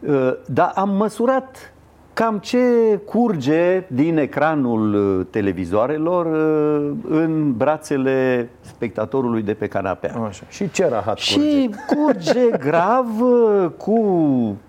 uh, 0.08 0.34
dar 0.48 0.72
am 0.76 0.90
măsurat 0.90 1.74
cam 2.20 2.38
ce 2.38 2.60
curge 3.06 3.84
din 3.88 4.18
ecranul 4.18 4.94
uh, 4.94 5.26
televizoarelor 5.30 6.26
uh, 6.26 6.92
în 7.10 7.54
brațele 7.58 8.50
spectatorului 8.62 9.42
de 9.42 9.54
pe 9.54 9.68
canapea. 9.68 10.16
Așa. 10.28 10.44
Și 10.50 10.72
ce 10.72 10.88
rahat 10.88 11.18
Și 11.18 11.70
curge 11.88 12.50
grav 12.68 13.06
uh, 13.22 13.70
cu 13.78 14.02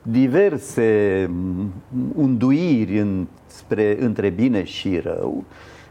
diverse 0.02 1.26
mm, 1.30 1.72
unduiri 2.16 2.98
în, 2.98 3.26
spre, 3.46 3.96
între 4.00 4.28
bine 4.28 4.64
și 4.64 4.98
rău 4.98 5.44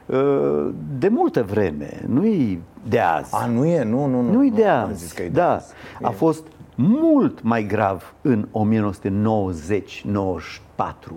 uh, 0.05 0.69
de 0.99 1.07
multă 1.07 1.43
vreme, 1.43 2.01
nu-i 2.07 2.61
de 2.89 2.99
azi. 2.99 3.35
A, 3.35 3.45
nu 3.45 3.65
e? 3.65 3.83
Nu, 3.83 4.05
nu, 4.05 4.21
nu. 4.21 4.31
Nu-i 4.31 4.51
de 4.51 4.63
nu 4.63 4.71
am 4.71 4.89
azi. 4.89 5.03
zis 5.03 5.11
că 5.11 5.21
e 5.21 5.27
de 5.27 5.39
da, 5.39 5.53
azi. 5.53 5.73
a 6.01 6.09
fost 6.09 6.43
mult 6.81 7.41
mai 7.41 7.63
grav 7.63 8.13
în 8.21 8.47
1990-94 8.47 8.49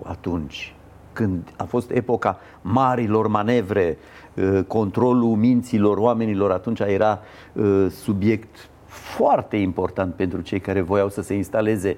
atunci, 0.03 0.75
când 1.13 1.53
a 1.57 1.63
fost 1.63 1.91
epoca 1.91 2.39
marilor 2.61 3.27
manevre, 3.27 3.97
uh, 4.33 4.59
controlul 4.67 5.35
minților 5.35 5.97
oamenilor 5.97 6.51
atunci 6.51 6.79
era 6.79 7.19
uh, 7.53 7.85
subiect 7.89 8.69
foarte 8.85 9.55
important 9.57 10.13
pentru 10.13 10.41
cei 10.41 10.59
care 10.59 10.81
voiau 10.81 11.09
să 11.09 11.21
se 11.21 11.33
instaleze 11.33 11.97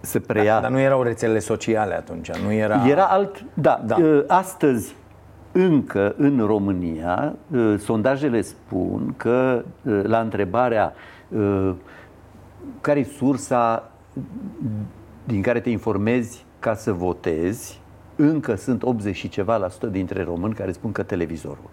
să 0.00 0.20
preia. 0.20 0.60
Dar 0.60 0.70
nu 0.70 0.78
erau 0.78 1.02
rețelele 1.02 1.38
sociale 1.38 1.94
atunci, 1.94 2.30
nu 2.32 2.52
era... 2.52 2.86
Era 2.86 3.04
alt, 3.04 3.44
da, 3.54 3.82
Da. 3.86 3.96
da. 3.96 4.34
Astăzi 4.34 4.94
încă 5.52 6.14
în 6.16 6.44
România 6.46 7.34
uh, 7.50 7.74
sondajele 7.78 8.40
spun 8.40 9.14
că 9.16 9.64
uh, 9.82 10.00
la 10.02 10.20
întrebarea 10.20 10.92
uh, 11.28 11.70
care 12.80 12.98
e 12.98 13.04
sursa 13.04 13.90
din 15.24 15.42
care 15.42 15.60
te 15.60 15.70
informezi 15.70 16.44
ca 16.58 16.74
să 16.74 16.92
votezi, 16.92 17.80
încă 18.16 18.54
sunt 18.54 18.82
80 18.82 19.16
și 19.16 19.28
ceva 19.28 19.56
la 19.56 19.68
sută 19.68 19.86
dintre 19.86 20.22
români 20.22 20.54
care 20.54 20.72
spun 20.72 20.92
că 20.92 21.02
televizorul. 21.02 21.70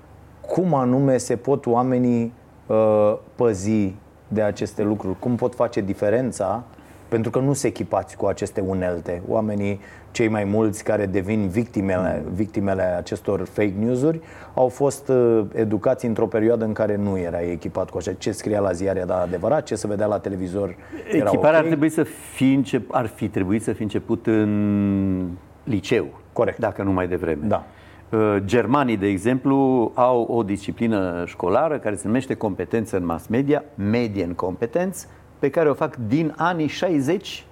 Cum 0.47 0.73
anume 0.73 1.17
se 1.17 1.35
pot 1.35 1.65
oamenii 1.65 2.33
uh, 2.67 3.17
păzi 3.35 3.93
de 4.27 4.41
aceste 4.41 4.83
lucruri? 4.83 5.19
Cum 5.19 5.35
pot 5.35 5.55
face 5.55 5.81
diferența? 5.81 6.63
Pentru 7.07 7.31
că 7.31 7.39
nu 7.39 7.53
se 7.53 7.67
echipați 7.67 8.17
cu 8.17 8.25
aceste 8.25 8.61
unelte. 8.61 9.21
Oamenii, 9.27 9.79
cei 10.11 10.27
mai 10.27 10.43
mulți 10.43 10.83
care 10.83 11.05
devin 11.05 11.47
victimele, 11.47 12.23
victimele 12.33 12.81
acestor 12.81 13.43
fake 13.43 13.73
news-uri, 13.79 14.19
au 14.53 14.67
fost 14.67 15.07
uh, 15.09 15.41
educați 15.53 16.05
într-o 16.05 16.27
perioadă 16.27 16.65
în 16.65 16.73
care 16.73 16.95
nu 16.95 17.17
era 17.17 17.41
echipat 17.41 17.89
cu 17.89 17.97
așa. 17.97 18.13
Ce 18.13 18.31
scria 18.31 18.59
la 18.59 18.71
ziar 18.71 18.97
era 18.97 19.21
adevărat, 19.21 19.63
ce 19.63 19.75
se 19.75 19.87
vedea 19.87 20.05
la 20.05 20.19
televizor 20.19 20.75
era 21.11 21.25
Echiparea 21.25 21.57
ok. 21.57 21.63
ar 21.63 21.65
trebui 21.65 21.89
să 21.89 22.03
fi 22.03 22.53
încep, 22.53 22.87
ar 22.91 23.05
fi 23.05 23.27
trebuit 23.27 23.63
să 23.63 23.73
fi 23.73 23.81
început 23.81 24.27
în 24.27 25.27
liceu. 25.63 26.07
Corect. 26.33 26.59
Dacă 26.59 26.83
nu 26.83 26.91
mai 26.91 27.07
devreme. 27.07 27.47
Da. 27.47 27.65
Uh, 28.09 28.35
Germanii, 28.45 28.97
de 28.97 29.07
exemplu, 29.07 29.91
au 29.93 30.21
o 30.21 30.43
disciplină 30.43 31.23
școlară 31.25 31.77
care 31.77 31.95
se 31.95 32.07
numește 32.07 32.33
competență 32.33 32.97
în 32.97 33.05
mass 33.05 33.27
media, 33.27 33.63
median 33.75 34.33
competence, 34.33 34.97
pe 35.39 35.49
care 35.49 35.69
o 35.69 35.73
fac 35.73 35.95
din 35.95 36.33
anii 36.37 36.67
60 36.67 37.45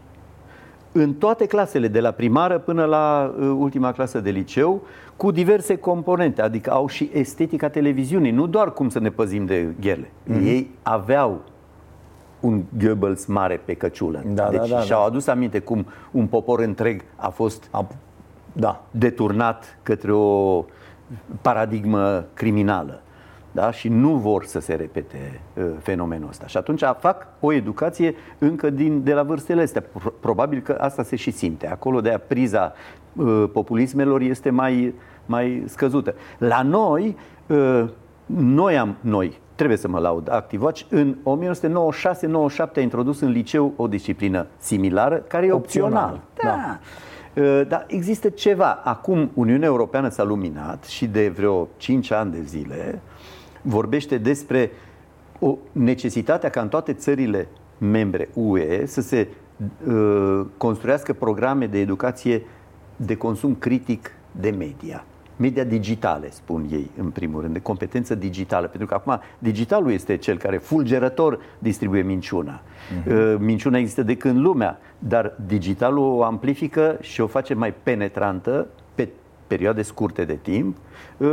în 0.91 1.13
toate 1.13 1.45
clasele, 1.45 1.87
de 1.87 1.99
la 1.99 2.11
primară 2.11 2.59
până 2.59 2.85
la 2.85 3.33
uh, 3.37 3.45
ultima 3.57 3.91
clasă 3.91 4.19
de 4.19 4.29
liceu, 4.29 4.81
cu 5.15 5.31
diverse 5.31 5.75
componente, 5.75 6.41
adică 6.41 6.71
au 6.71 6.87
și 6.87 7.09
estetica 7.13 7.69
televiziunii, 7.69 8.31
nu 8.31 8.47
doar 8.47 8.73
cum 8.73 8.89
să 8.89 8.99
ne 8.99 9.09
păzim 9.09 9.45
de 9.45 9.67
ghele. 9.79 10.11
Mhm. 10.23 10.45
Ei 10.45 10.69
aveau 10.81 11.41
un 12.39 12.63
Goebbels 12.77 13.25
mare 13.25 13.61
pe 13.65 13.73
căciulă. 13.73 14.23
Da, 14.25 14.49
deci 14.49 14.59
da, 14.59 14.75
da, 14.75 14.79
și-au 14.79 14.99
da. 14.99 15.05
adus 15.05 15.27
aminte 15.27 15.59
cum 15.59 15.85
un 16.11 16.27
popor 16.27 16.59
întreg 16.59 17.01
a 17.15 17.29
fost 17.29 17.69
da. 18.53 18.83
deturnat 18.91 19.79
către 19.83 20.11
o 20.11 20.65
paradigmă 21.41 22.25
criminală. 22.33 23.02
Da? 23.53 23.71
Și 23.71 23.87
nu 23.87 24.15
vor 24.15 24.45
să 24.45 24.59
se 24.59 24.73
repete 24.73 25.41
uh, 25.53 25.65
fenomenul 25.79 26.29
ăsta. 26.29 26.47
Și 26.47 26.57
atunci 26.57 26.81
fac 26.99 27.27
o 27.39 27.51
educație 27.51 28.15
încă 28.37 28.69
din, 28.69 29.03
de 29.03 29.13
la 29.13 29.23
vârstele 29.23 29.61
astea. 29.61 29.81
Pro- 29.81 30.13
Probabil 30.19 30.59
că 30.59 30.77
asta 30.79 31.03
se 31.03 31.15
și 31.15 31.31
simte. 31.31 31.67
Acolo 31.67 32.01
de 32.01 32.21
priza 32.27 32.73
uh, 33.13 33.43
populismelor 33.53 34.21
este 34.21 34.49
mai, 34.49 34.93
mai 35.25 35.63
scăzută. 35.65 36.15
La 36.37 36.61
noi, 36.61 37.17
uh, 37.47 37.83
noi 38.25 38.77
am, 38.77 38.95
noi, 39.01 39.39
trebuie 39.55 39.77
să 39.77 39.87
mă 39.87 39.99
laud, 39.99 40.31
ActiveWatch, 40.31 40.81
în 40.89 41.15
1996-97 42.57 42.75
a 42.75 42.79
introdus 42.79 43.19
în 43.19 43.31
liceu 43.31 43.73
o 43.75 43.87
disciplină 43.87 44.47
similară, 44.57 45.15
care 45.15 45.45
e 45.45 45.51
opțională. 45.51 46.19
Da. 46.43 46.79
Uh, 47.35 47.61
Dar 47.67 47.85
există 47.87 48.29
ceva. 48.29 48.81
Acum 48.83 49.31
Uniunea 49.33 49.67
Europeană 49.67 50.09
s-a 50.09 50.23
luminat 50.23 50.83
și 50.83 51.05
de 51.05 51.29
vreo 51.29 51.67
5 51.77 52.11
ani 52.11 52.31
de 52.31 52.41
zile 52.41 53.01
vorbește 53.63 54.17
despre 54.17 54.71
o 55.39 55.57
necesitatea 55.71 56.49
ca 56.49 56.61
în 56.61 56.67
toate 56.67 56.93
țările 56.93 57.47
membre 57.77 58.29
UE 58.33 58.85
să 58.85 59.01
se 59.01 59.27
uh, 59.87 60.45
construiască 60.57 61.13
programe 61.13 61.67
de 61.67 61.79
educație 61.79 62.41
de 62.95 63.15
consum 63.15 63.55
critic 63.55 64.11
de 64.31 64.49
media. 64.49 65.05
Media 65.35 65.63
digitale, 65.63 66.29
spun 66.31 66.65
ei, 66.71 66.89
în 66.97 67.09
primul 67.09 67.41
rând, 67.41 67.53
de 67.53 67.59
competență 67.59 68.15
digitală. 68.15 68.67
Pentru 68.67 68.87
că 68.87 68.93
acum 68.93 69.19
digitalul 69.39 69.91
este 69.91 70.17
cel 70.17 70.37
care 70.37 70.57
fulgerător 70.57 71.39
distribuie 71.59 72.01
minciuna. 72.01 72.61
Uh, 73.07 73.35
Minciuna 73.39 73.77
există 73.77 74.03
de 74.03 74.17
când 74.17 74.39
lumea, 74.39 74.79
dar 74.99 75.33
digitalul 75.45 76.17
o 76.17 76.23
amplifică 76.23 76.97
și 77.01 77.21
o 77.21 77.27
face 77.27 77.53
mai 77.53 77.73
penetrantă 77.83 78.67
pe 78.82 78.82
perioade 79.53 79.81
scurte 79.81 80.23
de 80.23 80.37
timp, 80.41 80.77
uh, 81.17 81.27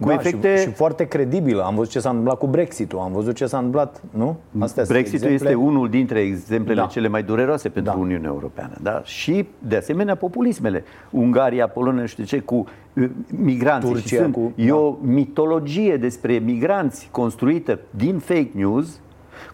cu 0.00 0.08
da, 0.08 0.12
efecte... 0.12 0.56
și, 0.56 0.62
și 0.62 0.70
foarte 0.72 1.04
credibilă. 1.04 1.62
Am 1.62 1.74
văzut 1.74 1.90
ce 1.90 1.98
s-a 2.00 2.08
întâmplat 2.08 2.38
cu 2.38 2.46
Brexit-ul, 2.46 2.98
am 2.98 3.12
văzut 3.12 3.34
ce 3.34 3.46
s-a 3.46 3.56
întâmplat, 3.56 4.02
nu? 4.10 4.36
Astea 4.58 4.84
sunt 4.84 4.96
Brexitul 4.98 5.28
exemple- 5.30 5.50
este 5.54 5.66
unul 5.66 5.88
dintre 5.88 6.20
exemplele 6.20 6.80
Da. 6.80 6.86
cele 6.86 7.08
mai 7.08 7.22
dureroase 7.22 7.68
pentru 7.68 8.00
Uniunea 8.00 8.28
Europeană. 8.28 8.74
Da? 8.82 9.00
Și, 9.04 9.46
de 9.58 9.76
asemenea, 9.76 10.14
populismele. 10.14 10.84
Ungaria, 11.10 11.68
Polonia, 11.68 12.00
nu 12.00 12.06
știu 12.06 12.24
ce, 12.24 12.38
cu 12.38 12.64
uh, 12.94 13.10
migranții. 13.36 13.90
Turcia 13.90 14.06
și 14.08 14.16
sunt, 14.16 14.32
cu- 14.32 14.52
E 14.56 14.72
o 14.72 14.96
mitologie 15.02 15.96
despre 15.96 16.32
migranți 16.38 17.08
construită 17.10 17.78
din 17.90 18.18
fake 18.18 18.50
news, 18.54 19.00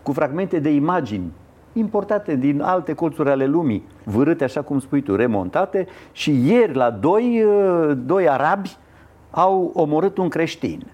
cu 0.02 0.12
fragmente 0.12 0.58
de 0.58 0.70
imagini 0.70 1.32
importate 1.78 2.34
din 2.34 2.60
alte 2.60 2.92
colțuri 2.92 3.30
ale 3.30 3.46
lumii, 3.46 3.86
vârâte, 4.04 4.44
așa 4.44 4.62
cum 4.62 4.78
spui 4.78 5.02
tu, 5.02 5.16
remontate 5.16 5.86
și 6.12 6.48
ieri 6.48 6.74
la 6.74 6.90
doi, 6.90 7.42
uh, 7.44 7.96
doi 8.04 8.28
arabi 8.28 8.76
au 9.30 9.70
omorât 9.74 10.18
un 10.18 10.28
creștin. 10.28 10.86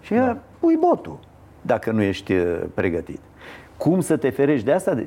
Și 0.00 0.14
da. 0.14 0.36
pui 0.58 0.76
botul 0.76 1.18
dacă 1.60 1.90
nu 1.90 2.02
ești 2.02 2.32
uh, 2.32 2.60
pregătit. 2.74 3.20
Cum 3.76 4.00
să 4.00 4.16
te 4.16 4.30
ferești 4.30 4.64
de 4.64 4.72
asta? 4.72 5.04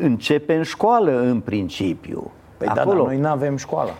Începe 0.00 0.54
în 0.54 0.62
școală, 0.62 1.20
în 1.20 1.40
principiu. 1.40 2.30
Păi 2.56 2.66
Acolo. 2.66 2.90
da, 2.90 2.96
dar 2.96 3.06
noi 3.06 3.18
nu 3.18 3.28
avem 3.28 3.56
școala. 3.56 3.90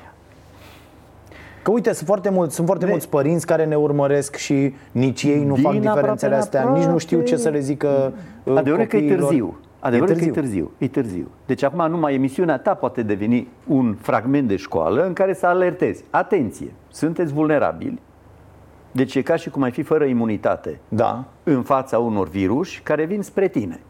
Că 1.63 1.71
uite, 1.71 1.93
sunt 1.93 2.07
foarte 2.07 2.31
mulți, 2.31 2.55
sunt 2.55 2.67
foarte 2.67 2.85
de... 2.85 2.91
mulți 2.91 3.09
părinți 3.09 3.47
care 3.47 3.65
ne 3.65 3.77
urmăresc 3.77 4.37
și 4.37 4.75
nici 4.93 5.23
ei 5.23 5.45
nu 5.45 5.55
Din 5.55 5.63
fac 5.63 5.73
diferențele 5.73 6.35
astea, 6.35 6.61
aproape... 6.61 6.81
nici 6.81 6.89
nu 6.89 6.99
știu 6.99 7.21
ce 7.21 7.37
să 7.37 7.49
le 7.49 7.59
zică 7.59 8.13
uh, 8.45 8.57
Adevărul 8.57 8.85
că 8.85 8.97
e 8.97 9.15
târziu. 9.17 9.57
Adevărul 9.85 10.15
e 10.15 10.15
târziu. 10.15 10.33
că 10.33 10.39
e 10.39 10.43
târziu. 10.43 10.71
E 10.79 10.89
târziu. 10.89 11.31
Deci 11.47 11.63
acum 11.63 11.91
numai 11.91 12.15
emisiunea 12.15 12.59
ta 12.59 12.75
poate 12.75 13.03
deveni 13.03 13.49
un 13.67 13.95
fragment 13.95 14.49
de 14.49 14.57
școală 14.57 15.07
în 15.07 15.13
care 15.13 15.35
să 15.35 15.47
alertezi. 15.47 16.05
Atenție, 16.11 16.73
sunteți 16.89 17.33
vulnerabili. 17.33 18.01
Deci 18.93 19.15
e 19.15 19.23
ca 19.23 19.37
și 19.37 19.51
cum 19.51 19.63
ai 19.63 19.71
fi 19.71 19.83
fără 19.83 20.05
imunitate 20.05 20.81
da. 20.89 21.25
în 21.43 21.63
fața 21.63 21.99
unor 21.99 22.29
virus 22.29 22.79
care 22.83 23.05
vin 23.05 23.23
spre 23.23 23.49
tine. 23.49 23.81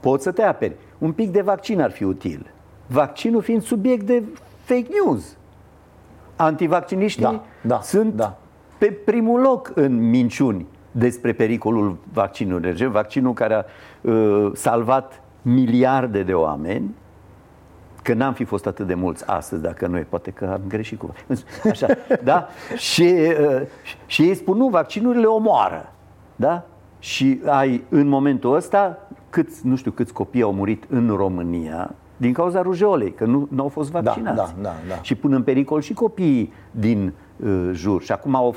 Poți 0.00 0.22
să 0.22 0.32
te 0.32 0.42
aperi. 0.42 0.76
Un 0.98 1.12
pic 1.12 1.30
de 1.30 1.40
vaccin 1.40 1.80
ar 1.80 1.90
fi 1.90 2.04
util. 2.04 2.50
Vaccinul 2.86 3.42
fiind 3.42 3.62
subiect 3.62 4.06
de 4.06 4.22
fake 4.64 4.88
news. 5.04 5.36
Antivacciniștii 6.36 7.22
da, 7.22 7.42
da, 7.62 7.80
sunt 7.80 8.14
da. 8.14 8.38
pe 8.78 8.86
primul 8.86 9.40
loc 9.40 9.72
în 9.74 10.08
minciuni 10.08 10.66
despre 10.98 11.32
pericolul 11.32 11.96
vaccinului. 12.12 12.72
Deci, 12.72 12.86
vaccinul 12.86 13.32
care 13.32 13.54
a 13.54 13.64
uh, 14.00 14.50
salvat 14.54 15.22
miliarde 15.42 16.22
de 16.22 16.32
oameni, 16.32 16.94
că 18.02 18.14
n-am 18.14 18.32
fi 18.32 18.44
fost 18.44 18.66
atât 18.66 18.86
de 18.86 18.94
mulți 18.94 19.26
astăzi 19.26 19.62
dacă 19.62 19.86
noi, 19.86 20.00
poate 20.00 20.30
că 20.30 20.44
am 20.52 20.60
greșit 20.68 20.98
cu... 20.98 21.14
Așa, 21.70 21.86
da? 22.24 22.46
Și, 22.76 23.02
uh, 23.02 23.62
și 24.06 24.22
ei 24.22 24.34
spun, 24.34 24.56
nu, 24.56 24.68
vaccinurile 24.68 25.26
omoară. 25.26 25.92
Da? 26.36 26.64
Și 26.98 27.40
ai, 27.46 27.84
în 27.88 28.06
momentul 28.06 28.54
ăsta, 28.54 28.98
câți, 29.30 29.66
nu 29.66 29.76
știu 29.76 29.90
câți 29.90 30.12
copii 30.12 30.42
au 30.42 30.52
murit 30.52 30.84
în 30.88 31.14
România 31.16 31.94
din 32.16 32.32
cauza 32.32 32.62
rujeolei, 32.62 33.12
că 33.12 33.24
nu, 33.24 33.48
nu 33.50 33.62
au 33.62 33.68
fost 33.68 33.92
da, 33.92 34.00
vaccinați. 34.00 34.36
Da, 34.36 34.42
da, 34.42 34.62
da, 34.62 34.74
da. 34.88 35.02
Și 35.02 35.14
pun 35.14 35.32
în 35.32 35.42
pericol 35.42 35.80
și 35.80 35.92
copiii 35.92 36.52
din 36.70 37.12
uh, 37.36 37.70
jur. 37.72 38.02
Și 38.02 38.12
acum 38.12 38.34
au, 38.34 38.48
uh, 38.48 38.56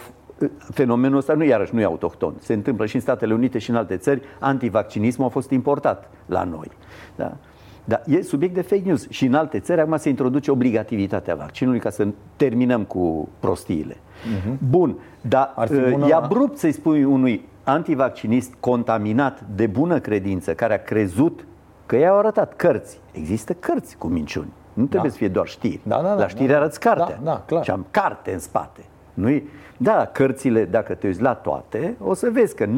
fenomenul 0.72 1.18
ăsta 1.18 1.34
nu 1.34 1.44
iarăși 1.44 1.74
nu 1.74 1.82
e 1.82 1.84
autohton. 1.84 2.34
Se 2.40 2.54
întâmplă 2.54 2.86
și 2.86 2.96
în 2.96 3.02
Statele 3.02 3.34
Unite 3.34 3.58
și 3.58 3.70
în 3.70 3.76
alte 3.76 3.98
țări. 3.98 4.22
Antivaccinismul 4.40 5.26
a 5.26 5.30
fost 5.30 5.50
importat 5.50 6.10
la 6.26 6.44
noi. 6.44 6.72
Da? 7.16 7.38
Dar 7.84 8.02
e 8.06 8.22
subiect 8.22 8.54
de 8.54 8.62
fake 8.62 8.82
news. 8.86 9.10
Și 9.10 9.26
în 9.26 9.34
alte 9.34 9.60
țări 9.60 9.82
acum 9.82 9.98
se 9.98 10.10
introduce 10.10 10.52
obligativitatea 10.52 11.36
vaccinului 11.36 11.80
ca 11.80 11.90
să 11.90 12.08
terminăm 12.36 12.84
cu 12.84 13.30
prostiile. 13.40 13.94
Uh-huh. 13.94 14.58
Bun, 14.70 14.98
dar 15.22 15.54
uh, 15.58 15.90
bună... 15.92 16.08
e 16.08 16.14
abrupt 16.14 16.58
să-i 16.58 16.72
spui 16.72 17.04
unui 17.04 17.48
antivaccinist 17.64 18.54
contaminat 18.60 19.42
de 19.56 19.68
bună 19.68 20.00
credință, 20.00 20.54
care 20.54 20.74
a 20.74 20.84
crezut 20.84 21.46
că 21.86 21.96
ei 21.96 22.08
au 22.08 22.18
arătat 22.18 22.56
cărți. 22.56 23.00
Există 23.12 23.54
cărți 23.54 23.98
cu 23.98 24.08
minciuni. 24.08 24.50
Nu 24.74 24.86
trebuie 24.86 25.10
da. 25.10 25.16
să 25.16 25.18
fie 25.18 25.28
doar 25.28 25.48
știri. 25.48 25.80
Da, 25.84 25.96
da, 25.96 26.02
da, 26.02 26.14
la 26.14 26.28
știri 26.28 26.48
da, 26.48 26.58
arăți 26.58 26.80
cartea. 26.80 27.20
Da, 27.24 27.32
da, 27.32 27.44
clar. 27.46 27.64
Și 27.64 27.72
am 27.72 27.86
carte 27.92 28.34
în 28.34 28.40
spate. 28.40 28.82
Nu 29.14 29.42
Da, 29.78 30.06
cărțile, 30.06 30.66
dacă 30.66 30.94
te 30.94 31.08
uiți 31.08 31.22
la 31.22 31.34
toate, 31.34 31.96
o 32.04 32.14
să 32.14 32.30
vezi 32.32 32.56
că 32.56 32.66
99,99% 32.66 32.70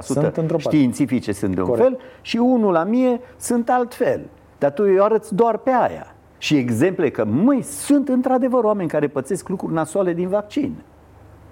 sunt 0.00 0.54
științifice 0.56 1.32
sunt 1.32 1.54
de 1.54 1.60
un 1.60 1.66
Corect. 1.66 1.88
fel 1.88 1.98
și 2.20 2.36
unul 2.36 2.72
la 2.72 2.84
mie 2.84 3.20
sunt 3.36 3.70
altfel. 3.70 4.20
Dar 4.58 4.72
tu 4.72 4.82
îi 4.86 5.00
arăți 5.00 5.34
doar 5.34 5.56
pe 5.56 5.70
aia. 5.70 6.14
Și 6.38 6.56
exemple 6.56 7.10
că, 7.10 7.24
măi, 7.24 7.62
sunt 7.62 8.08
într-adevăr 8.08 8.64
oameni 8.64 8.88
care 8.88 9.08
pățesc 9.08 9.48
lucruri 9.48 9.72
nasoale 9.72 10.12
din 10.12 10.28
vaccin. 10.28 10.74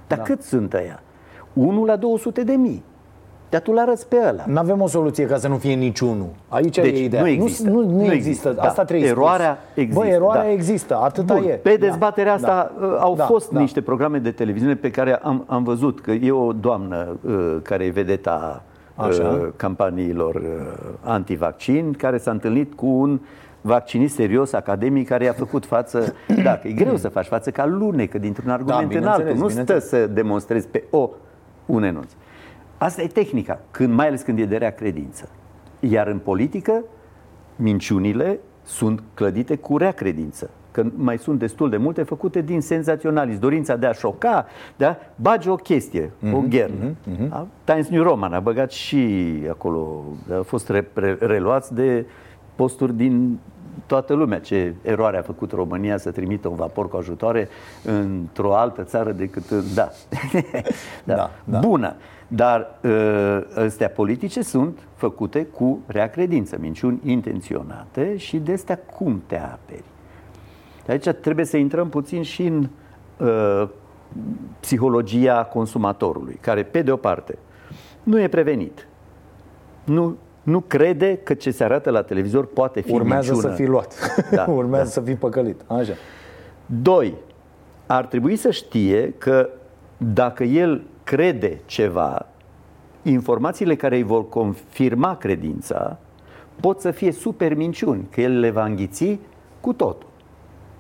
Dar 0.07 0.19
da. 0.19 0.25
cât 0.25 0.43
sunt 0.43 0.73
ăia? 0.73 1.03
1 1.53 1.85
la 1.85 1.97
200 1.97 2.43
de 2.43 2.53
mii. 2.53 2.85
Dar 3.49 3.61
tu 3.61 3.73
l-arăți 3.73 4.09
pe 4.09 4.17
ăla. 4.29 4.45
Nu 4.47 4.59
avem 4.59 4.81
o 4.81 4.87
soluție 4.87 5.27
ca 5.27 5.37
să 5.37 5.49
nu 5.49 5.57
fie 5.57 5.75
niciunul. 5.75 6.29
Aici 6.49 6.77
deci, 6.77 6.99
e 6.99 7.05
ideea. 7.05 7.23
Nu 7.23 7.29
există. 7.29 7.71
Nu, 7.71 7.81
nu, 7.81 7.91
nu, 7.91 8.05
nu 8.05 8.13
există. 8.13 8.51
Da. 8.51 8.63
Asta 8.63 8.85
trebuie 8.85 9.09
Eroarea 9.09 9.59
spus. 9.71 9.83
există. 9.83 10.05
Bă, 10.05 10.07
eroarea 10.07 10.43
da. 10.43 10.51
există. 10.51 10.97
Atâta 10.97 11.35
Bun. 11.35 11.45
e. 11.49 11.53
Pe 11.53 11.77
da. 11.81 11.87
dezbaterea 11.87 12.39
da. 12.39 12.49
asta 12.49 12.73
da. 12.81 12.87
au 12.87 13.15
da. 13.15 13.25
fost 13.25 13.51
da. 13.51 13.61
niște 13.61 13.81
programe 13.81 14.19
de 14.19 14.31
televiziune 14.31 14.75
pe 14.75 14.91
care 14.91 15.15
am, 15.15 15.45
am 15.47 15.65
văzut 15.65 16.01
că 16.01 16.11
e 16.11 16.31
o 16.31 16.53
doamnă 16.53 17.17
uh, 17.21 17.57
care 17.63 17.85
e 17.85 17.91
vedeta 17.91 18.63
uh, 18.97 19.49
campaniilor 19.57 20.35
uh, 20.35 20.43
antivaccin, 21.01 21.93
care 21.93 22.19
s-a 22.19 22.31
întâlnit 22.31 22.75
cu 22.75 22.87
un 22.87 23.21
vaccinist 23.61 24.15
serios, 24.15 24.53
academic, 24.53 25.09
care 25.09 25.25
i-a 25.25 25.33
făcut 25.33 25.67
față. 25.67 26.15
Da, 26.43 26.57
că 26.57 26.69
e 26.69 26.73
greu 26.73 26.97
să 26.97 27.09
faci 27.09 27.27
față 27.27 27.51
ca 27.51 27.67
lunecă 27.67 28.19
dintr-un 28.19 28.51
argument 28.51 28.93
da, 28.93 28.99
în 28.99 29.07
altul. 29.07 29.37
Nu 29.37 29.49
stă 29.49 29.79
să 29.79 30.07
demonstrezi 30.07 30.69
pe 30.69 30.85
o 30.91 31.11
un 31.67 31.83
enunț. 31.83 32.11
Asta 32.79 33.03
e 33.03 33.07
tehnica, 33.07 33.61
când, 33.71 33.95
mai 33.95 34.07
ales 34.07 34.23
când 34.23 34.39
e 34.39 34.45
de 34.45 34.57
rea 34.57 34.71
credință. 34.71 35.29
Iar 35.81 36.07
în 36.07 36.19
politică, 36.19 36.85
minciunile 37.57 38.39
sunt 38.63 39.03
clădite 39.15 39.57
cu 39.57 39.77
rea 39.77 39.93
credință. 39.93 40.51
Că 40.71 40.85
mai 40.95 41.19
sunt 41.19 41.39
destul 41.39 41.71
de 41.71 41.77
multe 41.77 42.03
făcute 42.03 42.41
din 42.41 42.61
senzaționalism, 42.61 43.41
dorința 43.41 43.77
de 43.77 43.87
a 43.87 43.93
șoca, 43.93 44.47
de 44.77 44.85
a 44.85 44.97
bage 45.17 45.51
o 45.51 45.55
chestie, 45.55 46.07
mm-hmm, 46.07 46.33
o 46.33 46.41
ghernă. 46.49 46.91
Mm-hmm. 46.91 47.47
Times 47.65 47.89
New 47.89 48.03
Roman 48.03 48.33
a 48.33 48.41
băgat 48.41 48.71
și 48.71 49.33
acolo, 49.51 50.05
a 50.39 50.43
fost 50.43 50.69
re- 50.69 50.91
re- 50.95 51.17
reluați 51.21 51.75
de 51.75 52.07
posturi 52.55 52.97
din 52.97 53.39
toată 53.87 54.15
lumea 54.15 54.41
ce 54.41 54.75
eroare 54.83 55.19
a 55.19 55.23
făcut 55.23 55.53
România 55.53 55.97
să 55.97 56.11
trimită 56.11 56.49
un 56.49 56.57
vapor 56.57 56.89
cu 56.89 56.97
ajutoare 56.97 57.49
într-o 57.85 58.55
altă 58.55 58.83
țară 58.83 59.13
decât... 59.13 59.51
Da. 59.75 59.89
da. 61.05 61.15
da, 61.15 61.31
da. 61.45 61.59
Bună. 61.59 61.95
Dar 62.29 62.79
ă, 62.85 63.63
astea 63.65 63.89
politice 63.89 64.43
sunt 64.43 64.79
făcute 64.95 65.47
cu 65.47 65.81
rea 65.87 66.11
credință, 66.11 66.57
minciuni 66.61 67.01
intenționate 67.05 68.17
și 68.17 68.37
de 68.37 68.53
astea 68.53 68.79
cum 68.79 69.23
te 69.27 69.39
aperi. 69.39 69.85
Aici 70.89 71.09
trebuie 71.09 71.45
să 71.45 71.57
intrăm 71.57 71.89
puțin 71.89 72.23
și 72.23 72.43
în 72.43 72.69
uh, 73.17 73.69
psihologia 74.61 75.45
consumatorului, 75.45 76.39
care, 76.41 76.63
pe 76.63 76.83
de 76.83 76.91
o 76.93 76.97
parte, 76.97 77.39
nu 78.03 78.21
e 78.21 78.29
prevenit. 78.29 78.89
Nu, 79.85 80.17
nu 80.43 80.61
crede 80.61 81.17
că 81.17 81.35
ce 81.35 81.51
se 81.51 81.65
arată 81.65 81.91
la 81.91 82.03
televizor 82.03 82.47
poate 82.47 82.81
fi 82.81 82.93
Urmează 82.93 83.33
minciună. 83.33 83.51
să 83.53 83.57
fii 83.57 83.67
luat. 83.71 83.95
Da, 84.31 84.45
Urmează 84.63 84.85
da. 84.85 84.91
să 84.91 85.01
fii 85.01 85.15
păcălit. 85.15 85.61
Așa. 85.67 85.93
Doi, 86.67 87.15
ar 87.87 88.07
trebui 88.07 88.37
să 88.37 88.51
știe 88.51 89.15
că 89.19 89.49
dacă 89.97 90.45
el 90.45 90.83
crede 91.07 91.61
ceva, 91.67 92.27
informațiile 93.03 93.75
care 93.75 93.97
îi 93.97 94.03
vor 94.03 94.29
confirma 94.29 95.17
credința 95.17 95.99
pot 96.61 96.81
să 96.81 96.91
fie 96.91 97.13
super 97.13 97.55
minciuni, 97.55 98.09
că 98.11 98.21
el 98.21 98.39
le 98.39 98.51
va 98.51 98.65
înghiți 98.65 99.19
cu 99.61 99.73
totul. 99.73 100.09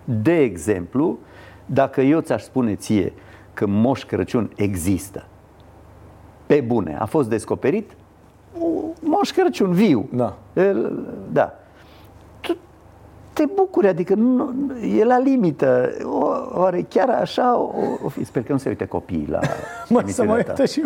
De 0.05 0.37
exemplu, 0.37 1.19
dacă 1.67 2.01
eu 2.01 2.21
ți-aș 2.21 2.43
spune 2.43 2.75
ție 2.75 3.13
că 3.55 3.67
Moș 3.67 4.05
Crăciun 4.05 4.51
există, 4.57 5.27
pe 6.47 6.61
bune, 6.61 6.97
a 6.99 7.05
fost 7.05 7.29
descoperit 7.29 7.97
Moș 9.01 9.31
Crăciun 9.31 9.73
viu. 9.73 10.09
Da. 10.13 10.39
Da. 11.33 11.55
Tu 13.37 13.43
te 13.43 13.53
bucuri, 13.55 13.87
adică 13.87 14.15
nu, 14.15 14.55
e 14.99 15.05
la 15.05 15.19
limită. 15.19 15.91
O, 16.05 16.27
oare 16.61 16.87
chiar 16.89 17.09
așa 17.09 17.59
o, 17.59 17.71
o 18.05 18.09
fi? 18.09 18.25
Sper 18.25 18.43
că 18.43 18.53
nu 18.53 18.59
se 18.59 18.69
uite 18.69 18.87
copiii 18.87 19.27
la 19.31 19.41
Mă, 19.89 20.03
să 20.07 20.25
mă 20.25 20.35
uită 20.35 20.65
și 20.65 20.83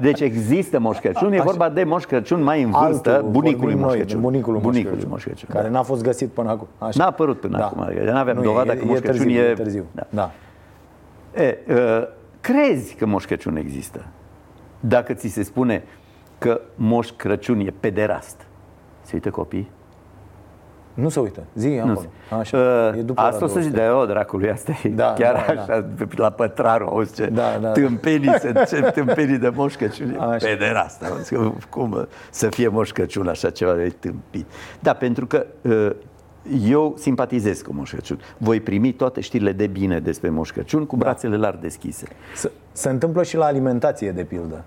Deci 0.00 0.20
există 0.20 0.78
Moș 0.78 0.98
Crăciun, 0.98 1.32
e 1.32 1.40
vorba 1.40 1.68
de 1.68 1.84
Moș 1.84 2.04
Crăciun 2.04 2.42
mai 2.42 2.62
în 2.62 2.70
vârstă, 2.70 3.14
Altul, 3.14 3.30
bunicul 3.30 3.64
lui 3.64 3.74
Moș 3.74 3.92
Crăciun. 3.92 4.20
Bunicul 4.20 4.52
lui 4.52 4.60
bunicul 4.60 4.98
Moș 5.08 5.24
Crăciun. 5.24 5.48
Care 5.52 5.68
n-a 5.68 5.82
fost 5.82 6.02
găsit 6.02 6.28
până 6.28 6.50
acum. 6.50 6.66
Așa. 6.78 7.02
N-a 7.02 7.06
apărut 7.08 7.40
până 7.40 7.58
da. 7.58 7.66
acum, 7.66 7.80
adică 7.80 8.12
n-aveam 8.12 8.36
nu, 8.36 8.42
dovada 8.42 8.72
e, 8.72 8.76
că 8.76 8.84
Moș 8.84 8.98
e 8.98 9.00
Crăciun 9.00 9.22
târziu, 9.22 9.40
e... 9.40 9.48
e 9.48 9.54
târziu. 9.54 9.84
Da. 9.92 10.06
da. 10.10 10.30
E, 11.42 11.58
uh, 11.68 11.76
crezi 12.40 12.94
că 12.94 13.06
Moș 13.06 13.24
Crăciun 13.24 13.56
există. 13.56 14.06
Dacă 14.80 15.12
ți 15.12 15.28
se 15.28 15.42
spune 15.42 15.82
că 16.38 16.60
Moș 16.74 17.10
Crăciun 17.16 17.60
e 17.60 17.74
pederast, 17.80 18.46
se 19.02 19.10
uită 19.14 19.30
copii? 19.30 19.70
Nu 21.00 21.08
se 21.08 21.20
uită. 21.20 21.42
Zi 21.54 21.80
acolo. 21.82 22.02
Așa. 22.38 22.58
Uh, 22.58 22.98
e 22.98 23.02
după 23.02 23.20
asta 23.20 23.44
o 23.44 23.48
să 23.48 23.60
zic, 23.60 23.72
de 23.72 23.88
o 23.88 24.06
dracului, 24.06 24.50
asta 24.50 24.72
e 24.82 24.88
da, 24.88 25.12
chiar 25.18 25.34
da, 25.34 25.62
așa, 25.62 25.80
da. 25.80 26.06
la 26.16 26.30
pătraru, 26.30 26.86
auzi 26.86 27.14
ce 27.14 27.26
da, 27.26 27.58
da, 27.60 27.70
tâmpenii, 27.70 28.32
da. 28.52 28.64
ce 28.70 28.80
tâmpenii 28.80 29.38
de 29.38 29.48
Moș 29.54 29.74
Crăciun, 29.74 30.18
pederast. 30.38 31.04
Auzi, 31.04 31.34
cum 31.70 32.06
să 32.30 32.48
fie 32.48 32.68
Moș 32.68 32.90
Crăciun 32.90 33.28
așa 33.28 33.50
ceva 33.50 33.72
de 33.72 33.94
tâmpit. 34.00 34.46
Da, 34.80 34.92
pentru 34.92 35.26
că 35.26 35.46
uh, 35.62 35.90
eu 36.68 36.94
simpatizez 36.96 37.60
cu 37.60 37.72
Moș 37.72 37.90
Crăciun. 37.90 38.20
Voi 38.38 38.60
primi 38.60 38.92
toate 38.92 39.20
știrile 39.20 39.52
de 39.52 39.66
bine 39.66 39.98
despre 39.98 40.28
Moș 40.28 40.50
Crăciun 40.50 40.86
cu 40.86 40.96
brațele 40.96 41.36
larg 41.36 41.58
deschise. 41.60 42.06
Se, 42.34 42.50
se 42.72 42.88
întâmplă 42.88 43.22
și 43.22 43.36
la 43.36 43.44
alimentație, 43.44 44.10
de 44.10 44.22
pildă. 44.22 44.64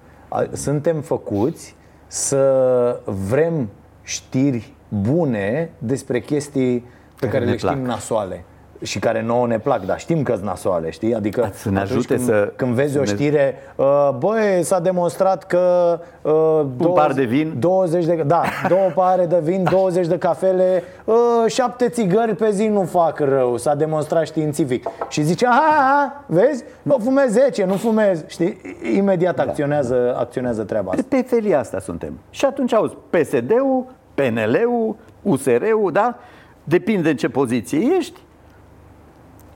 Suntem 0.52 1.02
făcuți 1.02 1.76
să 2.08 3.02
vrem 3.30 3.70
știri 4.04 4.74
bune 5.02 5.70
despre 5.78 6.20
chestii 6.20 6.80
pe 7.20 7.28
care, 7.28 7.32
care 7.32 7.46
le 7.46 7.58
știm 7.58 7.70
plac. 7.70 7.86
nasoale. 7.86 8.44
și 8.82 9.00
care 9.00 9.22
nouă 9.22 9.48
ne 9.48 9.60
plac, 9.60 9.86
dar 9.86 10.00
știm 10.00 10.24
că-s 10.24 10.40
nasoale, 10.40 10.90
știi? 10.90 11.16
Adică 11.16 11.50
să 11.54 11.70
ne 11.70 11.76
atunci 11.80 11.92
ajute 11.92 12.16
când, 12.16 12.28
să- 12.28 12.54
când 12.56 12.74
vezi 12.74 12.98
o 12.98 13.00
ne- 13.00 13.06
știre, 13.06 13.56
uh, 13.76 14.10
băi, 14.18 14.60
s-a 14.64 14.80
demonstrat 14.80 15.44
că 15.44 16.00
uh, 16.22 16.32
două- 16.78 16.94
par 16.96 17.12
de 17.14 17.24
vin. 17.24 17.56
20 17.60 18.06
de, 18.06 18.24
da, 18.26 18.42
două 18.68 18.90
pare 18.96 19.26
de 19.26 19.40
vin, 19.44 19.64
20 19.72 20.08
de 20.08 20.18
cafele, 20.18 20.84
uh, 21.06 21.16
șapte 21.48 21.90
țigări 21.90 22.36
pe 22.36 22.52
zi 22.52 22.68
nu 22.68 22.82
fac 22.84 23.20
rău, 23.20 23.58
s-a 23.58 23.76
demonstrat 23.76 24.26
științific. 24.26 24.86
Și 25.10 25.22
zice, 25.24 25.46
aha, 25.46 26.24
vezi, 26.28 26.64
nu 26.82 26.98
fumez 27.04 27.32
10, 27.32 27.66
nu 27.66 27.74
fumez, 27.76 28.24
știi? 28.28 28.62
Imediat 28.96 29.40
acționează, 29.40 30.16
acționează 30.18 30.64
treaba 30.64 30.92
asta. 30.92 31.04
Pe 31.10 31.22
felia 31.28 31.60
asta 31.60 31.80
suntem. 31.80 32.20
Și 32.30 32.46
atunci 32.46 32.74
auzi 32.74 32.94
PSD-ul, 33.10 33.86
PNL-ul, 34.14 34.96
USR-ul, 35.22 35.92
da? 35.92 36.18
Depinde 36.64 37.10
în 37.10 37.16
ce 37.16 37.30
poziție 37.30 37.80
ești. 37.98 38.20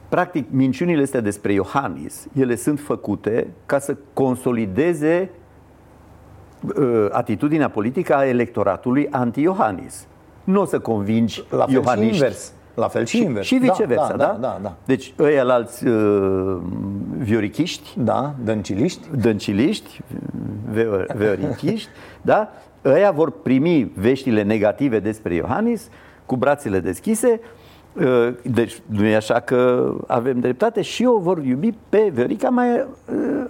Practic, 0.10 0.46
minciunile 0.50 1.02
astea 1.02 1.20
despre 1.22 1.54
Iohannis, 1.54 2.28
ele 2.40 2.56
sunt 2.56 2.80
făcute 2.80 3.48
ca 3.66 3.80
să 3.80 3.98
consolideze 4.14 5.30
uh, 6.78 7.06
atitudinea 7.12 7.70
politică 7.70 8.16
a 8.16 8.26
electoratului 8.26 9.08
anti-Iohannis. 9.12 10.06
Nu 10.44 10.62
o 10.62 10.66
să 10.66 10.80
convingi 10.80 11.44
La 11.50 11.58
fel 11.58 11.68
și 11.68 11.74
iohaniști. 11.74 12.14
invers. 12.16 12.52
La 12.74 12.88
fel 12.88 13.06
și 13.06 13.22
invers. 13.24 13.46
Și 13.48 13.56
viceversa, 13.56 14.08
Da, 14.08 14.16
da? 14.16 14.26
da, 14.26 14.38
da, 14.40 14.60
da. 14.62 14.76
Deci 14.86 15.14
ăia 15.20 15.44
la 15.44 15.54
alți 15.54 15.88
uh, 15.88 16.58
viorichiști, 17.18 17.90
da, 18.00 18.34
dănciliști, 18.44 19.08
dănciliști, 19.18 20.00
veo- 20.74 21.16
veorichiști, 21.16 21.90
da? 22.22 22.50
Ăia 22.86 23.12
vor 23.12 23.32
primi 23.32 23.92
veștile 23.96 24.44
negative 24.44 25.00
despre 25.00 25.34
Iohannis 25.34 25.90
cu 26.26 26.36
brațele 26.36 26.80
deschise, 26.80 27.40
uh, 27.94 28.34
deci 28.44 28.82
nu 28.86 29.06
e 29.06 29.16
așa 29.16 29.40
că 29.40 29.94
avem 30.08 30.40
dreptate 30.40 30.82
și 30.82 31.06
o 31.06 31.20
vor 31.20 31.46
iubi 31.46 31.74
pe 31.90 32.10
Viorica 32.14 32.50
mai, 32.50 32.74
uh, 32.76 33.46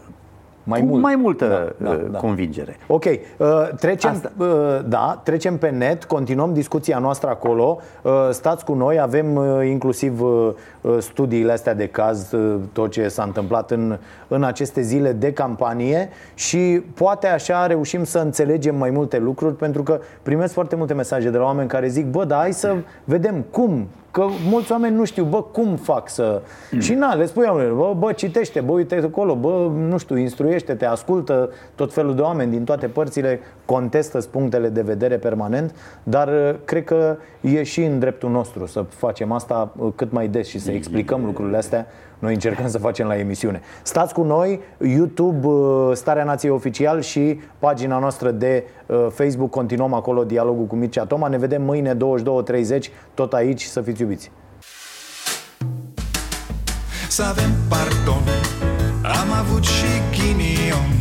mai, 0.67 0.79
cu 0.79 0.85
mult. 0.85 1.01
mai 1.01 1.15
multă 1.15 1.73
Da, 1.79 1.85
da, 1.85 1.95
uh, 1.95 2.05
da. 2.11 2.17
convingere. 2.17 2.77
Ok, 2.87 3.03
uh, 3.05 3.47
trecem, 3.79 4.31
uh, 4.37 4.47
da, 4.87 5.21
trecem 5.23 5.57
pe 5.57 5.69
net, 5.69 6.03
continuăm 6.03 6.53
discuția 6.53 6.99
noastră 6.99 7.29
acolo. 7.29 7.77
Uh, 8.01 8.11
stați 8.31 8.65
cu 8.65 8.73
noi, 8.73 8.99
avem 8.99 9.35
uh, 9.35 9.67
inclusiv 9.69 10.21
uh, 10.21 10.49
uh, 10.81 10.97
studiile 10.99 11.51
astea 11.51 11.73
de 11.73 11.87
caz, 11.87 12.31
uh, 12.31 12.55
tot 12.73 12.91
ce 12.91 13.07
s-a 13.07 13.23
întâmplat 13.23 13.71
în, 13.71 13.97
în 14.27 14.43
aceste 14.43 14.81
zile 14.81 15.11
de 15.11 15.33
campanie 15.33 16.09
și 16.33 16.81
poate 16.93 17.27
așa 17.27 17.67
reușim 17.67 18.03
să 18.03 18.19
înțelegem 18.19 18.75
mai 18.75 18.89
multe 18.89 19.17
lucruri 19.17 19.55
pentru 19.55 19.83
că 19.83 19.99
primesc 20.23 20.53
foarte 20.53 20.75
multe 20.75 20.93
mesaje 20.93 21.29
de 21.29 21.37
la 21.37 21.43
oameni 21.43 21.67
care 21.67 21.87
zic, 21.87 22.05
bă, 22.05 22.25
dar 22.25 22.39
hai 22.39 22.53
să 22.53 22.75
vedem 23.03 23.45
cum 23.51 23.87
Că 24.17 24.27
mulți 24.49 24.71
oameni 24.71 24.95
nu 24.95 25.05
știu, 25.05 25.23
bă, 25.23 25.43
cum 25.43 25.75
fac 25.75 26.09
să... 26.09 26.41
Mm. 26.71 26.79
Și 26.79 26.93
na, 26.93 27.13
le 27.13 27.25
spui 27.25 27.45
oamenilor, 27.47 27.77
bă, 27.77 27.93
bă, 27.99 28.11
citește, 28.11 28.59
bă, 28.59 28.71
uite 28.71 28.95
acolo, 28.95 29.35
bă, 29.35 29.69
nu 29.73 29.97
știu, 29.97 30.17
instruiește-te, 30.17 30.85
ascultă 30.85 31.49
tot 31.75 31.93
felul 31.93 32.15
de 32.15 32.21
oameni 32.21 32.51
din 32.51 32.63
toate 32.63 32.87
părțile, 32.87 33.39
contestă 33.65 34.19
punctele 34.19 34.69
de 34.69 34.81
vedere 34.81 35.17
permanent, 35.17 35.75
dar 36.03 36.27
uh, 36.27 36.55
cred 36.65 36.83
că 36.83 37.17
e 37.41 37.63
și 37.63 37.83
în 37.83 37.99
dreptul 37.99 38.29
nostru 38.29 38.65
să 38.65 38.81
facem 38.81 39.31
asta 39.31 39.73
uh, 39.77 39.91
cât 39.95 40.11
mai 40.11 40.27
des 40.27 40.47
și 40.47 40.59
să 40.59 40.71
explicăm 40.71 41.25
lucrurile 41.25 41.57
astea. 41.57 41.87
Noi 42.19 42.33
încercăm 42.33 42.69
să 42.69 42.77
facem 42.77 43.07
la 43.07 43.17
emisiune. 43.17 43.61
Stați 43.83 44.13
cu 44.13 44.23
noi, 44.23 44.59
YouTube, 44.77 45.47
uh, 45.47 45.91
Starea 45.93 46.23
Nației 46.23 46.51
Oficial 46.51 47.01
și 47.01 47.39
pagina 47.59 47.99
noastră 47.99 48.31
de 48.31 48.63
uh, 48.85 49.07
Facebook. 49.09 49.49
Continuăm 49.49 49.93
acolo 49.93 50.23
dialogul 50.23 50.65
cu 50.65 50.75
Mircea 50.75 51.05
Toma. 51.05 51.27
Ne 51.27 51.37
vedem 51.37 51.61
mâine 51.61 51.95
22.30, 51.95 51.99
tot 53.13 53.33
aici, 53.33 53.63
să 53.63 53.81
fiți 53.81 54.01
iubiți. 54.01 54.31
Să 57.07 57.23
avem 57.23 57.51
pardon 57.69 58.23
Am 59.01 59.31
avut 59.39 59.63
și 59.63 59.85
ghinion 60.11 60.91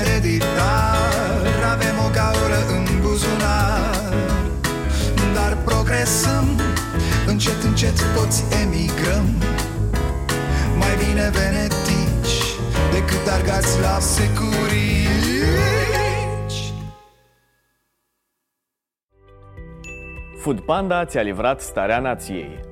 Ereditar 0.00 1.46
Avem 1.72 1.96
o 2.06 2.10
gaură 2.12 2.60
în 2.76 3.00
buzunar 3.00 4.12
Dar 5.34 5.56
progresăm 5.64 6.46
Încet, 7.40 7.62
încet 7.62 8.14
toți 8.14 8.44
emigrăm 8.62 9.26
Mai 10.78 10.94
bine 10.96 11.30
venetici 11.30 12.36
Decât 12.92 13.32
argați 13.32 13.80
la 13.80 13.98
securici 13.98 14.70
Food 20.40 20.60
Panda 20.60 21.04
ți-a 21.04 21.22
livrat 21.22 21.60
starea 21.60 21.98
nației. 21.98 22.69